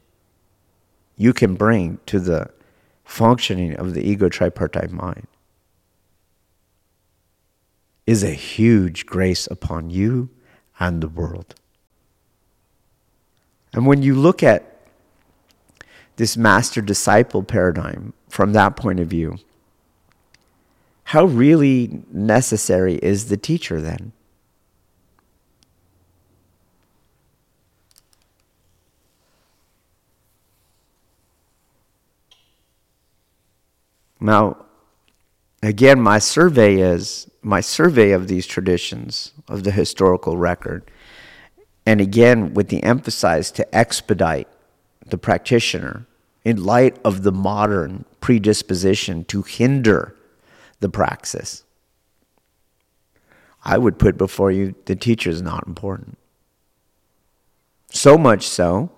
you 1.16 1.32
can 1.32 1.54
bring 1.54 1.98
to 2.06 2.18
the 2.20 2.50
functioning 3.04 3.74
of 3.76 3.94
the 3.94 4.02
ego 4.02 4.28
tripartite 4.28 4.90
mind 4.90 5.26
is 8.06 8.22
a 8.22 8.30
huge 8.30 9.06
grace 9.06 9.46
upon 9.50 9.90
you 9.90 10.28
and 10.78 11.02
the 11.02 11.08
world. 11.08 11.54
And 13.72 13.86
when 13.86 14.02
you 14.02 14.14
look 14.14 14.42
at 14.42 14.78
this 16.16 16.36
master 16.36 16.80
disciple 16.80 17.42
paradigm 17.42 18.12
from 18.28 18.52
that 18.52 18.76
point 18.76 19.00
of 19.00 19.08
view, 19.08 19.38
how 21.04 21.24
really 21.24 22.02
necessary 22.10 22.94
is 22.96 23.28
the 23.28 23.36
teacher 23.36 23.80
then? 23.80 24.12
Now, 34.20 34.58
again, 35.62 36.00
my 36.00 36.18
survey 36.18 36.76
is 36.76 37.30
my 37.42 37.60
survey 37.60 38.10
of 38.10 38.28
these 38.28 38.46
traditions 38.46 39.32
of 39.48 39.64
the 39.64 39.70
historical 39.70 40.36
record, 40.36 40.90
and 41.86 42.00
again, 42.00 42.52
with 42.52 42.68
the 42.68 42.82
emphasis 42.82 43.50
to 43.52 43.74
expedite 43.74 44.48
the 45.06 45.18
practitioner 45.18 46.06
in 46.44 46.62
light 46.62 46.98
of 47.04 47.22
the 47.22 47.32
modern 47.32 48.04
predisposition 48.20 49.24
to 49.24 49.42
hinder 49.42 50.14
the 50.80 50.88
praxis. 50.88 51.64
I 53.64 53.78
would 53.78 53.98
put 53.98 54.16
before 54.16 54.50
you 54.50 54.74
the 54.86 54.96
teacher 54.96 55.30
is 55.30 55.42
not 55.42 55.66
important. 55.66 56.18
So 57.90 58.16
much 58.16 58.46
so, 58.48 58.90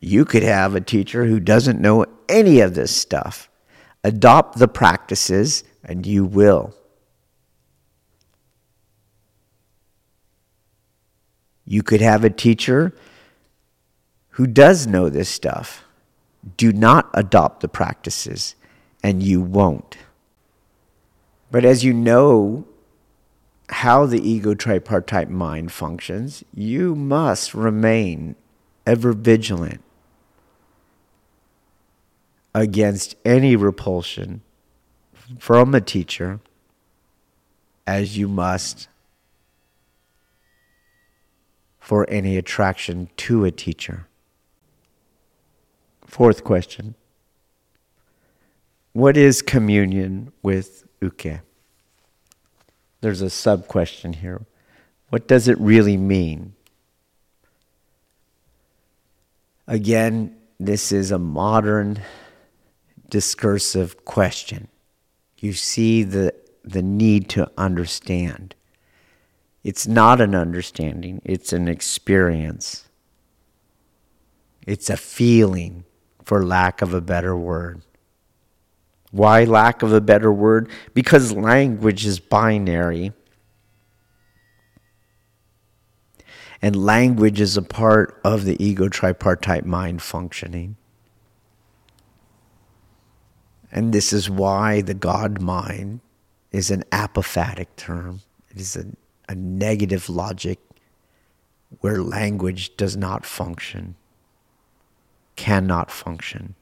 you 0.00 0.24
could 0.24 0.42
have 0.42 0.74
a 0.74 0.80
teacher 0.80 1.24
who 1.24 1.40
doesn't 1.40 1.80
know 1.80 2.04
any 2.28 2.60
of 2.60 2.74
this 2.74 2.94
stuff. 2.94 3.48
Adopt 4.04 4.58
the 4.58 4.68
practices, 4.68 5.64
and 5.82 6.06
you 6.06 6.24
will. 6.24 6.74
You 11.64 11.82
could 11.82 12.00
have 12.00 12.24
a 12.24 12.30
teacher 12.30 12.94
who 14.30 14.46
does 14.46 14.86
know 14.86 15.08
this 15.08 15.28
stuff. 15.28 15.82
Do 16.56 16.72
not 16.72 17.10
adopt 17.14 17.60
the 17.60 17.68
practices, 17.68 18.54
and 19.02 19.22
you 19.22 19.40
won't. 19.40 19.96
But 21.50 21.64
as 21.64 21.84
you 21.84 21.92
know 21.92 22.66
how 23.70 24.06
the 24.06 24.20
ego 24.20 24.54
tripartite 24.54 25.30
mind 25.30 25.72
functions, 25.72 26.44
you 26.54 26.94
must 26.94 27.54
remain 27.54 28.36
ever 28.86 29.12
vigilant 29.12 29.80
against 32.56 33.14
any 33.22 33.54
repulsion 33.54 34.40
from 35.38 35.74
a 35.74 35.80
teacher, 35.80 36.40
as 37.86 38.16
you 38.16 38.26
must 38.26 38.88
for 41.78 42.08
any 42.08 42.38
attraction 42.38 43.10
to 43.18 43.44
a 43.44 43.50
teacher. 43.50 44.08
Fourth 46.06 46.44
question 46.44 46.94
What 48.94 49.18
is 49.18 49.42
communion 49.42 50.32
with 50.42 50.86
uke? 51.02 51.40
There's 53.02 53.20
a 53.20 53.28
sub 53.28 53.68
question 53.68 54.14
here. 54.14 54.46
What 55.10 55.28
does 55.28 55.46
it 55.46 55.60
really 55.60 55.98
mean? 55.98 56.54
Again, 59.68 60.34
this 60.58 60.90
is 60.90 61.10
a 61.10 61.18
modern 61.18 62.00
discursive 63.08 64.04
question. 64.04 64.68
You 65.38 65.52
see 65.52 66.02
the, 66.02 66.34
the 66.64 66.82
need 66.82 67.28
to 67.30 67.50
understand. 67.56 68.54
It's 69.62 69.86
not 69.86 70.20
an 70.20 70.34
understanding, 70.34 71.20
it's 71.24 71.52
an 71.52 71.68
experience. 71.68 72.84
It's 74.66 74.90
a 74.90 74.96
feeling, 74.96 75.84
for 76.24 76.44
lack 76.44 76.82
of 76.82 76.92
a 76.92 77.00
better 77.00 77.36
word. 77.36 77.82
Why 79.12 79.44
lack 79.44 79.82
of 79.82 79.92
a 79.92 80.00
better 80.00 80.32
word? 80.32 80.68
Because 80.92 81.32
language 81.32 82.04
is 82.04 82.18
binary. 82.18 83.12
And 86.60 86.84
language 86.84 87.40
is 87.40 87.56
a 87.56 87.62
part 87.62 88.20
of 88.24 88.44
the 88.44 88.62
ego 88.62 88.88
tripartite 88.88 89.64
mind 89.64 90.02
functioning. 90.02 90.76
And 93.76 93.92
this 93.92 94.10
is 94.10 94.30
why 94.30 94.80
the 94.80 94.94
God 94.94 95.42
mind 95.42 96.00
is 96.50 96.70
an 96.70 96.82
apophatic 96.90 97.66
term. 97.76 98.22
It 98.50 98.58
is 98.58 98.74
a, 98.74 98.86
a 99.28 99.34
negative 99.34 100.08
logic 100.08 100.58
where 101.80 102.00
language 102.02 102.74
does 102.78 102.96
not 102.96 103.26
function, 103.26 103.94
cannot 105.36 105.90
function. 105.90 106.54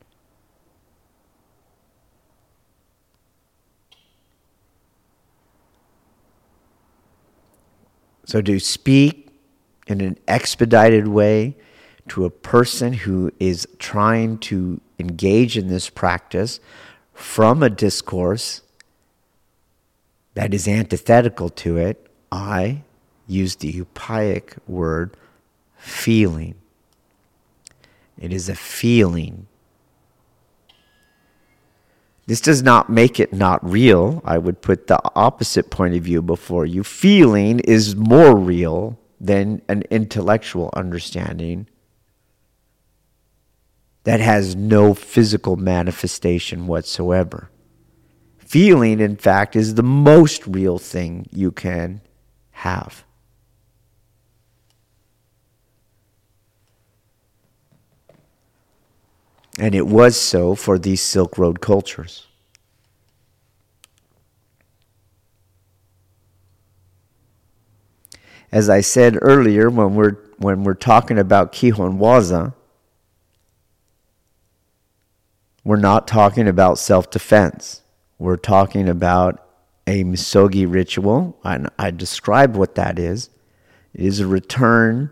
So 8.25 8.43
to 8.43 8.59
speak 8.59 9.31
in 9.87 10.01
an 10.01 10.19
expedited 10.27 11.07
way 11.07 11.55
to 12.09 12.25
a 12.25 12.31
person 12.31 12.93
who 12.93 13.31
is 13.39 13.69
trying 13.79 14.39
to 14.39 14.81
engage 14.99 15.57
in 15.57 15.69
this 15.69 15.89
practice 15.89 16.59
from 17.15 17.63
a 17.63 17.71
discourse 17.71 18.61
that 20.35 20.53
is 20.53 20.69
antithetical 20.69 21.49
to 21.49 21.77
it, 21.77 22.07
I 22.31 22.83
use 23.27 23.57
the 23.57 23.73
upayic 23.73 24.59
word 24.67 25.17
feeling. 25.77 26.57
It 28.19 28.33
is 28.33 28.49
a 28.49 28.55
feeling. 28.55 29.47
This 32.27 32.41
does 32.41 32.63
not 32.63 32.91
make 32.91 33.21
it 33.21 33.33
not 33.33 33.65
real. 33.69 34.23
I 34.25 34.39
would 34.39 34.61
put 34.61 34.87
the 34.87 35.01
opposite 35.15 35.71
point 35.71 35.95
of 35.95 36.03
view 36.03 36.23
before 36.23 36.67
you. 36.67 36.83
Feeling 36.83 37.61
is 37.61 37.95
more 37.95 38.37
real 38.37 38.99
than 39.21 39.63
an 39.69 39.83
intellectual 39.91 40.71
understanding 40.75 41.67
that 44.05 44.21
has 44.21 44.55
no 44.55 44.95
physical 44.95 45.57
manifestation 45.57 46.67
whatsoever. 46.67 47.51
Feeling, 48.39 49.01
in 49.01 49.17
fact, 49.17 49.57
is 49.57 49.75
the 49.75 49.83
most 49.83 50.47
real 50.47 50.79
thing 50.79 51.27
you 51.33 51.51
can 51.51 52.03
have. 52.53 53.05
And 59.59 59.75
it 59.75 59.87
was 59.87 60.21
so 60.21 60.55
for 60.55 60.79
these 60.79 61.01
Silk 61.01 61.39
Road 61.39 61.61
cultures. 61.61 62.27
As 68.53 68.69
I 68.69 68.83
said 68.83 69.19
earlier, 69.23 69.71
when 69.71 69.95
we're, 69.95 70.17
when 70.39 70.63
we're 70.63 70.75
talking 70.75 71.19
about 71.19 71.53
Kihon 71.53 71.99
Waza, 71.99 72.55
we're 75.65 75.77
not 75.77 76.07
talking 76.07 76.47
about 76.47 76.79
self 76.79 77.11
defense. 77.11 77.83
We're 78.19 78.37
talking 78.37 78.89
about 78.89 79.45
a 79.87 80.05
misogi 80.05 80.67
ritual. 80.67 81.39
And 81.43 81.71
I 81.79 81.91
describe 81.91 82.55
what 82.55 82.75
that 82.75 82.99
is. 82.99 83.31
It 83.95 84.05
is 84.05 84.21
a 84.21 84.27
return 84.27 85.11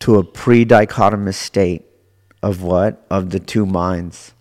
to 0.00 0.16
a 0.16 0.24
pre 0.24 0.64
dichotomous 0.64 1.34
state 1.34 1.84
of 2.42 2.62
what? 2.62 3.04
Of 3.10 3.30
the 3.30 3.40
two 3.40 3.66
minds. 3.66 4.32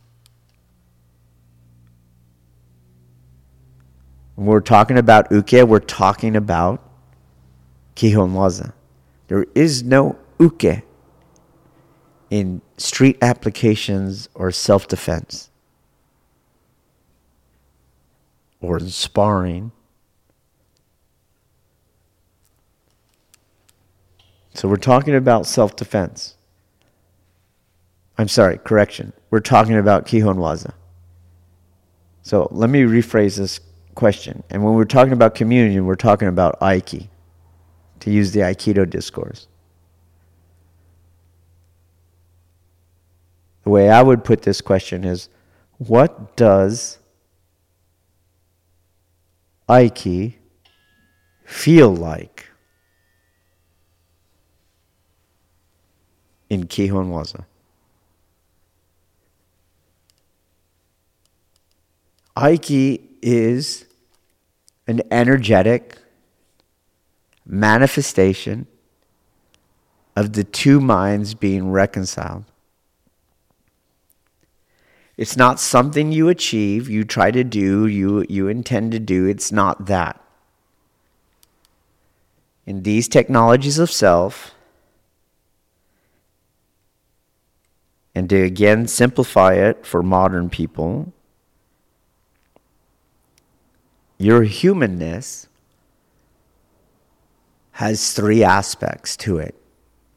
When 4.36 4.48
we're 4.48 4.62
talking 4.62 4.98
about 4.98 5.32
uke, 5.32 5.68
we're 5.68 5.80
talking 5.80 6.36
about 6.36 6.82
kihon 7.96 8.32
waza. 8.32 8.74
There 9.28 9.46
is 9.54 9.84
no 9.84 10.18
uke 10.40 10.84
in 12.34 12.60
street 12.78 13.16
applications 13.22 14.28
or 14.34 14.52
self 14.52 14.88
defense 14.88 15.52
or 18.60 18.80
in 18.80 18.90
sparring. 18.90 19.72
So 24.56 24.68
we're 24.68 24.78
talking 24.78 25.14
about 25.14 25.46
self 25.46 25.76
defense. 25.76 26.36
I'm 28.18 28.28
sorry, 28.28 28.58
correction. 28.58 29.14
We're 29.30 29.40
talking 29.40 29.76
about 29.76 30.08
Kihon 30.08 30.38
Waza. 30.38 30.74
So 32.24 32.48
let 32.50 32.72
me 32.72 32.82
rephrase 32.82 33.38
this 33.38 33.60
question. 33.94 34.42
And 34.50 34.64
when 34.64 34.74
we're 34.74 34.86
talking 34.86 35.14
about 35.14 35.36
communion, 35.36 35.86
we're 35.86 35.94
talking 35.94 36.30
about 36.30 36.60
Aiki, 36.62 37.10
to 38.00 38.10
use 38.10 38.32
the 38.32 38.40
Aikido 38.40 38.90
discourse. 38.90 39.46
The 43.64 43.70
way 43.70 43.90
I 43.90 44.02
would 44.02 44.24
put 44.24 44.42
this 44.42 44.62
question 44.62 45.04
is 45.04 45.30
what 45.78 46.36
does 46.36 47.00
Aiki 49.70 50.36
feel 51.46 51.94
like 51.94 52.48
in 56.50 56.66
Kihon 56.68 57.10
Waza? 57.10 57.46
Aiki 62.36 63.02
is 63.22 63.86
an 64.88 65.02
energetic 65.12 65.98
manifestation 67.46 68.68
of 70.16 70.34
the 70.34 70.44
two 70.44 70.80
minds 70.82 71.34
being 71.34 71.72
reconciled. 71.72 72.46
It's 75.16 75.38
not 75.38 75.60
something 75.60 76.12
you 76.12 76.28
achieve, 76.30 76.90
you 76.90 77.04
try 77.04 77.30
to 77.32 77.44
do, 77.44 77.86
you, 77.86 78.26
you 78.28 78.48
intend 78.48 78.92
to 78.94 79.00
do. 79.00 79.28
It's 79.28 79.52
not 79.52 79.86
that. 79.86 80.20
In 82.66 82.84
these 82.84 83.08
technologies 83.08 83.78
of 83.78 83.92
self, 83.92 84.56
and 88.16 88.30
to 88.30 88.42
again 88.42 88.88
simplify 88.88 89.54
it 89.54 89.86
for 89.86 90.02
modern 90.02 90.50
people, 90.50 91.14
your 94.18 94.44
humanness 94.44 95.48
has 97.74 98.14
three 98.14 98.44
aspects 98.44 99.18
to 99.18 99.38
it. 99.38 99.56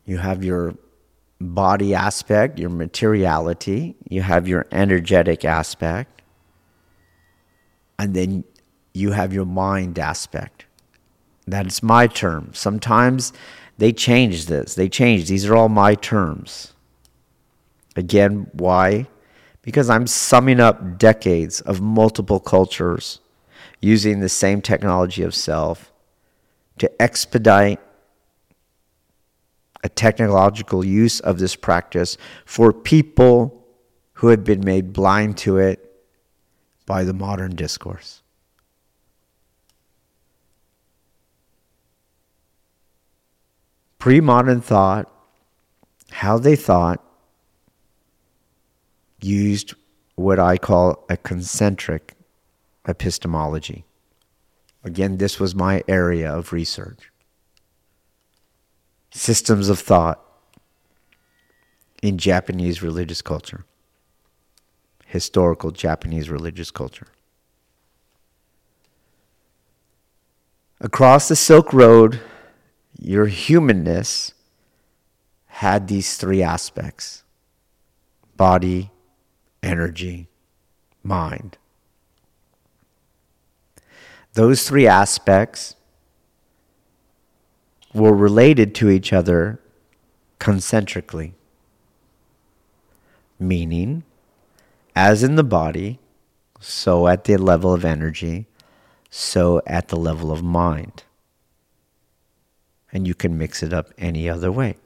You 0.05 0.19
have 0.19 0.45
your 0.45 0.75
body 1.41 1.95
aspect, 1.95 2.59
your 2.59 2.71
materiality, 2.71 3.95
you 4.09 4.23
have 4.23 4.49
your 4.49 4.67
energetic 4.73 5.45
aspect, 5.45 6.23
and 7.99 8.15
then 8.15 8.45
you 8.95 9.13
have 9.13 9.33
your 9.33 9.45
mind 9.45 9.99
aspect. 9.99 10.67
That's 11.47 11.83
my 11.83 12.07
term. 12.07 12.51
Sometimes 12.55 13.33
they 13.79 13.93
change 13.93 14.47
this. 14.47 14.75
They 14.75 14.89
change. 14.89 15.29
These 15.29 15.47
are 15.47 15.55
all 15.55 15.69
my 15.69 15.95
terms. 15.95 16.73
Again, 17.95 18.49
why? 18.53 19.07
Because 19.63 19.91
I'm 19.91 20.07
summing 20.07 20.61
up 20.61 20.99
decades 20.99 21.61
of 21.63 21.81
multiple 21.81 22.41
cultures 22.41 23.21
using 23.81 24.21
the 24.21 24.29
same 24.29 24.61
technology 24.63 25.23
of 25.23 25.35
self 25.35 25.93
to 26.79 27.03
expedite 27.03 27.81
a 29.83 29.89
technological 29.89 30.85
use 30.85 31.21
of 31.21 31.39
this 31.39 31.57
practice 31.57 32.17
for 32.45 32.73
people 32.73 33.65
who 34.15 34.29
have 34.29 34.45
been 34.45 34.65
made 34.65 34.93
blind 34.93 35.37
to 35.39 35.59
it 35.59 35.83
by 36.87 37.05
the 37.05 37.13
modern 37.13 37.55
discourse. 37.55 38.23
Pre 43.99 44.21
modern 44.21 44.61
thought, 44.61 45.13
how 46.11 46.39
they 46.39 46.57
thought, 46.57 47.03
used 49.21 49.75
what 50.15 50.39
I 50.39 50.57
call 50.57 51.05
a 51.11 51.17
concentric 51.17 52.15
epistemology. 52.87 53.85
Again, 54.85 55.17
this 55.19 55.41
was 55.41 55.55
my 55.55 55.83
area 55.89 56.33
of 56.33 56.53
research. 56.53 57.11
Systems 59.17 59.71
of 59.71 59.79
thought 59.79 60.21
in 62.03 62.19
Japanese 62.19 62.83
religious 62.83 63.23
culture, 63.23 63.65
historical 65.07 65.71
Japanese 65.71 66.29
religious 66.29 66.71
culture. 66.71 67.07
Across 70.83 71.29
the 71.29 71.35
Silk 71.35 71.73
Road, 71.73 72.21
your 73.01 73.25
humanness 73.25 74.35
had 75.47 75.89
these 75.89 76.19
three 76.19 76.43
aspects 76.43 77.25
body, 78.37 78.91
energy, 79.63 80.29
mind. 81.03 81.57
Those 84.35 84.69
three 84.69 84.87
aspects 84.87 85.76
were 87.97 88.15
related 88.15 88.75
to 88.77 88.91
each 88.91 89.13
other 89.13 89.61
concentrically, 90.39 91.35
meaning, 93.39 94.05
as 94.95 95.23
in 95.23 95.37
the 95.37 95.45
body, 95.45 95.99
so 96.61 97.07
at 97.09 97.25
the 97.25 97.37
level 97.37 97.73
of 97.73 97.85
energy, 97.85 98.47
so 99.11 99.61
at 99.67 99.89
the 99.89 99.97
level 99.97 100.31
of 100.31 100.43
mind. 100.43 101.05
And 102.93 103.07
you 103.07 103.15
can 103.15 103.37
mix 103.37 103.63
it 103.63 103.73
up 103.73 103.93
any 103.99 104.29
other 104.29 104.53
way. 104.53 104.77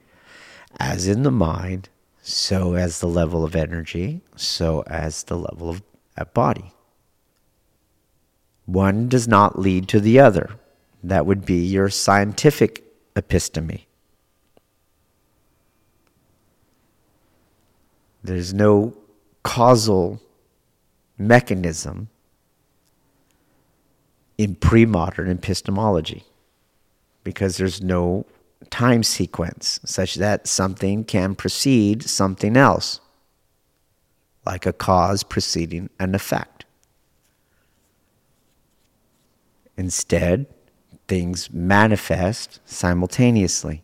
As 0.78 1.06
in 1.06 1.22
the 1.22 1.30
mind, 1.30 1.88
so 2.22 2.74
as 2.74 3.00
the 3.00 3.08
level 3.08 3.44
of 3.44 3.56
energy, 3.56 4.20
so 4.36 4.82
as 4.86 5.24
the 5.24 5.36
level 5.36 5.70
of 5.70 5.82
body. 6.34 6.72
One 8.66 9.08
does 9.08 9.26
not 9.26 9.58
lead 9.58 9.88
to 9.88 10.00
the 10.00 10.20
other. 10.20 10.50
That 11.02 11.24
would 11.24 11.46
be 11.46 11.64
your 11.64 11.88
scientific 11.88 12.89
episteme. 13.14 13.84
There's 18.22 18.52
no 18.52 18.94
causal 19.42 20.20
mechanism 21.18 22.08
in 24.38 24.54
pre 24.54 24.86
modern 24.86 25.30
epistemology 25.30 26.24
because 27.24 27.56
there's 27.56 27.82
no 27.82 28.26
time 28.70 29.02
sequence 29.02 29.80
such 29.84 30.14
that 30.16 30.46
something 30.46 31.04
can 31.04 31.34
precede 31.34 32.02
something 32.02 32.56
else, 32.56 33.00
like 34.44 34.66
a 34.66 34.72
cause 34.72 35.22
preceding 35.22 35.90
an 35.98 36.14
effect. 36.14 36.64
Instead, 39.76 40.46
things 41.10 41.50
manifest 41.52 42.60
simultaneously. 42.64 43.82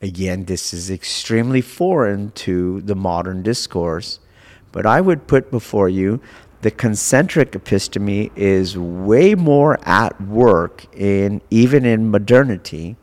Again, 0.00 0.46
this 0.46 0.72
is 0.72 0.90
extremely 0.90 1.60
foreign 1.60 2.30
to 2.30 2.80
the 2.80 2.94
modern 2.94 3.42
discourse, 3.42 4.20
but 4.72 4.86
I 4.86 5.02
would 5.02 5.26
put 5.26 5.50
before 5.50 5.90
you 5.90 6.22
the 6.62 6.70
concentric 6.70 7.52
episteme 7.52 8.30
is 8.36 8.78
way 8.78 9.34
more 9.34 9.78
at 9.86 10.18
work 10.18 10.86
in 10.96 11.42
even 11.50 11.84
in 11.84 12.10
modernity 12.10 12.96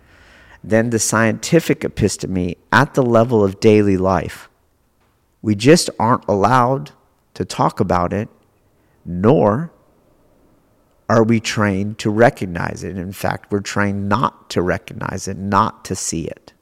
than 0.64 0.90
the 0.90 0.98
scientific 0.98 1.82
episteme 1.82 2.58
at 2.72 2.96
the 2.96 3.04
level 3.04 3.44
of 3.44 3.60
daily 3.60 3.98
life. 3.98 4.50
We 5.44 5.54
just 5.54 5.92
aren't 6.00 6.28
allowed 6.28 6.90
to 7.36 7.46
talk 7.46 7.80
about 7.80 8.14
it, 8.14 8.30
nor 9.06 9.72
are 11.10 11.24
we 11.24 11.40
trained 11.40 11.98
to 11.98 12.12
recognize 12.12 12.84
it. 12.84 12.96
In 12.98 13.12
fact, 13.12 13.52
we're 13.52 13.62
trained 13.62 14.08
not 14.08 14.50
to 14.52 14.62
recognize 14.62 15.28
it, 15.28 15.38
not 15.38 15.84
to 15.86 15.96
see 15.96 16.26
it. 16.26 16.54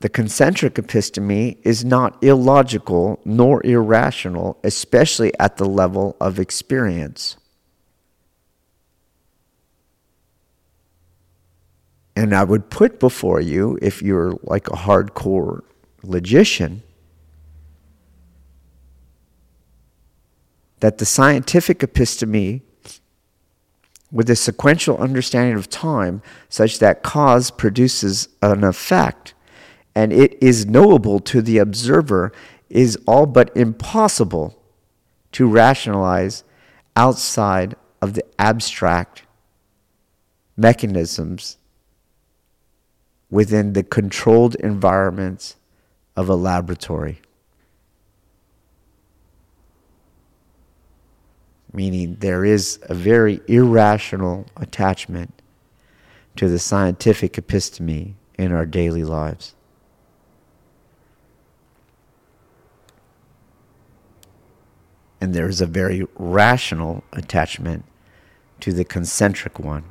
The 0.00 0.10
concentric 0.10 0.74
episteme 0.74 1.56
is 1.62 1.82
not 1.82 2.22
illogical 2.22 3.20
nor 3.24 3.64
irrational, 3.64 4.58
especially 4.62 5.32
at 5.38 5.56
the 5.56 5.64
level 5.64 6.16
of 6.20 6.38
experience. 6.38 7.38
And 12.16 12.34
I 12.34 12.44
would 12.44 12.70
put 12.70 13.00
before 13.00 13.40
you, 13.40 13.78
if 13.82 14.00
you're 14.00 14.38
like 14.42 14.68
a 14.68 14.76
hardcore 14.76 15.62
logician, 16.02 16.82
that 20.80 20.98
the 20.98 21.04
scientific 21.04 21.80
episteme, 21.80 22.60
with 24.12 24.30
a 24.30 24.36
sequential 24.36 24.96
understanding 24.98 25.56
of 25.56 25.68
time, 25.68 26.22
such 26.48 26.78
that 26.78 27.02
cause 27.02 27.50
produces 27.50 28.28
an 28.42 28.62
effect, 28.62 29.34
and 29.94 30.12
it 30.12 30.40
is 30.40 30.66
knowable 30.66 31.18
to 31.18 31.42
the 31.42 31.58
observer, 31.58 32.32
is 32.70 32.96
all 33.08 33.26
but 33.26 33.50
impossible 33.56 34.62
to 35.32 35.48
rationalize 35.48 36.44
outside 36.96 37.74
of 38.00 38.14
the 38.14 38.24
abstract 38.38 39.22
mechanisms 40.56 41.56
within 43.34 43.72
the 43.72 43.82
controlled 43.82 44.54
environments 44.54 45.56
of 46.14 46.28
a 46.28 46.34
laboratory. 46.36 47.20
Meaning, 51.72 52.14
there 52.20 52.44
is 52.44 52.78
a 52.82 52.94
very 52.94 53.40
irrational 53.48 54.46
attachment 54.56 55.42
to 56.36 56.48
the 56.48 56.60
scientific 56.60 57.32
episteme 57.32 58.14
in 58.38 58.52
our 58.52 58.64
daily 58.64 59.02
lives. 59.02 59.56
and 65.20 65.32
there 65.32 65.48
is 65.48 65.62
a 65.62 65.66
very 65.66 66.06
rational 66.16 67.02
attachment 67.14 67.82
to 68.60 68.74
the 68.74 68.84
concentric 68.84 69.58
one. 69.58 69.82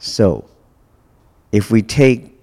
So, 0.00 0.48
if 1.52 1.70
we 1.70 1.82
take 1.82 2.34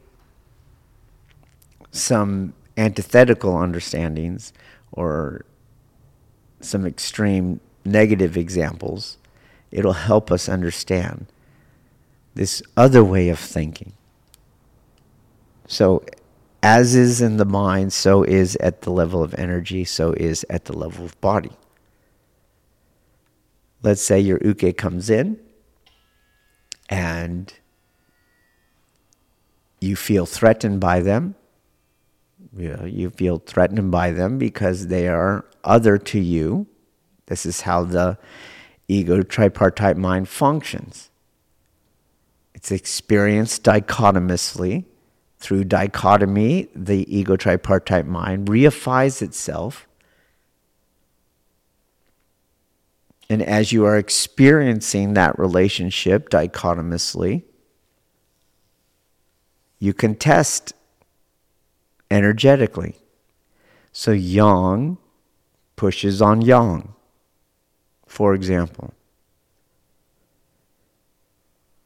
some 1.91 2.53
antithetical 2.77 3.57
understandings 3.57 4.53
or 4.91 5.43
some 6.61 6.85
extreme 6.85 7.59
negative 7.83 8.37
examples, 8.37 9.17
it'll 9.71 9.93
help 9.93 10.31
us 10.31 10.47
understand 10.47 11.25
this 12.35 12.61
other 12.77 13.03
way 13.03 13.29
of 13.29 13.39
thinking. 13.39 13.93
So, 15.67 16.03
as 16.61 16.95
is 16.95 17.21
in 17.21 17.37
the 17.37 17.45
mind, 17.45 17.91
so 17.91 18.21
is 18.21 18.55
at 18.57 18.83
the 18.83 18.91
level 18.91 19.23
of 19.23 19.33
energy, 19.33 19.83
so 19.83 20.11
is 20.13 20.45
at 20.47 20.65
the 20.65 20.77
level 20.77 21.05
of 21.05 21.19
body. 21.21 21.57
Let's 23.81 24.03
say 24.03 24.19
your 24.19 24.39
uke 24.43 24.77
comes 24.77 25.09
in 25.09 25.39
and 26.89 27.53
you 29.79 29.95
feel 29.95 30.25
threatened 30.25 30.79
by 30.79 31.01
them. 31.01 31.35
You, 32.55 32.75
know, 32.75 32.85
you 32.85 33.09
feel 33.09 33.39
threatened 33.39 33.91
by 33.91 34.11
them 34.11 34.37
because 34.37 34.87
they 34.87 35.07
are 35.07 35.45
other 35.63 35.97
to 35.97 36.19
you. 36.19 36.67
This 37.27 37.45
is 37.45 37.61
how 37.61 37.83
the 37.83 38.17
ego 38.87 39.21
tripartite 39.21 39.97
mind 39.97 40.29
functions. 40.29 41.09
It's 42.53 42.71
experienced 42.71 43.63
dichotomously. 43.63 44.85
Through 45.39 45.65
dichotomy, 45.65 46.69
the 46.73 47.05
ego 47.15 47.35
tripartite 47.35 48.07
mind 48.07 48.47
reifies 48.47 49.21
itself. 49.21 49.87
And 53.29 53.41
as 53.41 53.71
you 53.71 53.85
are 53.85 53.97
experiencing 53.97 55.13
that 55.13 55.37
relationship 55.37 56.29
dichotomously, 56.29 57.43
you 59.79 59.93
can 59.93 60.15
test 60.15 60.73
energetically. 62.09 62.95
So 63.91 64.11
yang 64.11 64.97
pushes 65.75 66.21
on 66.21 66.41
yang, 66.41 66.93
for 68.05 68.33
example. 68.33 68.93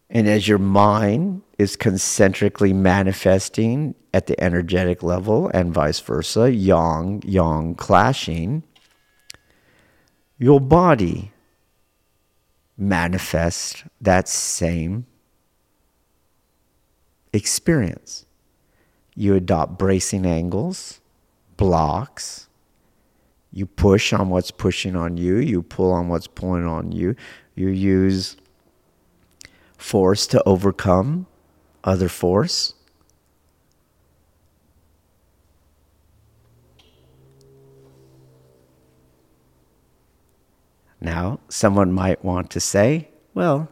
And 0.10 0.28
as 0.28 0.48
your 0.48 0.60
mind 0.60 1.42
is 1.58 1.76
concentrically 1.76 2.74
manifesting 2.74 3.96
at 4.14 4.28
the 4.28 4.40
energetic 4.44 5.02
level 5.02 5.50
and 5.54 5.74
vice 5.74 6.02
versa, 6.02 6.52
yang, 6.52 7.24
yang 7.26 7.76
clashing, 7.76 8.64
your 10.38 10.60
body 10.60 11.31
manifests 12.78 13.84
that 14.00 14.28
same 14.28 15.06
experience. 17.34 18.26
You 19.16 19.36
adopt 19.36 19.78
bracing 19.78 20.26
angles, 20.26 21.02
blocks. 21.58 22.48
You 23.54 23.66
push 23.66 24.14
on 24.14 24.30
what's 24.30 24.52
pushing 24.52 24.96
on 24.96 25.18
you. 25.18 25.38
You 25.38 25.62
pull 25.62 25.92
on 25.92 26.08
what's 26.08 26.28
pulling 26.28 26.66
on 26.66 26.92
you. 26.92 27.16
You 27.56 27.68
use 27.68 28.38
force 29.78 30.26
to 30.28 30.42
overcome 30.46 31.28
other 31.84 32.08
force. 32.08 32.76
Now, 41.02 41.40
someone 41.50 41.92
might 41.92 42.24
want 42.24 42.52
to 42.52 42.60
say, 42.60 43.10
well, 43.34 43.70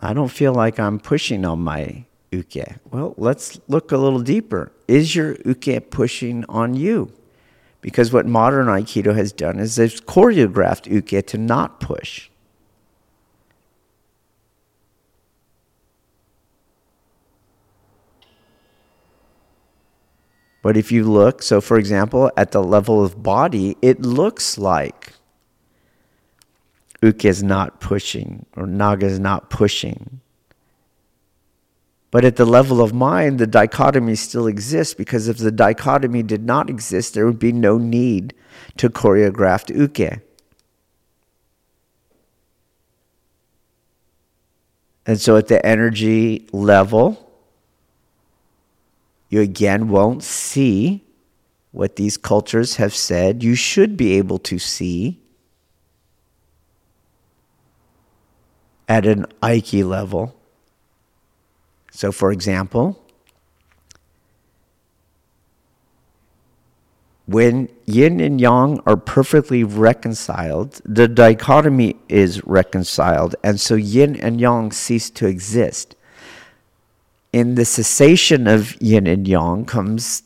I 0.00 0.12
don't 0.12 0.28
feel 0.28 0.52
like 0.52 0.80
I'm 0.80 0.98
pushing 0.98 1.44
on 1.44 1.60
my 1.60 2.04
uke. 2.32 2.80
Well, 2.90 3.14
let's 3.16 3.60
look 3.68 3.92
a 3.92 3.96
little 3.96 4.20
deeper. 4.20 4.72
Is 4.88 5.14
your 5.14 5.36
uke 5.44 5.90
pushing 5.90 6.44
on 6.48 6.74
you? 6.74 7.12
Because 7.80 8.12
what 8.12 8.26
modern 8.26 8.66
Aikido 8.66 9.14
has 9.14 9.32
done 9.32 9.60
is 9.60 9.76
they've 9.76 10.04
choreographed 10.06 10.90
uke 10.90 11.24
to 11.26 11.38
not 11.38 11.78
push. 11.78 12.28
But 20.60 20.76
if 20.76 20.90
you 20.90 21.04
look, 21.04 21.42
so 21.42 21.60
for 21.60 21.78
example, 21.78 22.32
at 22.36 22.50
the 22.50 22.62
level 22.62 23.04
of 23.04 23.22
body, 23.22 23.76
it 23.80 24.02
looks 24.02 24.58
like 24.58 25.12
Uke 27.02 27.24
is 27.24 27.42
not 27.42 27.80
pushing 27.80 28.46
or 28.56 28.64
Nage 28.64 29.02
is 29.02 29.18
not 29.18 29.50
pushing. 29.50 30.20
But 32.10 32.24
at 32.24 32.36
the 32.36 32.46
level 32.46 32.80
of 32.80 32.94
mind, 32.94 33.38
the 33.38 33.46
dichotomy 33.46 34.14
still 34.14 34.46
exists 34.46 34.94
because 34.94 35.28
if 35.28 35.38
the 35.38 35.52
dichotomy 35.52 36.22
did 36.22 36.44
not 36.44 36.70
exist, 36.70 37.14
there 37.14 37.26
would 37.26 37.38
be 37.38 37.52
no 37.52 37.76
need 37.76 38.34
to 38.78 38.88
choreograph 38.88 39.68
uke. 39.74 40.22
And 45.04 45.20
so 45.20 45.36
at 45.36 45.48
the 45.48 45.64
energy 45.64 46.48
level, 46.52 47.30
you 49.28 49.40
again 49.40 49.88
won't 49.88 50.22
see 50.22 51.04
what 51.72 51.96
these 51.96 52.16
cultures 52.16 52.76
have 52.76 52.94
said 52.94 53.42
you 53.42 53.54
should 53.54 53.96
be 53.96 54.12
able 54.14 54.38
to 54.38 54.58
see 54.58 55.20
at 58.88 59.06
an 59.06 59.26
Aiki 59.42 59.86
level. 59.86 60.34
So, 61.92 62.10
for 62.10 62.32
example, 62.32 63.00
when 67.26 67.68
yin 67.84 68.20
and 68.20 68.40
yang 68.40 68.80
are 68.86 68.96
perfectly 68.96 69.62
reconciled, 69.62 70.80
the 70.84 71.06
dichotomy 71.06 71.96
is 72.08 72.42
reconciled, 72.46 73.36
and 73.44 73.60
so 73.60 73.74
yin 73.74 74.16
and 74.16 74.40
yang 74.40 74.72
cease 74.72 75.10
to 75.10 75.26
exist. 75.26 75.94
In 77.32 77.56
the 77.56 77.66
cessation 77.66 78.46
of 78.46 78.80
yin 78.80 79.06
and 79.06 79.28
yang 79.28 79.66
comes 79.66 80.22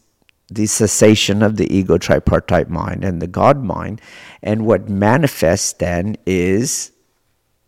the 0.48 0.66
cessation 0.66 1.42
of 1.42 1.56
the 1.56 1.74
ego 1.74 1.98
tripartite 1.98 2.68
mind 2.68 3.02
and 3.02 3.20
the 3.20 3.26
God 3.26 3.64
mind, 3.64 4.00
and 4.42 4.66
what 4.66 4.88
manifests 4.88 5.72
then 5.72 6.16
is 6.26 6.92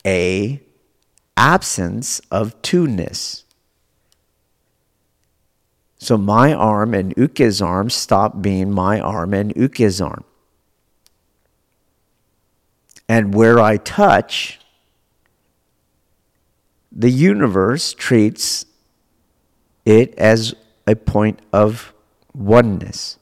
a 0.06 0.60
absence 1.36 2.20
of 2.30 2.60
two-ness. 2.62 3.44
So 5.98 6.18
my 6.18 6.52
arm 6.52 6.92
and 6.92 7.14
Uke's 7.16 7.62
arm 7.62 7.88
stop 7.88 8.42
being 8.42 8.70
my 8.70 9.00
arm 9.00 9.32
and 9.32 9.54
Uke's 9.54 10.00
arm. 10.00 10.24
And 13.08 13.34
where 13.34 13.58
I 13.58 13.78
touch, 13.78 14.60
the 16.92 17.10
universe 17.10 17.94
treats 17.94 18.66
it 19.84 20.14
as 20.16 20.54
a 20.86 20.94
point 20.94 21.40
of 21.52 21.92
oneness, 22.34 23.18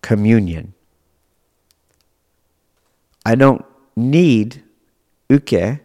communion. 0.00 0.74
I 3.24 3.34
don't 3.34 3.64
need 3.94 4.62
Uke 5.28 5.80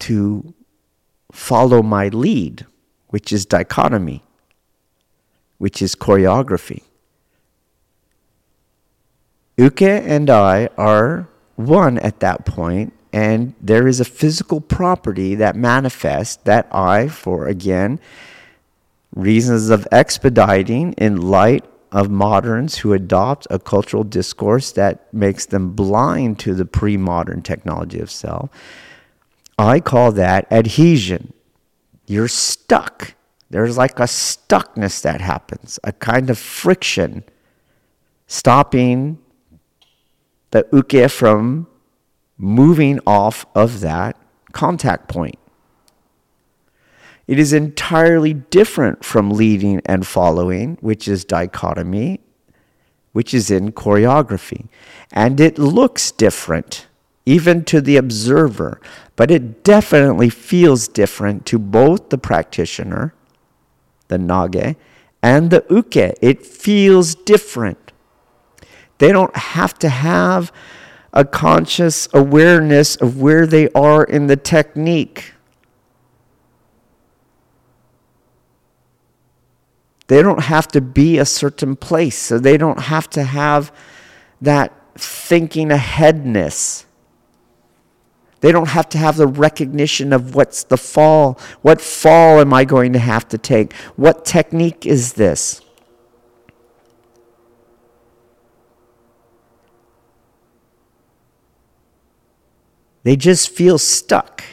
to 0.00 0.54
follow 1.32 1.82
my 1.82 2.08
lead, 2.08 2.66
which 3.08 3.32
is 3.32 3.46
dichotomy, 3.46 4.22
which 5.58 5.80
is 5.80 5.94
choreography. 5.94 6.82
Uke 9.56 9.82
and 9.82 10.30
I 10.30 10.68
are 10.78 11.28
one 11.56 11.98
at 11.98 12.20
that 12.20 12.46
point, 12.46 12.92
and 13.12 13.54
there 13.60 13.86
is 13.86 14.00
a 14.00 14.04
physical 14.04 14.60
property 14.60 15.34
that 15.34 15.54
manifests 15.56 16.36
that 16.44 16.66
I, 16.74 17.08
for 17.08 17.46
again, 17.46 18.00
reasons 19.14 19.68
of 19.68 19.86
expediting 19.92 20.94
in 20.94 21.20
light 21.20 21.64
of 21.92 22.08
moderns 22.08 22.78
who 22.78 22.92
adopt 22.92 23.46
a 23.50 23.58
cultural 23.58 24.04
discourse 24.04 24.72
that 24.72 25.12
makes 25.12 25.46
them 25.46 25.72
blind 25.72 26.38
to 26.38 26.54
the 26.54 26.64
pre 26.64 26.96
modern 26.96 27.42
technology 27.42 27.98
of 27.98 28.10
self 28.10 28.48
I 29.60 29.78
call 29.80 30.12
that 30.12 30.50
adhesion. 30.50 31.34
You're 32.06 32.28
stuck. 32.28 33.14
There's 33.50 33.76
like 33.76 33.98
a 33.98 34.04
stuckness 34.04 35.02
that 35.02 35.20
happens, 35.20 35.78
a 35.84 35.92
kind 35.92 36.30
of 36.30 36.38
friction 36.38 37.24
stopping 38.26 39.18
the 40.50 40.66
uke 40.72 41.10
from 41.10 41.66
moving 42.38 43.00
off 43.06 43.44
of 43.54 43.80
that 43.80 44.16
contact 44.52 45.08
point. 45.08 45.38
It 47.28 47.38
is 47.38 47.52
entirely 47.52 48.32
different 48.32 49.04
from 49.04 49.30
leading 49.30 49.82
and 49.84 50.06
following, 50.06 50.78
which 50.80 51.06
is 51.06 51.22
dichotomy, 51.26 52.20
which 53.12 53.34
is 53.34 53.50
in 53.50 53.72
choreography. 53.72 54.68
And 55.12 55.38
it 55.38 55.58
looks 55.58 56.10
different 56.12 56.86
even 57.26 57.64
to 57.64 57.80
the 57.80 57.96
observer, 57.96 58.80
but 59.16 59.30
it 59.30 59.62
definitely 59.62 60.30
feels 60.30 60.88
different 60.88 61.46
to 61.46 61.58
both 61.58 62.08
the 62.08 62.18
practitioner, 62.18 63.14
the 64.08 64.16
nage, 64.16 64.76
and 65.22 65.50
the 65.50 65.64
uke. 65.70 65.96
It 65.96 66.46
feels 66.46 67.14
different. 67.14 67.92
They 68.98 69.12
don't 69.12 69.36
have 69.36 69.78
to 69.80 69.88
have 69.88 70.52
a 71.12 71.24
conscious 71.24 72.08
awareness 72.12 72.96
of 72.96 73.20
where 73.20 73.46
they 73.46 73.68
are 73.70 74.04
in 74.04 74.26
the 74.26 74.36
technique. 74.36 75.32
They 80.06 80.22
don't 80.22 80.42
have 80.44 80.66
to 80.68 80.80
be 80.80 81.18
a 81.18 81.24
certain 81.24 81.76
place, 81.76 82.18
so 82.18 82.38
they 82.38 82.56
don't 82.56 82.80
have 82.80 83.08
to 83.10 83.22
have 83.22 83.72
that 84.40 84.72
thinking 84.96 85.70
aheadness. 85.70 86.84
They 88.40 88.52
don't 88.52 88.68
have 88.68 88.88
to 88.90 88.98
have 88.98 89.16
the 89.16 89.26
recognition 89.26 90.12
of 90.12 90.34
what's 90.34 90.64
the 90.64 90.78
fall. 90.78 91.38
What 91.62 91.80
fall 91.80 92.40
am 92.40 92.54
I 92.54 92.64
going 92.64 92.92
to 92.94 92.98
have 92.98 93.28
to 93.28 93.38
take? 93.38 93.74
What 93.96 94.24
technique 94.24 94.86
is 94.86 95.14
this? 95.14 95.60
They 103.02 103.16
just 103.16 103.50
feel 103.50 103.78
stuck. 103.78 104.44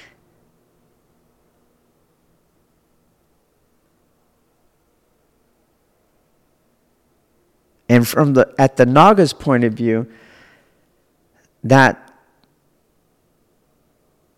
And 7.90 8.06
from 8.08 8.34
the 8.34 8.54
at 8.58 8.76
the 8.76 8.86
Nage's 8.86 9.32
point 9.32 9.64
of 9.64 9.74
view, 9.74 10.12
that 11.64 12.07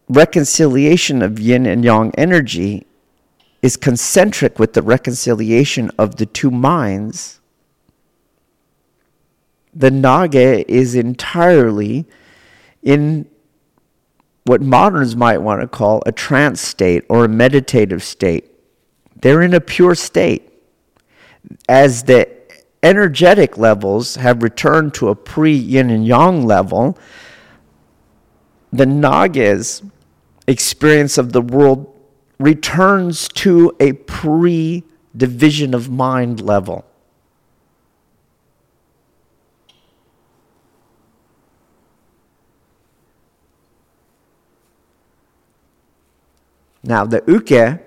reconciliation 0.10 1.22
of 1.22 1.40
yin 1.40 1.66
and 1.66 1.86
yang 1.86 2.12
energy 2.18 2.86
is 3.62 3.78
concentric 3.78 4.58
with 4.58 4.74
the 4.74 4.82
reconciliation 4.82 5.92
of 5.98 6.16
the 6.16 6.26
two 6.26 6.50
minds. 6.50 7.40
The 9.74 9.92
Nage 9.92 10.66
is 10.68 10.96
entirely 10.96 12.06
in 12.82 13.28
what 14.46 14.62
moderns 14.62 15.16
might 15.16 15.38
want 15.40 15.62
to 15.62 15.68
call 15.68 16.02
a 16.06 16.12
trance 16.12 16.60
state 16.60 17.06
or 17.08 17.26
a 17.26 17.30
meditative 17.30 18.02
state. 18.02 18.50
They're 19.22 19.44
in 19.44 19.54
a 19.54 19.62
pure 19.62 19.94
state. 19.94 20.52
As 21.68 22.04
the 22.04 22.28
energetic 22.82 23.58
levels 23.58 24.16
have 24.16 24.42
returned 24.42 24.94
to 24.96 25.10
a 25.10 25.16
pre 25.16 25.54
yin 25.54 25.90
and 25.90 26.06
yang 26.06 26.46
level, 26.46 26.98
the 28.72 28.86
Nage's 28.86 29.84
experience 30.50 31.18
of 31.18 31.32
the 31.32 31.42
world 31.42 31.94
returns 32.40 33.28
to 33.30 33.76
a 33.80 33.94
pre 33.94 34.84
division 35.16 35.74
of 35.74 35.90
mind 35.90 36.42
level. 36.42 36.86
Now, 46.84 47.06
the 47.06 47.22
uke 47.28 47.82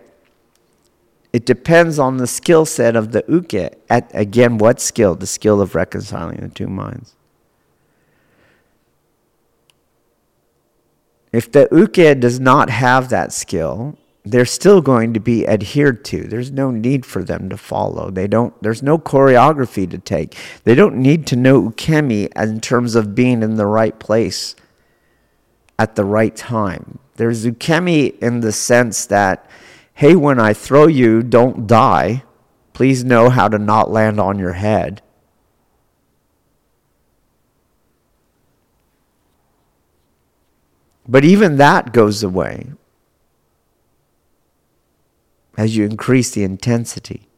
it 1.32 1.46
depends 1.46 1.98
on 1.98 2.18
the 2.18 2.26
skill 2.26 2.66
set 2.66 2.94
of 2.94 3.12
the 3.12 3.24
uke. 3.26 3.74
At, 3.88 4.10
again, 4.12 4.58
what 4.58 4.80
skill? 4.80 5.14
The 5.14 5.26
skill 5.26 5.62
of 5.62 5.74
reconciling 5.74 6.40
the 6.40 6.48
two 6.50 6.66
minds. 6.66 7.16
If 11.32 11.50
the 11.50 11.68
uke 11.72 12.20
does 12.20 12.38
not 12.38 12.68
have 12.70 13.08
that 13.08 13.32
skill, 13.32 13.96
they're 14.24 14.44
still 14.44 14.80
going 14.80 15.14
to 15.14 15.20
be 15.20 15.46
adhered 15.48 16.04
to. 16.06 16.22
There's 16.24 16.50
no 16.50 16.70
need 16.70 17.04
for 17.04 17.24
them 17.24 17.48
to 17.48 17.56
follow. 17.56 18.10
They 18.10 18.28
don't 18.28 18.54
there's 18.62 18.82
no 18.82 18.98
choreography 18.98 19.90
to 19.90 19.98
take. 19.98 20.36
They 20.64 20.74
don't 20.74 20.96
need 20.96 21.26
to 21.28 21.36
know 21.36 21.70
ukemi 21.70 22.28
in 22.36 22.60
terms 22.60 22.94
of 22.94 23.14
being 23.14 23.42
in 23.42 23.56
the 23.56 23.66
right 23.66 23.98
place 23.98 24.54
at 25.78 25.96
the 25.96 26.04
right 26.04 26.36
time. 26.36 26.98
There's 27.16 27.44
ukemi 27.44 28.18
in 28.18 28.40
the 28.40 28.52
sense 28.52 29.06
that 29.06 29.48
hey, 29.94 30.14
when 30.14 30.40
I 30.40 30.52
throw 30.52 30.86
you, 30.86 31.22
don't 31.22 31.66
die. 31.66 32.24
Please 32.72 33.04
know 33.04 33.28
how 33.28 33.48
to 33.48 33.58
not 33.58 33.90
land 33.90 34.18
on 34.18 34.38
your 34.38 34.54
head. 34.54 35.02
But 41.06 41.24
even 41.24 41.56
that 41.56 41.92
goes 41.92 42.22
away 42.22 42.66
as 45.56 45.76
you 45.76 45.84
increase 45.84 46.30
the 46.30 46.44
intensity. 46.44 47.28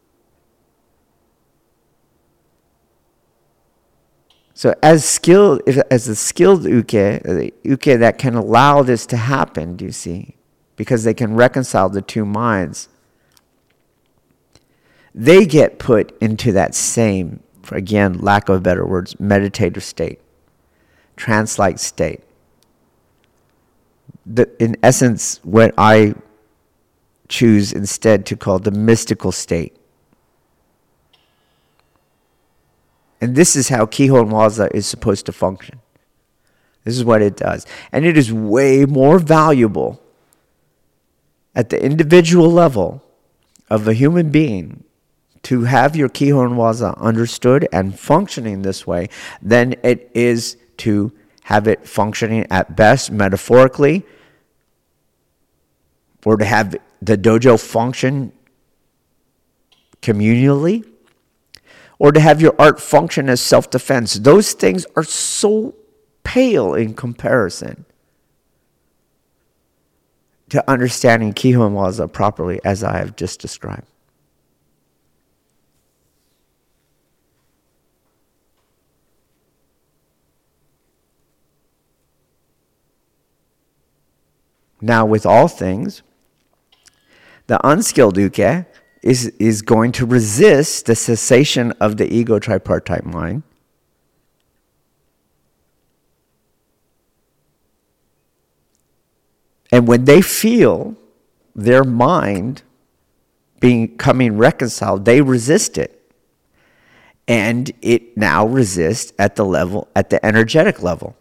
So, 4.56 4.74
as 4.82 5.04
skilled, 5.04 5.62
as 5.90 6.06
a 6.06 6.14
skilled 6.14 6.64
uke, 6.64 6.86
the 6.86 7.52
uke 7.64 7.98
that 7.98 8.18
can 8.18 8.34
allow 8.34 8.82
this 8.82 9.04
to 9.06 9.16
happen, 9.16 9.76
do 9.76 9.84
you 9.84 9.92
see? 9.92 10.36
because 10.76 11.04
they 11.04 11.14
can 11.14 11.34
reconcile 11.34 11.88
the 11.88 12.02
two 12.02 12.24
minds, 12.24 12.88
they 15.14 15.46
get 15.46 15.78
put 15.78 16.16
into 16.20 16.52
that 16.52 16.74
same, 16.74 17.40
again, 17.70 18.18
lack 18.18 18.48
of 18.48 18.62
better 18.62 18.84
words, 18.84 19.18
meditative 19.20 19.82
state, 19.82 20.20
trance 21.16 21.58
like 21.58 21.78
state. 21.78 22.23
The, 24.26 24.50
in 24.62 24.76
essence, 24.82 25.40
what 25.42 25.74
I 25.76 26.14
choose 27.28 27.72
instead 27.72 28.26
to 28.26 28.36
call 28.36 28.58
the 28.58 28.70
mystical 28.70 29.32
state. 29.32 29.76
And 33.20 33.34
this 33.34 33.56
is 33.56 33.68
how 33.68 33.86
Kihon 33.86 34.30
Waza 34.30 34.70
is 34.74 34.86
supposed 34.86 35.26
to 35.26 35.32
function. 35.32 35.80
This 36.84 36.96
is 36.96 37.04
what 37.04 37.22
it 37.22 37.36
does. 37.36 37.66
And 37.90 38.04
it 38.04 38.18
is 38.18 38.32
way 38.32 38.84
more 38.84 39.18
valuable 39.18 40.02
at 41.54 41.70
the 41.70 41.82
individual 41.82 42.50
level 42.50 43.02
of 43.70 43.88
a 43.88 43.94
human 43.94 44.30
being 44.30 44.84
to 45.44 45.62
have 45.64 45.96
your 45.96 46.08
Kihon 46.08 46.54
Waza 46.56 46.98
understood 47.00 47.68
and 47.72 47.98
functioning 47.98 48.62
this 48.62 48.86
way 48.86 49.08
than 49.40 49.74
it 49.82 50.10
is 50.14 50.56
to 50.78 51.12
have 51.44 51.68
it 51.68 51.86
functioning 51.86 52.46
at 52.50 52.74
best 52.74 53.10
metaphorically 53.10 54.04
or 56.24 56.36
to 56.36 56.44
have 56.44 56.74
the 57.02 57.18
dojo 57.18 57.62
function 57.62 58.32
communally 60.00 60.86
or 61.98 62.12
to 62.12 62.20
have 62.20 62.40
your 62.40 62.54
art 62.58 62.80
function 62.80 63.28
as 63.28 63.42
self 63.42 63.70
defense. 63.70 64.14
Those 64.14 64.52
things 64.52 64.86
are 64.96 65.04
so 65.04 65.74
pale 66.22 66.74
in 66.74 66.94
comparison 66.94 67.84
to 70.48 70.70
understanding 70.70 71.34
Kihon 71.34 71.72
Waza 71.72 72.10
properly 72.10 72.58
as 72.64 72.82
I 72.82 72.98
have 72.98 73.16
just 73.16 73.40
described. 73.40 73.88
Now, 84.84 85.06
with 85.06 85.24
all 85.24 85.48
things, 85.48 86.02
the 87.46 87.58
unskilled 87.66 88.18
uke 88.18 88.66
is, 89.02 89.28
is 89.38 89.62
going 89.62 89.92
to 89.92 90.04
resist 90.04 90.84
the 90.84 90.94
cessation 90.94 91.72
of 91.80 91.96
the 91.96 92.12
ego 92.12 92.38
tripartite 92.38 93.04
mind 93.04 93.42
And 99.74 99.88
when 99.88 100.04
they 100.04 100.22
feel 100.22 100.94
their 101.56 101.82
mind 101.82 102.62
becoming 103.58 104.36
reconciled, 104.36 105.04
they 105.04 105.20
resist 105.20 105.78
it. 105.78 106.12
And 107.26 107.72
it 107.82 108.16
now 108.16 108.46
resists 108.46 109.12
at 109.18 109.34
the 109.34 109.44
level, 109.44 109.88
at 109.96 110.10
the 110.10 110.24
energetic 110.24 110.80
level. 110.80 111.16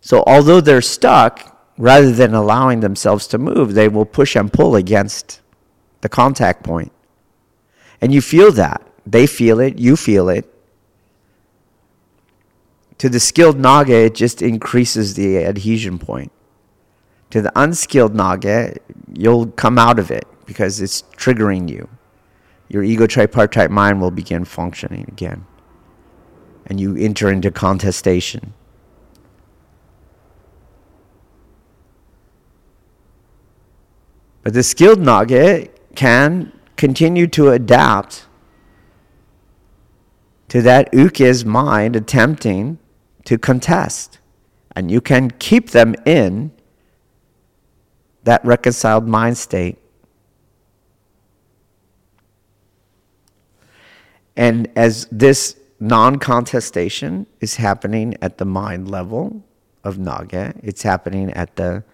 So 0.00 0.24
although 0.26 0.62
they're 0.62 0.80
stuck, 0.80 1.57
rather 1.78 2.10
than 2.12 2.34
allowing 2.34 2.80
themselves 2.80 3.26
to 3.28 3.38
move, 3.38 3.74
they 3.74 3.88
will 3.88 4.04
push 4.04 4.36
and 4.36 4.52
pull 4.52 4.74
against 4.76 5.40
the 6.00 6.08
contact 6.08 6.64
point. 6.64 6.92
And 8.00 8.12
you 8.12 8.20
feel 8.20 8.52
that. 8.52 8.82
They 9.06 9.26
feel 9.26 9.58
it, 9.60 9.78
you 9.78 9.96
feel 9.96 10.28
it. 10.28 10.52
To 12.98 13.08
the 13.08 13.20
skilled 13.20 13.56
Nage, 13.56 13.88
it 13.88 14.14
just 14.14 14.42
increases 14.42 15.14
the 15.14 15.44
adhesion 15.44 15.98
point. 15.98 16.32
To 17.30 17.40
the 17.40 17.52
unskilled 17.54 18.14
Nage, 18.14 18.78
you'll 19.12 19.46
come 19.46 19.78
out 19.78 19.98
of 19.98 20.10
it 20.10 20.26
because 20.46 20.80
it's 20.80 21.02
triggering 21.16 21.70
you. 21.70 21.88
Your 22.68 22.82
ego 22.82 23.06
tripartite 23.06 23.70
mind 23.70 24.00
will 24.00 24.10
begin 24.10 24.44
functioning 24.44 25.06
again. 25.08 25.46
And 26.66 26.78
you 26.78 26.96
enter 26.96 27.30
into 27.30 27.50
contestation. 27.50 28.52
But 34.48 34.54
the 34.54 34.62
skilled 34.62 35.00
Nage 35.00 35.68
can 35.94 36.58
continue 36.78 37.26
to 37.26 37.50
adapt 37.50 38.24
to 40.48 40.62
that 40.62 40.90
uke's 40.94 41.44
mind 41.44 41.94
attempting 41.94 42.78
to 43.26 43.36
contest. 43.36 44.20
And 44.74 44.90
you 44.90 45.02
can 45.02 45.32
keep 45.32 45.72
them 45.72 45.94
in 46.06 46.52
that 48.24 48.42
reconciled 48.42 49.06
mind 49.06 49.36
state. 49.36 49.76
And 54.34 54.70
as 54.74 55.08
this 55.12 55.60
non 55.78 56.18
contestation 56.18 57.26
is 57.42 57.56
happening 57.56 58.16
at 58.22 58.38
the 58.38 58.46
mind 58.46 58.90
level 58.90 59.44
of 59.84 59.98
Nage, 59.98 60.58
it's 60.62 60.80
happening 60.84 61.34
at 61.34 61.56
the 61.56 61.84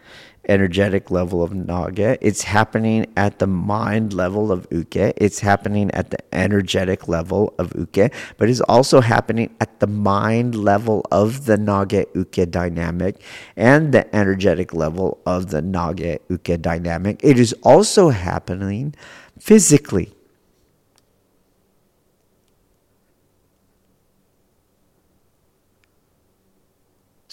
energetic 0.48 1.10
level 1.10 1.42
of 1.42 1.50
nage. 1.50 2.18
It's 2.20 2.42
happening 2.42 3.06
at 3.16 3.38
the 3.38 3.46
mind 3.46 4.12
level 4.12 4.52
of 4.52 4.66
uke. 4.70 4.96
It's 4.96 5.40
happening 5.40 5.90
at 5.92 6.10
the 6.10 6.18
energetic 6.34 7.08
level 7.08 7.54
of 7.58 7.74
uke, 7.74 8.12
but 8.38 8.48
it's 8.48 8.60
also 8.62 9.00
happening 9.00 9.54
at 9.60 9.80
the 9.80 9.86
mind 9.86 10.54
level 10.54 11.04
of 11.10 11.46
the 11.46 11.56
nage 11.56 12.06
uke 12.14 12.50
dynamic 12.50 13.20
and 13.56 13.92
the 13.92 14.14
energetic 14.14 14.72
level 14.72 15.20
of 15.26 15.50
the 15.50 15.60
nage 15.60 16.18
uke 16.28 16.60
dynamic. 16.62 17.20
It 17.22 17.38
is 17.38 17.52
also 17.62 18.10
happening 18.10 18.94
physically. 19.38 20.13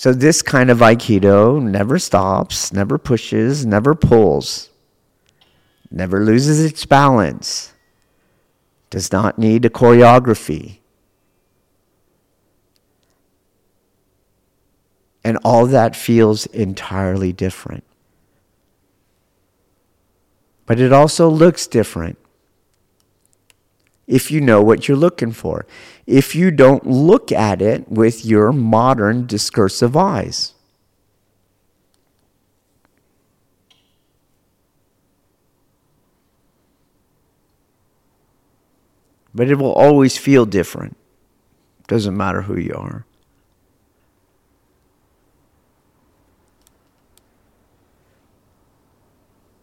So, 0.01 0.13
this 0.13 0.41
kind 0.41 0.71
of 0.71 0.79
Aikido 0.79 1.61
never 1.61 1.99
stops, 1.99 2.73
never 2.73 2.97
pushes, 2.97 3.67
never 3.67 3.93
pulls, 3.93 4.71
never 5.91 6.25
loses 6.25 6.59
its 6.59 6.87
balance, 6.87 7.75
does 8.89 9.11
not 9.11 9.37
need 9.37 9.63
a 9.63 9.69
choreography. 9.69 10.79
And 15.23 15.37
all 15.43 15.67
that 15.67 15.95
feels 15.95 16.47
entirely 16.47 17.31
different. 17.31 17.83
But 20.65 20.79
it 20.79 20.91
also 20.91 21.29
looks 21.29 21.67
different 21.67 22.17
if 24.11 24.29
you 24.29 24.41
know 24.41 24.61
what 24.61 24.89
you're 24.89 24.97
looking 24.97 25.31
for, 25.31 25.65
if 26.05 26.35
you 26.35 26.51
don't 26.51 26.85
look 26.85 27.31
at 27.31 27.61
it 27.61 27.89
with 27.89 28.25
your 28.25 28.51
modern 28.51 29.25
discursive 29.25 29.95
eyes. 29.95 30.53
But 39.33 39.49
it 39.49 39.55
will 39.55 39.71
always 39.71 40.17
feel 40.17 40.45
different. 40.45 40.97
Doesn't 41.87 42.17
matter 42.17 42.41
who 42.41 42.57
you 42.57 42.73
are. 42.75 43.05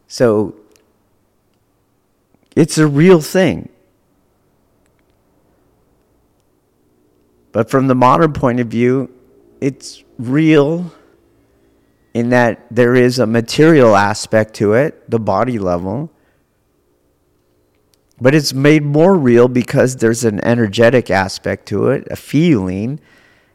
So 0.06 0.54
it's 2.56 2.78
a 2.78 2.86
real 2.86 3.20
thing. 3.20 3.68
But 7.58 7.70
from 7.70 7.88
the 7.88 7.94
modern 7.96 8.34
point 8.34 8.60
of 8.60 8.68
view, 8.68 9.10
it's 9.60 10.04
real 10.16 10.92
in 12.14 12.28
that 12.28 12.64
there 12.70 12.94
is 12.94 13.18
a 13.18 13.26
material 13.26 13.96
aspect 13.96 14.54
to 14.54 14.74
it, 14.74 15.10
the 15.10 15.18
body 15.18 15.58
level. 15.58 16.08
But 18.20 18.36
it's 18.36 18.52
made 18.52 18.84
more 18.84 19.16
real 19.16 19.48
because 19.48 19.96
there's 19.96 20.22
an 20.24 20.38
energetic 20.44 21.10
aspect 21.10 21.66
to 21.70 21.88
it, 21.88 22.06
a 22.12 22.14
feeling, 22.14 23.00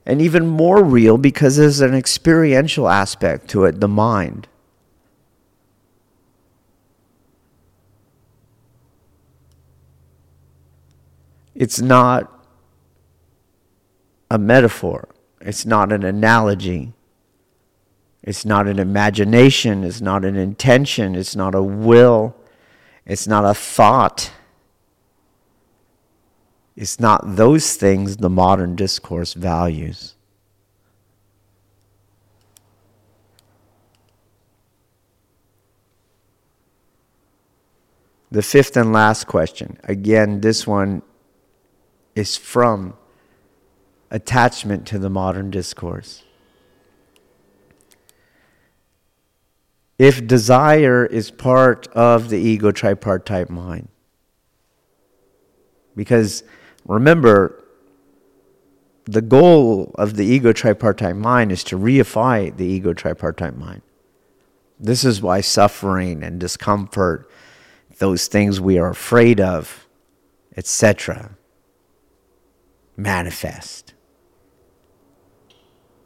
and 0.06 0.22
even 0.22 0.48
more 0.48 0.84
real 0.84 1.18
because 1.18 1.56
there's 1.56 1.80
an 1.80 1.94
experiential 1.94 2.90
aspect 2.90 3.48
to 3.52 3.64
it, 3.64 3.80
the 3.80 3.88
mind. 3.88 4.50
It's 11.56 11.80
not 11.80 12.33
a 14.34 14.38
metaphor, 14.40 15.08
it's 15.40 15.64
not 15.64 15.94
an 15.94 16.04
analogy. 16.04 16.92
It's 18.24 18.46
not 18.46 18.68
an 18.68 18.80
imagination, 18.80 19.84
it's 19.84 20.02
not 20.02 20.26
an 20.26 20.36
intention, 20.36 21.14
it's 21.14 21.36
not 21.36 21.54
a 21.54 21.62
will, 21.62 22.36
it's 23.06 23.28
not 23.28 23.46
a 23.46 23.54
thought. 23.54 24.32
It's 26.76 27.00
not 27.00 27.36
those 27.36 27.76
things 27.76 28.18
the 28.18 28.30
modern 28.30 28.76
discourse 28.76 29.34
values. 29.34 30.16
The 38.32 38.42
fifth 38.42 38.76
and 38.78 38.92
last 38.92 39.28
question. 39.28 39.78
Again, 39.84 40.42
this 40.42 40.66
one 40.66 41.04
is 42.16 42.36
from 42.36 42.96
attachment 44.14 44.85
to 44.88 44.99
the 44.99 45.10
modern 45.10 45.49
discourse. 45.49 46.23
If 49.98 50.26
desire 50.26 51.06
is 51.06 51.31
part 51.31 51.88
of 51.88 52.30
the 52.30 52.38
ego 52.38 52.72
tripartite 52.72 53.49
mind, 53.49 53.90
because 55.95 56.44
remember, 56.85 57.64
the 59.06 59.22
goal 59.22 59.91
of 59.95 60.15
the 60.15 60.26
ego 60.26 60.53
tripartite 60.53 61.18
mind 61.18 61.52
is 61.52 61.64
to 61.65 61.77
reify 61.77 62.56
the 62.56 62.65
ego 62.65 62.94
tripartite 62.94 63.57
mind. 63.57 63.81
This 64.80 65.03
is 65.03 65.22
why 65.22 65.41
suffering 65.41 66.23
and 66.23 66.40
discomfort, 66.40 67.30
those 67.98 68.27
things 68.27 68.61
we 68.61 68.77
are 68.77 68.90
afraid 68.90 69.40
of, 69.40 69.88
etc., 70.56 71.31
manifest. 72.95 73.94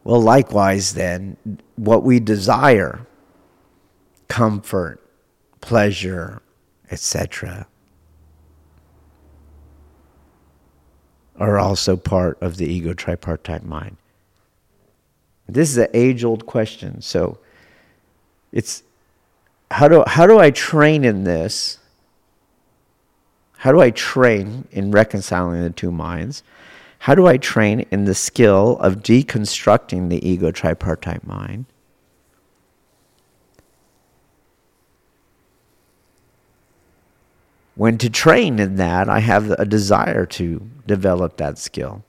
Well, 0.08 0.22
likewise, 0.22 0.94
then, 0.94 1.36
what 1.76 2.02
we 2.02 2.22
desire, 2.22 3.06
comfort, 4.30 5.02
pleasure, 5.60 6.42
etc., 6.90 7.68
are 11.36 11.58
also 11.60 11.98
part 11.98 12.42
of 12.42 12.56
the 12.56 12.66
ego 12.66 12.94
tripartite 12.94 13.66
mind. 13.66 13.98
This 15.46 15.72
is 15.72 15.78
an 15.78 15.90
age 15.94 16.24
old 16.24 16.46
question. 16.46 17.02
So 17.02 17.40
it's 18.54 18.84
how 19.70 19.90
do, 19.90 20.06
how 20.08 20.26
do 20.26 20.40
I 20.40 20.52
train 20.52 21.04
in 21.04 21.26
this? 21.26 21.80
How 23.58 23.74
do 23.74 23.82
I 23.82 23.92
train 23.92 24.70
in 24.72 24.90
reconciling 24.90 25.62
the 25.64 25.70
two 25.70 25.92
minds? 25.92 26.44
How 27.00 27.16
do 27.16 27.28
I 27.28 27.38
train 27.38 27.86
in 27.92 28.06
the 28.06 28.16
skill 28.16 28.78
of 28.80 28.98
deconstructing 28.98 30.10
the 30.10 30.28
ego 30.28 30.52
tripartite 30.52 31.26
mind? 31.26 31.66
When 37.76 38.00
to 38.00 38.10
train 38.10 38.60
in 38.60 38.78
that, 38.78 39.08
I 39.08 39.20
have 39.20 39.52
a 39.52 39.66
desire 39.66 40.26
to 40.26 40.68
develop 40.88 41.38
that 41.38 41.60
skill. 41.60 42.04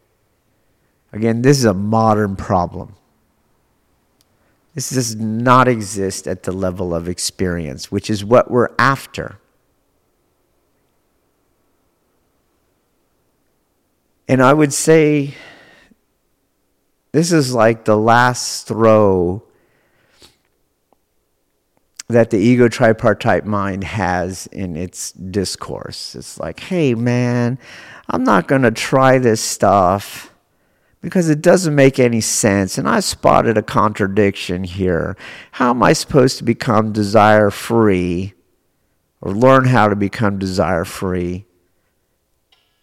Again, 1.12 1.43
this 1.43 1.59
is 1.59 1.66
a 1.66 1.74
modern 1.74 2.36
problem. 2.36 2.94
This 4.74 4.90
does 4.90 5.16
not 5.16 5.69
exist 5.69 6.27
at 6.27 6.44
the 6.44 6.52
level 6.52 6.94
of 6.94 7.09
experience, 7.09 7.90
which 7.93 8.09
is 8.09 8.24
what 8.24 8.51
we're 8.51 8.70
after. 8.78 9.39
And 14.28 14.42
I 14.42 14.52
would 14.52 14.74
say 14.74 15.34
this 17.12 17.32
is 17.32 17.55
like 17.55 17.86
the 17.86 17.96
last 17.96 18.68
throw 18.68 19.42
that 22.09 22.30
the 22.30 22.38
ego 22.38 22.68
tripartite 22.68 23.44
mind 23.44 23.84
has 23.84 24.46
in 24.48 24.76
its 24.76 25.12
discourse. 25.12 26.14
It's 26.14 26.38
like, 26.38 26.60
hey, 26.60 26.94
man, 26.94 27.59
I'm 28.09 28.24
not 28.24 28.48
going 28.48 28.62
to 28.62 28.70
try 28.70 29.18
this 29.18 29.40
stuff 29.40 30.32
because 31.00 31.28
it 31.28 31.42
doesn't 31.42 31.74
make 31.74 31.98
any 31.98 32.20
sense. 32.20 32.78
And 32.78 32.88
I 32.88 33.00
spotted 33.00 33.56
a 33.59 33.62
contradiction 33.62 34.64
here. 34.64 35.16
How 35.52 35.70
am 35.70 35.82
I 35.82 35.92
supposed 35.92 36.38
to 36.38 36.44
become 36.44 36.92
desire 36.92 37.50
free 37.50 38.34
or 39.20 39.32
learn 39.32 39.66
how 39.66 39.88
to 39.88 39.96
become 39.96 40.38
desire 40.38 40.84
free? 40.84 41.47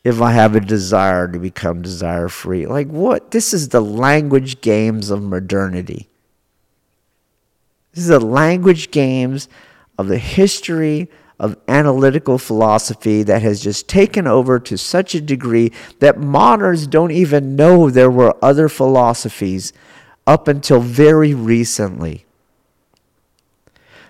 If 0.05 0.21
I 0.21 0.33
have 0.33 0.55
a 0.55 0.59
desire 0.59 1.27
to 1.27 1.39
become 1.39 1.81
desire 1.81 2.29
free. 2.29 2.67
Like, 2.67 2.87
what? 2.87 3.31
This 3.31 3.55
is 3.55 3.69
the 3.69 3.81
language 3.81 4.61
games 4.61 5.09
of 5.09 5.23
modernity. 5.23 6.07
This 7.91 8.03
is 8.03 8.09
the 8.09 8.19
language 8.19 8.91
games 8.91 9.49
of 9.97 10.07
the 10.07 10.19
history 10.19 11.09
of 11.39 11.57
analytical 11.67 12.37
philosophy 12.37 13.23
that 13.23 13.41
has 13.41 13.59
just 13.61 13.89
taken 13.89 14.27
over 14.27 14.59
to 14.59 14.77
such 14.77 15.15
a 15.15 15.21
degree 15.21 15.71
that 15.99 16.19
moderns 16.19 16.85
don't 16.85 17.11
even 17.11 17.55
know 17.55 17.89
there 17.89 18.11
were 18.11 18.37
other 18.45 18.69
philosophies 18.69 19.73
up 20.27 20.47
until 20.47 20.81
very 20.81 21.33
recently. 21.33 22.25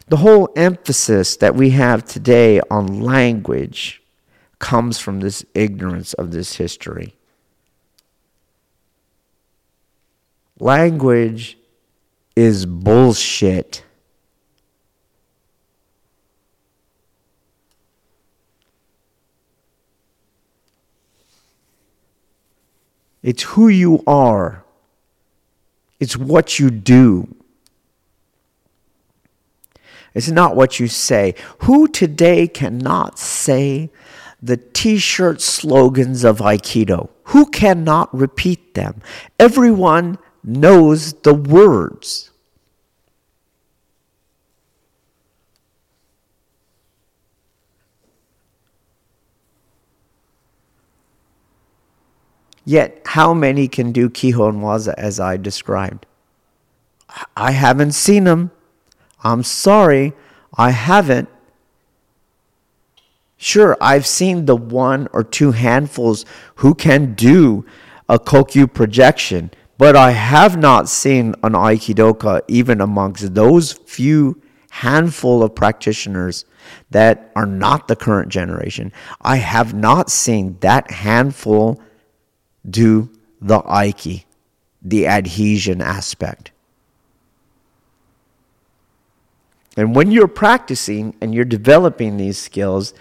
The 0.07 0.17
whole 0.17 0.49
emphasis 0.57 1.37
that 1.37 1.55
we 1.55 1.69
have 1.69 2.03
today 2.03 2.59
on 2.69 2.99
language 2.99 4.01
comes 4.65 4.97
from 4.97 5.19
this 5.19 5.45
ignorance 5.53 6.13
of 6.15 6.31
this 6.31 6.55
history. 6.55 7.13
Language 10.59 11.59
is 12.35 12.65
bullshit. 12.65 13.83
It's 23.21 23.43
who 23.43 23.67
you 23.67 24.03
are. 24.07 24.63
It's 25.99 26.17
what 26.17 26.57
you 26.57 26.71
do. 26.71 27.35
It's 30.15 30.31
not 30.31 30.55
what 30.55 30.79
you 30.79 30.87
say. 30.87 31.35
Who 31.59 31.87
today 31.87 32.47
cannot 32.47 33.19
say 33.19 33.91
the 34.41 34.57
t 34.57 34.97
shirt 34.97 35.41
slogans 35.41 36.23
of 36.23 36.39
Aikido? 36.39 37.09
Who 37.25 37.47
cannot 37.47 38.13
repeat 38.13 38.73
them? 38.73 39.01
Everyone 39.39 40.17
knows 40.43 41.13
the 41.13 41.33
words. 41.33 42.31
Yet, 52.65 53.01
how 53.05 53.33
many 53.33 53.67
can 53.67 53.91
do 53.91 54.09
Kihon 54.09 54.59
Waza 54.59 54.95
as 54.97 55.19
I 55.19 55.37
described? 55.37 56.07
I 57.37 57.51
haven't 57.51 57.91
seen 57.91 58.23
them. 58.23 58.51
I'm 59.23 59.43
sorry, 59.43 60.13
I 60.57 60.71
haven't. 60.71 61.29
Sure, 63.37 63.77
I've 63.81 64.07
seen 64.07 64.45
the 64.45 64.55
one 64.55 65.07
or 65.11 65.23
two 65.23 65.51
handfuls 65.51 66.25
who 66.55 66.73
can 66.73 67.13
do 67.13 67.65
a 68.07 68.17
Kokyu 68.17 68.71
projection, 68.73 69.51
but 69.77 69.95
I 69.95 70.11
have 70.11 70.57
not 70.57 70.87
seen 70.87 71.35
an 71.43 71.53
Aikidoka 71.53 72.41
even 72.47 72.79
amongst 72.79 73.33
those 73.33 73.73
few 73.73 74.41
handful 74.71 75.43
of 75.43 75.55
practitioners 75.55 76.45
that 76.91 77.31
are 77.35 77.45
not 77.45 77.87
the 77.87 77.95
current 77.95 78.29
generation. 78.29 78.91
I 79.21 79.37
have 79.37 79.73
not 79.73 80.09
seen 80.09 80.57
that 80.61 80.91
handful 80.91 81.81
do 82.69 83.09
the 83.41 83.61
Aiki, 83.61 84.25
the 84.81 85.07
adhesion 85.07 85.81
aspect. 85.81 86.51
And 89.77 89.95
when 89.95 90.11
you're 90.11 90.27
practicing 90.27 91.15
and 91.19 91.35
you're 91.35 91.45
developing 91.45 92.17
these 92.17 92.37
skills, 92.37 92.93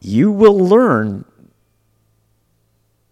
you 0.00 0.30
will 0.30 0.58
learn 0.58 1.24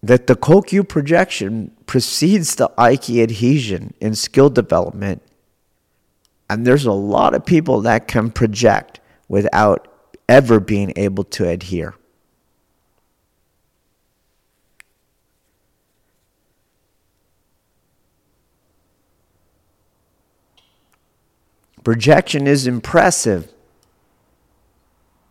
that 0.02 0.26
the 0.26 0.36
Kokyu 0.36 0.88
projection 0.88 1.72
precedes 1.86 2.54
the 2.54 2.68
Aiki 2.78 3.22
adhesion 3.22 3.94
in 4.00 4.14
skill 4.14 4.50
development. 4.50 5.22
And 6.48 6.66
there's 6.66 6.86
a 6.86 6.92
lot 6.92 7.34
of 7.34 7.44
people 7.44 7.80
that 7.80 8.06
can 8.06 8.30
project 8.30 9.00
without 9.28 9.88
ever 10.28 10.60
being 10.60 10.92
able 10.96 11.24
to 11.24 11.48
adhere. 11.48 11.94
Projection 21.82 22.46
is 22.46 22.66
impressive 22.66 23.52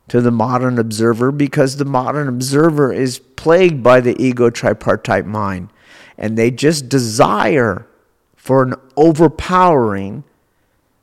to 0.07 0.21
the 0.21 0.31
modern 0.31 0.77
observer 0.77 1.31
because 1.31 1.77
the 1.77 1.85
modern 1.85 2.27
observer 2.27 2.93
is 2.93 3.19
plagued 3.19 3.81
by 3.81 3.99
the 3.99 4.15
ego 4.21 4.49
tripartite 4.49 5.25
mind 5.25 5.69
and 6.17 6.37
they 6.37 6.51
just 6.51 6.89
desire 6.89 7.87
for 8.35 8.63
an 8.63 8.75
overpowering 8.95 10.23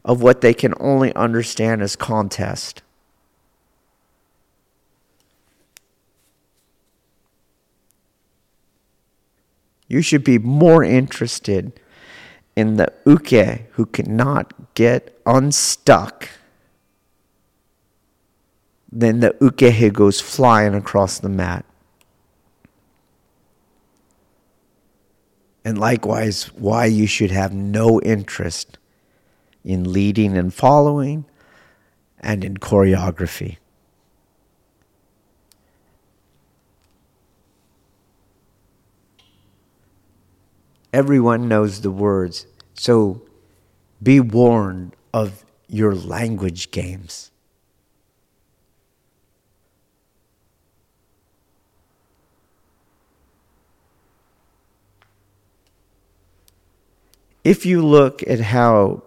of 0.05 0.23
what 0.23 0.41
they 0.41 0.55
can 0.55 0.75
only 0.81 1.15
understand 1.15 1.83
as 1.83 1.97
contest. 1.97 2.83
You 9.89 10.01
should 10.01 10.25
be 10.25 10.39
more 10.39 10.83
interested 10.83 11.79
in 12.57 12.77
the 12.77 12.93
uke 13.05 13.67
who 13.73 13.87
cannot 13.87 14.75
get 14.75 15.21
unstuck, 15.27 16.29
then 18.93 19.21
the 19.21 19.31
ukehe 19.41 19.91
goes 19.91 20.21
flying 20.21 20.75
across 20.75 21.19
the 21.19 21.31
mat. 21.31 21.65
And 25.65 25.79
likewise, 25.79 26.53
why 26.53 26.87
you 26.87 27.07
should 27.07 27.31
have 27.31 27.55
no 27.55 28.01
interest 28.03 28.79
in 29.65 29.91
leading 29.93 30.37
and 30.37 30.53
following 30.53 31.25
and 32.21 32.45
in 32.45 32.59
choreography. 32.59 33.57
Everyone 40.93 41.49
knows 41.49 41.81
the 41.81 41.91
words. 41.91 42.47
So 42.75 43.23
be 44.03 44.21
warned 44.21 44.95
of 45.15 45.45
your 45.69 45.95
language 45.95 46.71
games. 46.71 47.32
If 57.45 57.67
you 57.67 57.85
look 57.85 58.23
at 58.29 58.41
how 58.41 59.03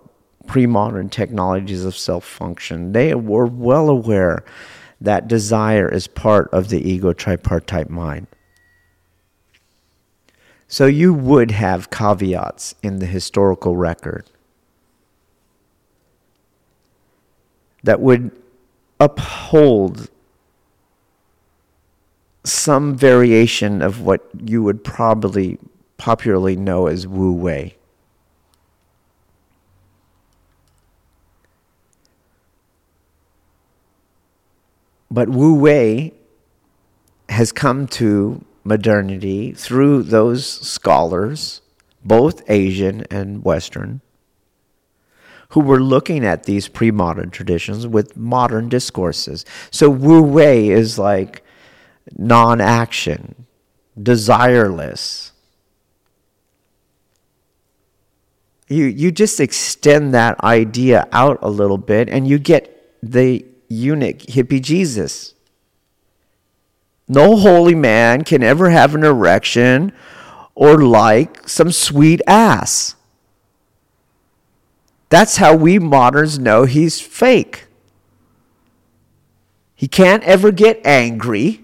pre 0.47 0.65
modern 0.65 1.09
technologies 1.09 1.85
of 1.85 1.97
self 1.97 2.25
function, 2.25 2.91
they 2.91 3.15
were 3.15 3.45
well 3.45 3.89
aware 3.89 4.43
that 5.01 5.27
desire 5.27 5.89
is 5.89 6.07
part 6.07 6.49
of 6.51 6.69
the 6.69 6.89
ego 6.89 7.13
tripartite 7.13 7.89
mind. 7.89 8.27
So 10.67 10.87
you 10.87 11.13
would 11.13 11.51
have 11.51 11.89
caveats 11.89 12.75
in 12.81 12.99
the 12.99 13.05
historical 13.05 13.75
record 13.75 14.25
that 17.83 18.01
would 18.01 18.31
uphold 18.99 20.09
some 22.43 22.95
variation 22.95 23.81
of 23.81 24.01
what 24.01 24.27
you 24.43 24.63
would 24.63 24.83
probably 24.83 25.59
popularly 25.97 26.55
know 26.55 26.87
as 26.87 27.07
Wu 27.07 27.31
Wei. 27.31 27.75
But 35.15 35.29
Wu 35.29 35.53
Wei 35.53 36.11
has 37.29 37.53
come 37.53 37.87
to 37.87 38.43
modernity 38.65 39.53
through 39.53 40.03
those 40.03 40.45
scholars, 40.45 41.61
both 42.03 42.43
Asian 42.49 43.05
and 43.09 43.41
Western, 43.41 44.01
who 45.51 45.61
were 45.61 45.79
looking 45.79 46.25
at 46.25 46.43
these 46.43 46.67
pre 46.67 46.91
modern 46.91 47.29
traditions 47.29 47.87
with 47.87 48.17
modern 48.17 48.67
discourses. 48.67 49.45
So 49.71 49.89
Wu 49.89 50.21
Wei 50.21 50.67
is 50.67 50.99
like 50.99 51.45
non 52.17 52.59
action, 52.59 53.45
desireless. 53.97 55.31
You, 58.67 58.83
you 58.83 59.13
just 59.13 59.39
extend 59.39 60.13
that 60.13 60.43
idea 60.43 61.07
out 61.13 61.39
a 61.41 61.49
little 61.49 61.77
bit 61.77 62.09
and 62.09 62.27
you 62.27 62.37
get 62.37 62.93
the 63.01 63.45
eunuch 63.67 64.19
hippie 64.19 64.61
Jesus. 64.61 65.33
No 67.07 67.35
holy 67.35 67.75
man 67.75 68.23
can 68.23 68.41
ever 68.41 68.69
have 68.69 68.95
an 68.95 69.03
erection 69.03 69.93
or 70.55 70.77
like 70.79 71.47
some 71.47 71.71
sweet 71.71 72.21
ass. 72.25 72.95
That's 75.09 75.37
how 75.37 75.55
we 75.55 75.77
moderns 75.77 76.39
know 76.39 76.65
he's 76.65 76.99
fake. 76.99 77.67
He 79.75 79.87
can't 79.87 80.23
ever 80.23 80.51
get 80.51 80.81
angry. 80.85 81.61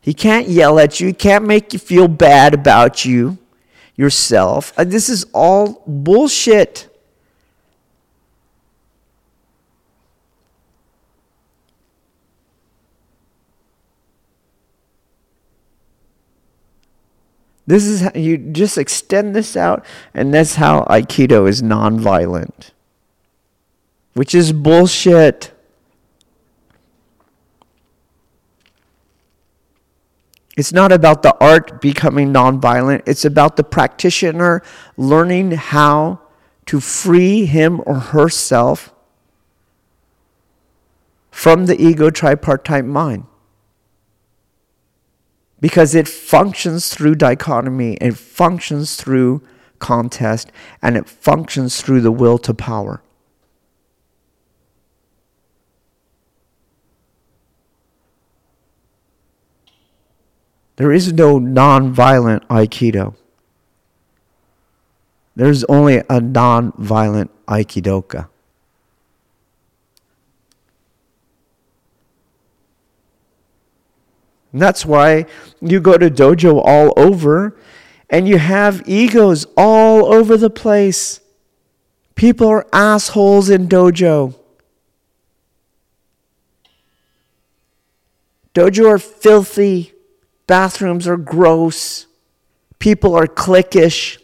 He 0.00 0.12
can't 0.12 0.48
yell 0.48 0.78
at 0.78 1.00
you. 1.00 1.08
He 1.08 1.12
can't 1.12 1.46
make 1.46 1.72
you 1.72 1.78
feel 1.78 2.08
bad 2.08 2.54
about 2.54 3.04
you 3.04 3.38
yourself. 3.96 4.74
This 4.76 5.08
is 5.08 5.26
all 5.32 5.82
bullshit. 5.86 6.88
This 17.66 17.86
is 17.86 18.02
how 18.02 18.12
you 18.14 18.36
just 18.36 18.76
extend 18.76 19.34
this 19.34 19.56
out, 19.56 19.84
and 20.12 20.34
that's 20.34 20.56
how 20.56 20.82
Aikido 20.82 21.48
is 21.48 21.62
nonviolent, 21.62 22.72
which 24.12 24.34
is 24.34 24.52
bullshit. 24.52 25.52
It's 30.56 30.72
not 30.72 30.92
about 30.92 31.22
the 31.22 31.34
art 31.40 31.80
becoming 31.80 32.32
nonviolent. 32.32 33.02
It's 33.06 33.24
about 33.24 33.56
the 33.56 33.64
practitioner 33.64 34.62
learning 34.96 35.52
how 35.52 36.20
to 36.66 36.80
free 36.80 37.46
him 37.46 37.80
or 37.86 37.94
herself 37.96 38.94
from 41.30 41.66
the 41.66 41.80
ego 41.80 42.10
tripartite 42.10 42.86
mind. 42.86 43.26
Because 45.64 45.94
it 45.94 46.06
functions 46.06 46.92
through 46.92 47.14
dichotomy, 47.14 47.94
it 47.94 48.18
functions 48.18 48.96
through 48.96 49.40
contest, 49.78 50.52
and 50.82 50.94
it 50.94 51.08
functions 51.08 51.80
through 51.80 52.02
the 52.02 52.12
will 52.12 52.36
to 52.36 52.52
power. 52.52 53.02
There 60.76 60.92
is 60.92 61.14
no 61.14 61.38
non-violent 61.38 62.46
Aikido. 62.48 63.14
There's 65.34 65.64
only 65.64 66.02
a 66.10 66.20
non-violent 66.20 67.30
Aikidoka. 67.46 68.28
And 74.54 74.62
that's 74.62 74.86
why 74.86 75.26
you 75.60 75.80
go 75.80 75.98
to 75.98 76.08
dojo 76.08 76.62
all 76.64 76.92
over 76.96 77.56
and 78.08 78.28
you 78.28 78.38
have 78.38 78.88
egos 78.88 79.48
all 79.56 80.14
over 80.14 80.36
the 80.36 80.48
place. 80.48 81.20
People 82.14 82.46
are 82.46 82.64
assholes 82.72 83.50
in 83.50 83.66
dojo. 83.66 84.32
Dojo 88.54 88.90
are 88.90 88.98
filthy. 89.00 89.92
Bathrooms 90.46 91.08
are 91.08 91.16
gross. 91.16 92.06
People 92.78 93.16
are 93.16 93.26
cliquish. 93.26 94.18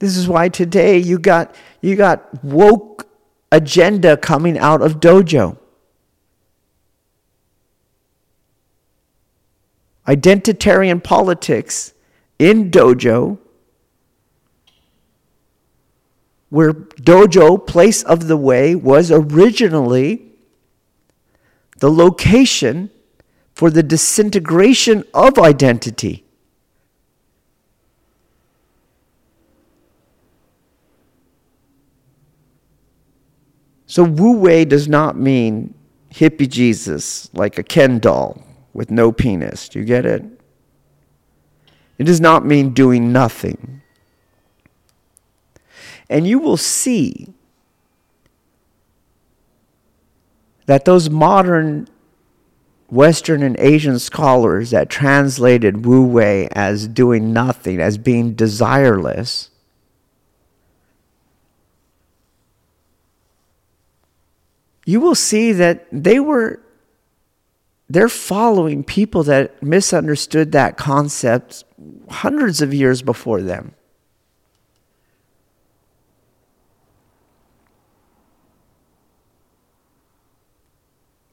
This 0.00 0.16
is 0.16 0.26
why 0.26 0.48
today 0.48 0.98
you 0.98 1.20
got 1.20 1.54
you 1.80 1.94
got 1.94 2.42
woke 2.42 3.07
agenda 3.50 4.16
coming 4.16 4.58
out 4.58 4.82
of 4.82 5.00
dojo. 5.00 5.58
Identitarian 10.06 11.02
politics 11.02 11.92
in 12.38 12.70
dojo 12.70 13.38
where 16.50 16.72
dojo, 16.72 17.66
place 17.66 18.02
of 18.02 18.26
the 18.26 18.36
way, 18.36 18.74
was 18.74 19.10
originally 19.10 20.22
the 21.78 21.90
location 21.90 22.90
for 23.52 23.70
the 23.70 23.82
disintegration 23.82 25.04
of 25.12 25.38
identity. 25.38 26.24
So 33.88 34.04
Wu 34.04 34.32
Wei 34.36 34.66
does 34.66 34.86
not 34.86 35.16
mean 35.16 35.74
hippie 36.12 36.48
Jesus, 36.48 37.30
like 37.32 37.56
a 37.56 37.62
Ken 37.62 37.98
doll 37.98 38.40
with 38.74 38.90
no 38.90 39.10
penis. 39.10 39.68
Do 39.68 39.78
you 39.78 39.84
get 39.86 40.04
it? 40.04 40.22
It 41.96 42.04
does 42.04 42.20
not 42.20 42.44
mean 42.44 42.74
doing 42.74 43.12
nothing. 43.12 43.80
And 46.10 46.26
you 46.26 46.38
will 46.38 46.58
see 46.58 47.32
that 50.66 50.84
those 50.84 51.08
modern 51.08 51.88
Western 52.90 53.42
and 53.42 53.58
Asian 53.58 53.98
scholars 53.98 54.70
that 54.70 54.90
translated 54.90 55.86
Wu 55.86 56.04
Wei 56.04 56.48
as 56.52 56.86
doing 56.86 57.32
nothing, 57.32 57.80
as 57.80 57.96
being 57.96 58.34
desireless, 58.34 59.48
you 64.88 65.00
will 65.00 65.14
see 65.14 65.52
that 65.52 65.86
they 65.92 66.18
were 66.18 66.60
they're 67.90 68.08
following 68.08 68.82
people 68.82 69.22
that 69.24 69.62
misunderstood 69.62 70.52
that 70.52 70.78
concept 70.78 71.62
hundreds 72.08 72.62
of 72.62 72.72
years 72.72 73.02
before 73.02 73.42
them. 73.42 73.74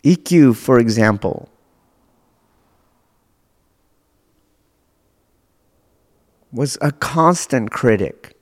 Ikkyu, 0.04 0.54
for 0.54 0.78
example, 0.78 1.48
was 6.52 6.78
a 6.82 6.92
constant 6.92 7.72
critic 7.72 8.35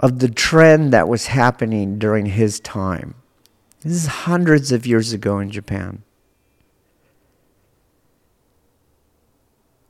of 0.00 0.18
the 0.18 0.28
trend 0.28 0.92
that 0.92 1.08
was 1.08 1.26
happening 1.26 1.98
during 1.98 2.26
his 2.26 2.58
time. 2.58 3.14
This 3.82 3.92
is 3.92 4.06
hundreds 4.06 4.72
of 4.72 4.86
years 4.86 5.12
ago 5.12 5.38
in 5.38 5.50
Japan. 5.50 6.02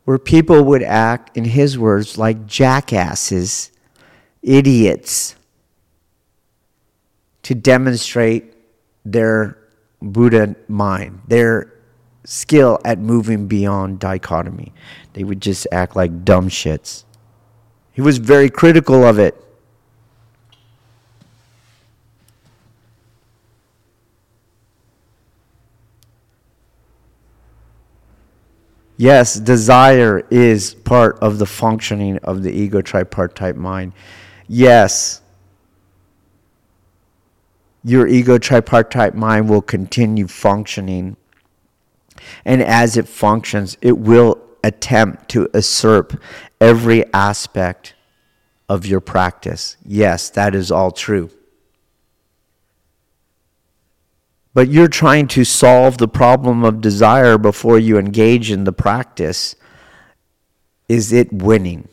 Where 0.04 0.18
people 0.18 0.64
would 0.64 0.82
act, 0.82 1.36
in 1.36 1.44
his 1.44 1.78
words, 1.78 2.18
like 2.18 2.46
jackasses, 2.46 3.70
idiots 4.42 5.36
to 7.42 7.54
demonstrate 7.54 8.54
their 9.04 9.56
Buddha 10.02 10.56
mind, 10.66 11.22
their 11.28 11.72
skill 12.24 12.80
at 12.84 12.98
moving 12.98 13.46
beyond 13.46 14.00
dichotomy. 14.00 14.72
They 15.12 15.24
would 15.24 15.40
just 15.40 15.66
act 15.70 15.94
like 15.94 16.24
dumb 16.24 16.48
shits. 16.48 17.04
He 17.92 18.00
was 18.00 18.18
very 18.18 18.50
critical 18.50 19.04
of 19.04 19.18
it. 19.18 19.36
Yes, 29.00 29.36
desire 29.36 30.26
is 30.30 30.74
part 30.74 31.18
of 31.20 31.38
the 31.38 31.46
functioning 31.46 32.18
of 32.18 32.42
the 32.42 32.52
ego 32.52 32.82
tripartite 32.82 33.56
mind. 33.56 33.94
Yes, 34.46 35.22
your 37.82 38.06
ego 38.06 38.36
tripartite 38.36 39.14
mind 39.14 39.48
will 39.48 39.62
continue 39.62 40.26
functioning. 40.26 41.16
And 42.44 42.60
as 42.60 42.98
it 42.98 43.08
functions, 43.08 43.78
it 43.80 43.96
will 43.96 44.38
attempt 44.62 45.30
to 45.30 45.48
usurp 45.54 46.20
every 46.60 47.10
aspect 47.14 47.94
of 48.68 48.84
your 48.84 49.00
practice. 49.00 49.78
Yes, 49.82 50.28
that 50.28 50.54
is 50.54 50.70
all 50.70 50.90
true. 50.90 51.30
But 54.52 54.68
you're 54.68 54.88
trying 54.88 55.28
to 55.28 55.44
solve 55.44 55.98
the 55.98 56.08
problem 56.08 56.64
of 56.64 56.80
desire 56.80 57.38
before 57.38 57.78
you 57.78 57.98
engage 57.98 58.50
in 58.50 58.64
the 58.64 58.72
practice. 58.72 59.54
Is 60.88 61.12
it 61.12 61.32
winning? 61.32 61.88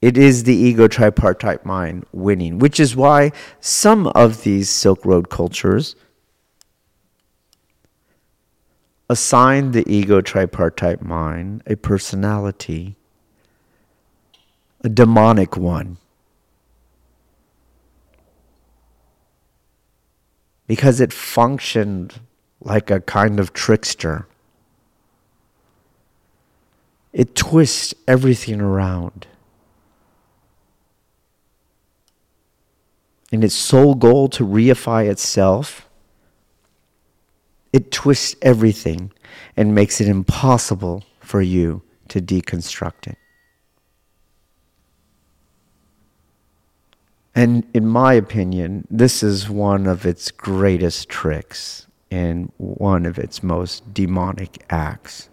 It 0.00 0.16
is 0.16 0.44
the 0.44 0.54
ego 0.54 0.88
tripartite 0.88 1.64
mind 1.64 2.06
winning, 2.12 2.58
which 2.58 2.80
is 2.80 2.96
why 2.96 3.32
some 3.60 4.06
of 4.08 4.44
these 4.44 4.70
Silk 4.70 5.04
Road 5.04 5.28
cultures 5.28 5.96
assign 9.10 9.72
the 9.72 9.84
ego 9.92 10.20
tripartite 10.20 11.02
mind 11.02 11.62
a 11.66 11.74
personality, 11.74 12.96
a 14.82 14.88
demonic 14.88 15.56
one. 15.56 15.98
Because 20.70 21.00
it 21.00 21.12
functioned 21.12 22.20
like 22.60 22.92
a 22.92 23.00
kind 23.00 23.40
of 23.40 23.52
trickster. 23.52 24.28
It 27.12 27.34
twists 27.34 27.92
everything 28.06 28.60
around. 28.60 29.26
in 33.30 33.42
its 33.42 33.54
sole 33.54 33.94
goal 33.94 34.28
to 34.28 34.44
reify 34.44 35.08
itself, 35.08 35.88
it 37.72 37.92
twists 37.92 38.34
everything 38.42 39.12
and 39.56 39.74
makes 39.74 40.00
it 40.00 40.08
impossible 40.08 41.04
for 41.20 41.40
you 41.40 41.82
to 42.08 42.20
deconstruct 42.20 43.06
it. 43.06 43.19
And 47.34 47.66
in 47.72 47.86
my 47.86 48.14
opinion, 48.14 48.86
this 48.90 49.22
is 49.22 49.48
one 49.48 49.86
of 49.86 50.04
its 50.04 50.30
greatest 50.30 51.08
tricks 51.08 51.86
and 52.10 52.52
one 52.56 53.06
of 53.06 53.18
its 53.18 53.42
most 53.42 53.94
demonic 53.94 54.64
acts. 54.68 55.28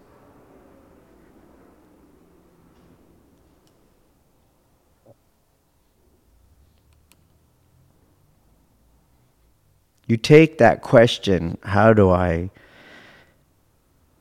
You 10.05 10.15
take 10.15 10.57
that 10.59 10.81
question, 10.81 11.57
how 11.63 11.93
do 11.93 12.09
I 12.09 12.49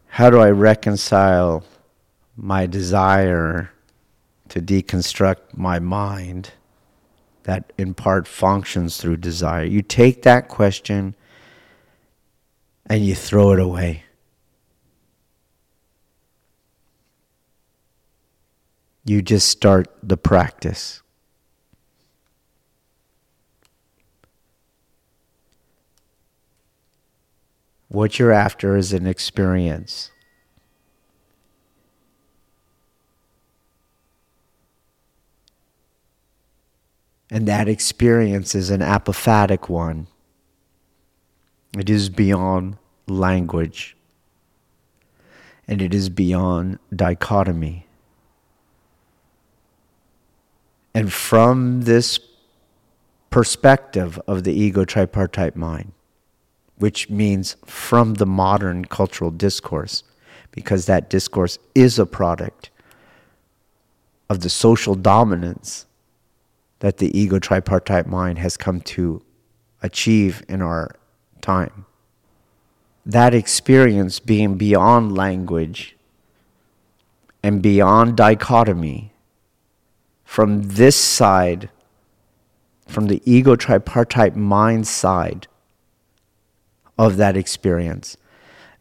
how 0.08 0.30
do 0.30 0.38
I 0.40 0.50
reconcile 0.50 1.62
my 2.36 2.64
desire 2.64 3.70
to 4.48 4.62
deconstruct 4.62 5.56
my 5.56 5.78
mind 5.78 6.52
that 7.46 7.72
in 7.78 7.94
part 7.94 8.26
functions 8.26 8.96
through 8.96 9.16
desire? 9.16 9.64
You 9.64 9.80
take 9.80 10.22
that 10.22 10.48
question 10.48 11.14
and 12.86 13.04
you 13.04 13.14
throw 13.14 13.52
it 13.52 13.60
away. 13.60 14.02
You 19.04 19.22
just 19.22 19.48
start 19.48 19.86
the 20.02 20.16
practice. 20.16 21.02
What 27.86 28.18
you're 28.18 28.32
after 28.32 28.76
is 28.76 28.92
an 28.92 29.06
experience. 29.06 30.10
And 37.30 37.48
that 37.48 37.68
experience 37.68 38.54
is 38.54 38.70
an 38.70 38.80
apophatic 38.80 39.68
one. 39.68 40.06
It 41.76 41.90
is 41.90 42.08
beyond 42.08 42.76
language. 43.08 43.96
And 45.66 45.82
it 45.82 45.92
is 45.92 46.08
beyond 46.08 46.78
dichotomy. 46.94 47.86
And 50.94 51.12
from 51.12 51.82
this 51.82 52.20
perspective 53.30 54.20
of 54.26 54.44
the 54.44 54.52
ego 54.52 54.84
tripartite 54.84 55.56
mind, 55.56 55.92
which 56.76 57.10
means 57.10 57.56
from 57.66 58.14
the 58.14 58.26
modern 58.26 58.84
cultural 58.84 59.30
discourse, 59.30 60.04
because 60.52 60.86
that 60.86 61.10
discourse 61.10 61.58
is 61.74 61.98
a 61.98 62.06
product 62.06 62.70
of 64.30 64.40
the 64.40 64.48
social 64.48 64.94
dominance 64.94 65.86
that 66.80 66.98
the 66.98 67.16
ego 67.18 67.38
tripartite 67.38 68.06
mind 68.06 68.38
has 68.38 68.56
come 68.56 68.80
to 68.80 69.22
achieve 69.82 70.42
in 70.48 70.62
our 70.62 70.94
time. 71.40 71.86
That 73.04 73.34
experience 73.34 74.18
being 74.18 74.56
beyond 74.56 75.16
language 75.16 75.96
and 77.42 77.62
beyond 77.62 78.16
dichotomy 78.16 79.12
from 80.24 80.62
this 80.62 80.96
side, 80.96 81.70
from 82.86 83.06
the 83.06 83.22
ego 83.24 83.54
tripartite 83.54 84.34
mind 84.34 84.86
side, 84.86 85.46
of 86.98 87.16
that 87.16 87.36
experience. 87.36 88.16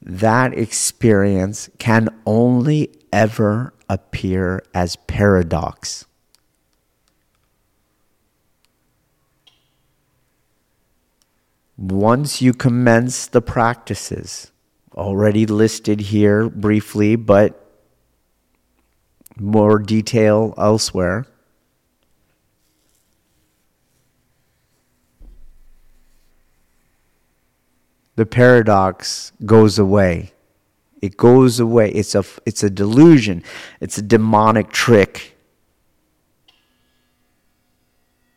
That 0.02 0.58
experience 0.58 1.70
can 1.78 2.10
only 2.26 2.90
ever 3.12 3.74
appear 3.90 4.64
as 4.74 4.96
paradox. 5.08 6.06
Once 11.78 12.42
you 12.42 12.54
commence 12.54 13.28
the 13.28 13.42
practices, 13.42 14.52
already 14.94 15.46
listed 15.46 16.00
here 16.00 16.50
briefly, 16.50 17.16
but 17.16 17.62
more 19.38 19.80
detail 19.80 20.54
elsewhere 20.58 21.26
the 28.16 28.26
paradox 28.26 29.32
goes 29.46 29.78
away. 29.78 30.32
It 31.02 31.18
goes 31.18 31.60
away. 31.60 31.92
It's 31.92 32.16
a, 32.16 32.24
it's 32.46 32.64
a 32.64 32.70
delusion, 32.70 33.44
it's 33.80 33.98
a 33.98 34.02
demonic 34.02 34.72
trick. 34.72 35.38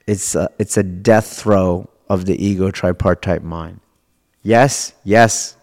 It's 0.07 0.35
a, 0.35 0.51
it's 0.59 0.77
a 0.77 0.83
death 0.83 1.39
throe 1.39 1.89
of 2.09 2.25
the 2.25 2.43
ego 2.45 2.71
tripartite 2.71 3.43
mind. 3.43 3.81
Yes, 4.43 4.95
yes. 5.05 5.57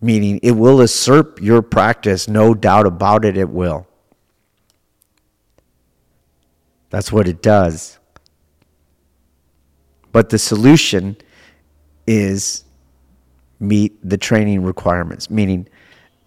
Meaning 0.00 0.40
it 0.42 0.52
will 0.52 0.80
usurp 0.80 1.40
your 1.40 1.62
practice, 1.62 2.26
no 2.26 2.54
doubt 2.54 2.86
about 2.86 3.24
it, 3.24 3.36
it 3.36 3.48
will. 3.48 3.86
That's 6.90 7.12
what 7.12 7.28
it 7.28 7.40
does. 7.40 7.98
But 10.10 10.28
the 10.28 10.38
solution 10.38 11.16
is 12.06 12.64
meet 13.60 13.96
the 14.06 14.18
training 14.18 14.64
requirements, 14.64 15.30
meaning 15.30 15.68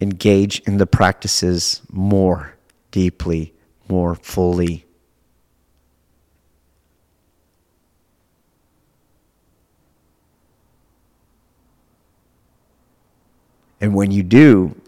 engage 0.00 0.60
in 0.60 0.78
the 0.78 0.86
practices 0.86 1.82
more 1.92 2.54
deeply, 2.90 3.52
more 3.88 4.14
fully. 4.14 4.85
And 13.80 13.94
when 13.94 14.10
you 14.10 14.22
do, 14.22 14.80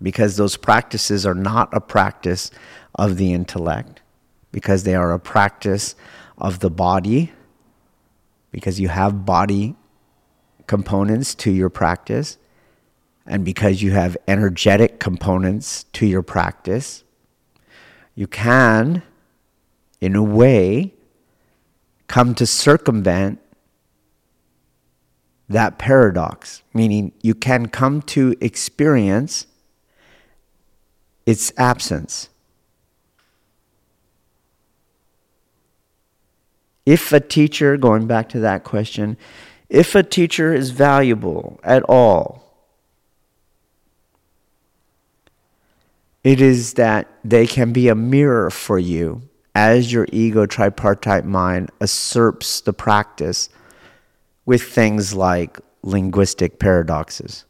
because 0.00 0.36
those 0.36 0.56
practices 0.56 1.24
are 1.26 1.34
not 1.34 1.72
a 1.72 1.80
practice 1.80 2.50
of 2.94 3.16
the 3.16 3.32
intellect, 3.32 4.02
because 4.52 4.84
they 4.84 4.94
are 4.94 5.12
a 5.12 5.18
practice 5.18 5.96
of 6.38 6.60
the 6.60 6.70
body, 6.70 7.32
because 8.52 8.78
you 8.78 8.88
have 8.88 9.24
body 9.24 9.74
components 10.66 11.34
to 11.34 11.50
your 11.50 11.70
practice, 11.70 12.38
and 13.26 13.44
because 13.44 13.82
you 13.82 13.92
have 13.92 14.16
energetic 14.28 15.00
components 15.00 15.84
to 15.94 16.06
your 16.06 16.22
practice, 16.22 17.02
you 18.14 18.26
can, 18.26 19.02
in 20.00 20.14
a 20.14 20.22
way, 20.22 20.94
come 22.06 22.34
to 22.34 22.46
circumvent 22.46 23.40
that 25.54 25.78
paradox, 25.78 26.62
meaning 26.74 27.12
you 27.22 27.32
can 27.32 27.66
come 27.68 28.02
to 28.02 28.34
experience 28.40 29.46
its 31.26 31.52
absence. 31.56 32.28
If 36.84 37.12
a 37.12 37.20
teacher, 37.20 37.76
going 37.76 38.08
back 38.08 38.28
to 38.30 38.40
that 38.40 38.64
question, 38.64 39.16
if 39.68 39.94
a 39.94 40.02
teacher 40.02 40.52
is 40.52 40.70
valuable 40.70 41.60
at 41.62 41.84
all, 41.84 42.42
it 46.24 46.40
is 46.40 46.74
that 46.74 47.08
they 47.22 47.46
can 47.46 47.72
be 47.72 47.86
a 47.86 47.94
mirror 47.94 48.50
for 48.50 48.78
you 48.78 49.22
as 49.54 49.92
your 49.92 50.08
ego 50.10 50.46
tripartite 50.46 51.24
mind 51.24 51.70
usurps 51.80 52.60
the 52.64 52.72
practice 52.72 53.48
with 54.46 54.62
things 54.62 55.14
like 55.14 55.58
linguistic 55.82 56.58
paradoxes. 56.58 57.44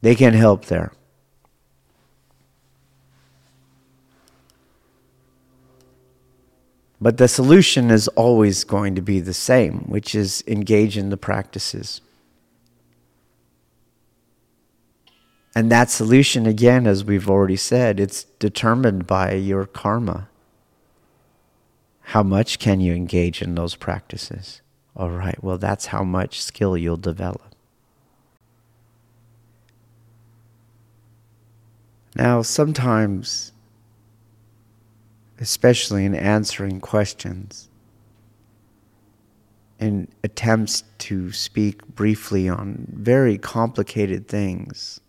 They 0.00 0.14
can 0.14 0.34
help 0.34 0.66
there. 0.66 0.92
But 7.00 7.16
the 7.16 7.28
solution 7.28 7.90
is 7.90 8.08
always 8.08 8.64
going 8.64 8.94
to 8.94 9.02
be 9.02 9.20
the 9.20 9.34
same, 9.34 9.80
which 9.88 10.14
is 10.14 10.44
engage 10.46 10.96
in 10.98 11.10
the 11.10 11.16
practices. 11.16 12.00
And 15.54 15.70
that 15.70 15.88
solution, 15.88 16.46
again, 16.46 16.86
as 16.86 17.04
we've 17.04 17.30
already 17.30 17.56
said, 17.56 18.00
it's 18.00 18.24
determined 18.24 19.06
by 19.06 19.34
your 19.34 19.66
karma. 19.66 20.28
How 22.08 22.22
much 22.22 22.58
can 22.58 22.80
you 22.80 22.92
engage 22.92 23.40
in 23.40 23.54
those 23.54 23.76
practices? 23.76 24.60
All 24.96 25.10
right, 25.10 25.42
well, 25.42 25.58
that's 25.58 25.86
how 25.86 26.04
much 26.04 26.42
skill 26.42 26.76
you'll 26.76 26.96
develop. 26.96 27.54
Now, 32.16 32.42
sometimes, 32.42 33.52
especially 35.40 36.04
in 36.04 36.14
answering 36.14 36.80
questions, 36.80 37.68
in 39.80 40.06
attempts 40.22 40.84
to 40.98 41.32
speak 41.32 41.84
briefly 41.88 42.48
on 42.48 42.86
very 42.92 43.36
complicated 43.36 44.28
things. 44.28 45.00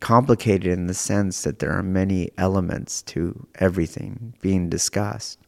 Complicated 0.00 0.66
in 0.66 0.86
the 0.86 0.94
sense 0.94 1.42
that 1.42 1.58
there 1.58 1.72
are 1.72 1.82
many 1.82 2.30
elements 2.38 3.02
to 3.02 3.46
everything 3.56 4.34
being 4.40 4.68
discussed. 4.68 5.38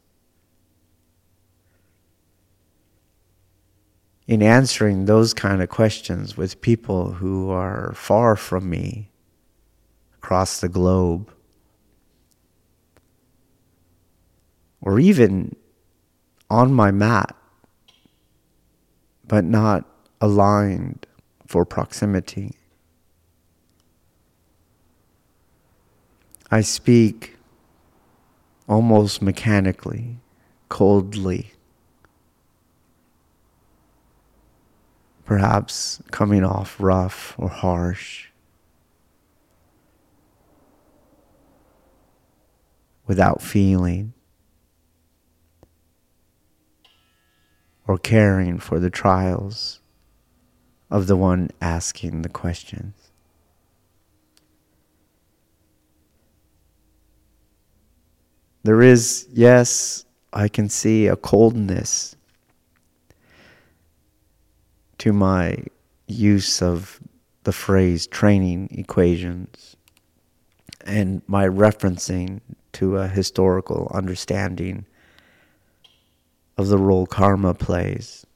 In 4.27 4.43
answering 4.43 5.07
those 5.07 5.35
kind 5.35 5.63
of 5.63 5.69
questions 5.69 6.37
with 6.37 6.61
people 6.61 7.13
who 7.13 7.51
are 7.51 7.93
far 7.95 8.37
from 8.37 8.69
me 8.69 9.11
across 10.15 10.61
the 10.61 10.69
globe, 10.69 11.33
or 14.81 14.99
even 15.01 15.57
on 16.49 16.73
my 16.73 16.91
mat, 16.91 17.35
but 19.27 19.45
not 19.45 19.85
aligned 20.21 21.07
for 21.47 21.65
proximity. 21.65 22.57
I 26.51 26.63
speak 26.63 27.37
almost 28.69 29.23
mechanically, 29.23 30.19
coldly, 30.69 31.53
perhaps 35.25 36.03
coming 36.11 36.45
off 36.45 36.77
rough 36.79 37.35
or 37.39 37.49
harsh. 37.49 38.29
Without 43.07 43.43
feeling. 43.43 44.13
or 47.91 47.99
caring 47.99 48.57
for 48.57 48.79
the 48.79 48.89
trials 48.89 49.81
of 50.93 51.09
the 51.09 51.17
one 51.17 51.51
asking 51.61 52.23
the 52.23 52.29
questions. 52.29 53.00
There 58.63 58.83
is, 58.83 59.27
yes, 59.33 60.05
I 60.33 60.49
can 60.49 60.69
see 60.69 61.07
a 61.07 61.17
coldness 61.17 62.15
to 64.99 65.13
my 65.13 65.57
use 66.07 66.61
of 66.61 67.01
the 67.45 67.53
phrase 67.53 68.07
training 68.07 68.69
equations 68.73 69.77
and 70.85 71.23
my 71.27 71.47
referencing 71.47 72.41
to 72.73 72.99
a 72.99 73.09
historical 73.09 73.91
understanding 73.95 74.85
of 76.59 76.69
the 76.69 76.79
role 76.79 77.07
karma 77.07 77.55
plays. 77.55 78.27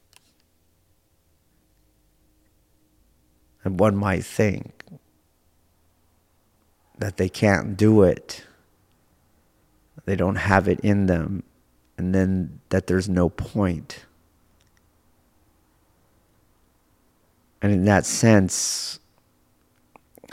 And 3.63 3.79
one 3.79 3.97
might 3.97 4.25
think 4.25 4.85
that 6.99 7.17
they 7.17 7.29
can't 7.29 7.77
do 7.77 8.03
it, 8.03 8.45
they 10.05 10.17
don't 10.17 10.37
have 10.37 10.69
it 10.69 10.81
in 10.81 11.07
them, 11.07 11.43
and 11.97 12.15
then 12.15 12.61
that 12.69 12.87
there's 12.87 13.09
no 13.09 13.29
point. 13.29 14.05
And 17.63 17.73
in 17.73 17.85
that 17.87 18.05
sense, 18.05 18.99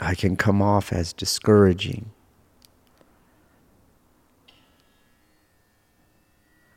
I 0.00 0.14
can 0.14 0.36
come 0.36 0.60
off 0.60 0.92
as 0.92 1.12
discouraging. 1.12 2.10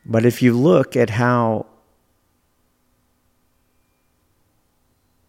But 0.06 0.24
if 0.24 0.40
you 0.40 0.56
look 0.56 0.96
at 0.96 1.10
how 1.10 1.66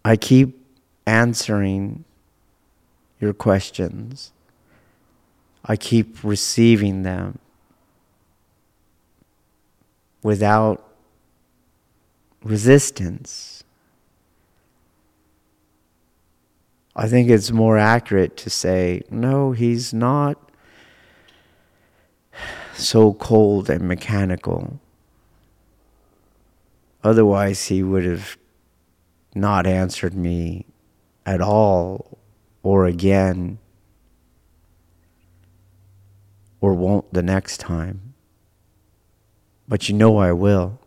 I 0.06 0.16
keep 0.16 0.58
answering 1.06 2.06
your 3.20 3.34
questions, 3.34 4.32
I 5.66 5.76
keep 5.76 6.24
receiving 6.24 7.04
them 7.04 7.40
without 10.28 10.86
resistance. 12.44 13.64
I 16.98 17.08
think 17.08 17.30
it's 17.30 17.50
more 17.50 17.78
accurate 17.78 18.36
to 18.44 18.50
say, 18.50 19.04
no, 19.10 19.54
he's 19.54 19.94
not 19.94 20.38
so 22.74 23.14
cold 23.14 23.70
and 23.70 23.88
mechanical. 23.88 24.82
Otherwise, 27.06 27.68
he 27.68 27.82
would 27.82 28.04
have 28.04 28.38
not 29.34 29.66
answered 29.66 30.14
me 30.14 30.66
at 31.26 31.40
all 31.40 32.18
or 32.64 32.86
again 32.86 33.60
or 36.60 36.74
won't 36.74 37.14
the 37.14 37.24
next 37.24 37.62
time. 37.62 38.07
But 39.68 39.90
you 39.90 39.96
know 39.96 40.18
I 40.18 40.32
will. 40.32 40.80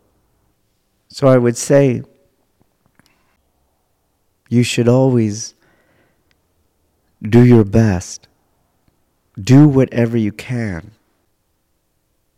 So 1.07 1.27
I 1.27 1.37
would 1.37 1.57
say 1.57 2.03
you 4.49 4.63
should 4.63 4.87
always 4.87 5.53
do 7.21 7.43
your 7.45 7.63
best. 7.63 8.27
Do 9.39 9.67
whatever 9.67 10.17
you 10.17 10.31
can. 10.31 10.91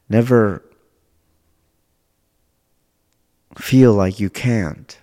Never 0.09 0.63
feel 3.57 3.93
like 3.93 4.19
you 4.19 4.29
can't. 4.29 4.97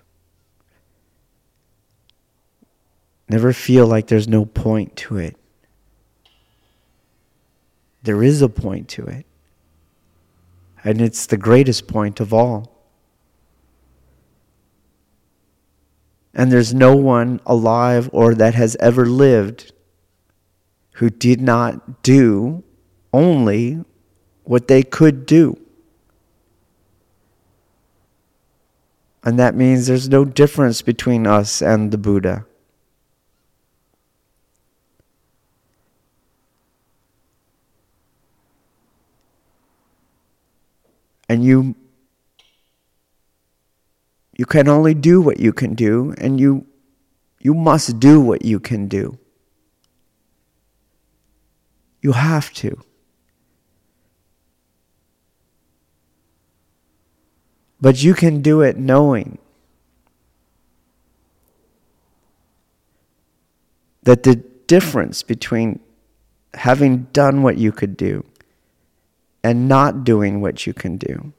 Never 3.27 3.53
feel 3.53 3.87
like 3.87 4.07
there's 4.07 4.27
no 4.27 4.45
point 4.45 4.95
to 4.97 5.17
it. 5.17 5.37
There 8.03 8.23
is 8.23 8.41
a 8.41 8.49
point 8.49 8.89
to 8.89 9.05
it. 9.05 9.25
And 10.83 11.01
it's 11.01 11.25
the 11.25 11.37
greatest 11.37 11.87
point 11.87 12.19
of 12.19 12.33
all. 12.33 12.71
And 16.33 16.51
there's 16.51 16.73
no 16.73 16.95
one 16.95 17.39
alive 17.45 18.09
or 18.13 18.33
that 18.35 18.55
has 18.55 18.77
ever 18.79 19.05
lived 19.05 19.73
who 20.93 21.09
did 21.09 21.41
not 21.41 22.03
do 22.03 22.63
only 23.11 23.83
what 24.43 24.67
they 24.67 24.83
could 24.83 25.25
do. 25.25 25.57
And 29.23 29.37
that 29.37 29.55
means 29.55 29.85
there's 29.85 30.09
no 30.09 30.25
difference 30.25 30.81
between 30.81 31.27
us 31.27 31.61
and 31.61 31.91
the 31.91 31.97
Buddha. 31.97 32.45
And 41.31 41.45
you 41.45 41.75
you 44.37 44.45
can 44.45 44.67
only 44.67 44.93
do 44.93 45.21
what 45.21 45.39
you 45.39 45.53
can 45.53 45.75
do 45.75 46.13
and 46.17 46.41
you 46.41 46.65
you 47.39 47.53
must 47.53 48.01
do 48.01 48.19
what 48.19 48.43
you 48.43 48.59
can 48.59 48.89
do. 48.89 49.17
You 52.01 52.11
have 52.11 52.51
to. 52.55 52.77
But 57.79 58.03
you 58.03 58.13
can 58.13 58.41
do 58.41 58.59
it 58.59 58.77
knowing 58.77 59.37
that 64.03 64.23
the 64.23 64.35
difference 64.67 65.23
between 65.23 65.79
having 66.55 67.03
done 67.13 67.41
what 67.41 67.57
you 67.57 67.71
could 67.71 67.95
do 67.95 68.25
and 69.43 69.67
not 69.67 70.03
doing 70.03 70.41
what 70.41 70.67
you 70.67 70.73
can 70.73 70.97
do 70.97 71.33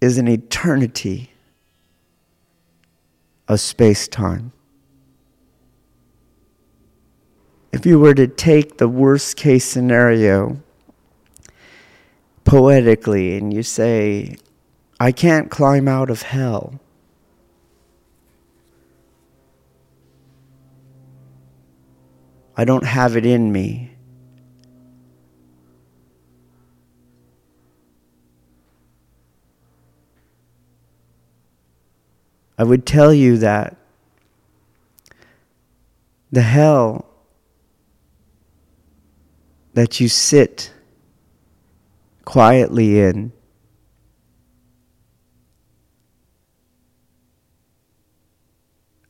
is 0.00 0.18
an 0.18 0.28
eternity 0.28 1.30
of 3.48 3.60
space 3.60 4.08
time. 4.08 4.52
If 7.72 7.86
you 7.86 7.98
were 7.98 8.14
to 8.14 8.26
take 8.26 8.78
the 8.78 8.88
worst 8.88 9.36
case 9.36 9.64
scenario 9.64 10.62
poetically 12.44 13.36
and 13.36 13.52
you 13.52 13.62
say, 13.62 14.36
I 14.98 15.12
can't 15.12 15.50
climb 15.50 15.88
out 15.88 16.08
of 16.08 16.22
hell. 16.22 16.80
I 22.56 22.64
don't 22.64 22.84
have 22.84 23.16
it 23.16 23.26
in 23.26 23.52
me. 23.52 23.95
I 32.58 32.64
would 32.64 32.86
tell 32.86 33.12
you 33.12 33.36
that 33.38 33.76
the 36.32 36.42
hell 36.42 37.06
that 39.74 40.00
you 40.00 40.08
sit 40.08 40.72
quietly 42.24 43.00
in 43.00 43.32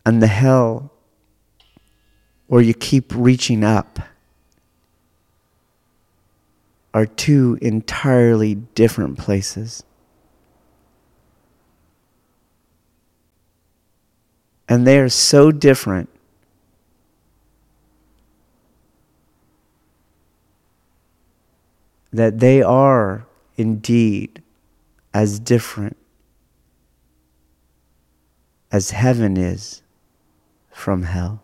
and 0.05 0.23
the 0.23 0.27
hell 0.27 0.93
where 2.47 2.63
you 2.63 2.75
keep 2.75 3.13
reaching 3.15 3.65
up 3.65 3.99
are 6.95 7.07
two 7.07 7.59
entirely 7.61 8.55
different 8.55 9.19
places. 9.19 9.83
And 14.69 14.87
they 14.87 14.99
are 14.99 15.09
so 15.09 15.53
different 15.53 16.09
that 22.13 22.41
they 22.41 22.63
are 22.63 23.27
indeed 23.57 24.43
as 25.13 25.39
different 25.39 25.97
as 28.73 28.91
heaven 28.91 29.37
is 29.37 29.83
from 30.71 31.03
hell. 31.03 31.43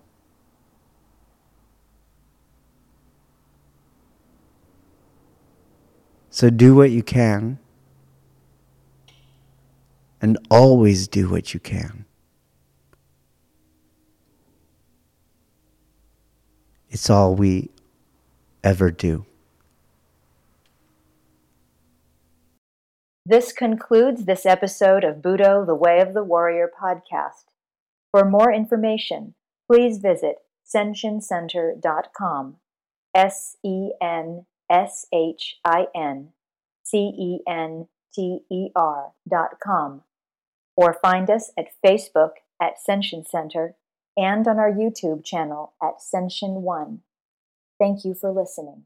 So 6.31 6.49
do 6.51 6.74
what 6.74 6.90
you 6.90 7.03
can 7.03 7.59
and 10.23 10.39
always 10.51 11.07
do 11.07 11.28
what 11.28 11.53
you 11.53 11.61
can. 11.61 12.07
It's 16.93 17.09
all 17.09 17.35
we 17.35 17.70
ever 18.62 18.90
do. 18.90 19.24
This 23.24 23.51
concludes 23.51 24.27
this 24.27 24.44
episode 24.44 25.02
of 25.02 25.23
Budo, 25.23 25.66
the 25.66 25.74
Way 25.74 26.01
of 26.01 26.12
the 26.12 26.23
Warrior 26.23 26.70
podcast. 26.70 27.47
For 28.10 28.28
more 28.28 28.52
information, 28.52 29.32
please 29.70 30.01
visit 30.01 30.36
senshincenter.com. 30.69 32.56
S 33.14 33.56
E 33.64 33.93
N 34.02 34.44
S 34.70 35.06
H 35.14 35.56
I 35.64 35.86
N 35.97 36.28
C 36.85 36.98
E 36.98 37.39
N 37.48 37.89
T 38.14 38.40
E 38.51 38.69
R 38.77 39.12
dot 39.27 39.52
com. 39.64 40.02
Or 40.77 40.98
find 41.01 41.31
us 41.31 41.52
at 41.59 41.69
Facebook 41.82 42.32
at 42.60 42.74
Senshin 42.86 43.27
Center 43.27 43.77
and 44.17 44.47
on 44.47 44.59
our 44.59 44.71
YouTube 44.73 45.25
channel 45.25 45.73
at 45.83 45.99
Senshin 45.99 46.61
One. 46.61 47.01
Thank 47.79 48.05
you 48.05 48.15
for 48.15 48.31
listening. 48.31 48.85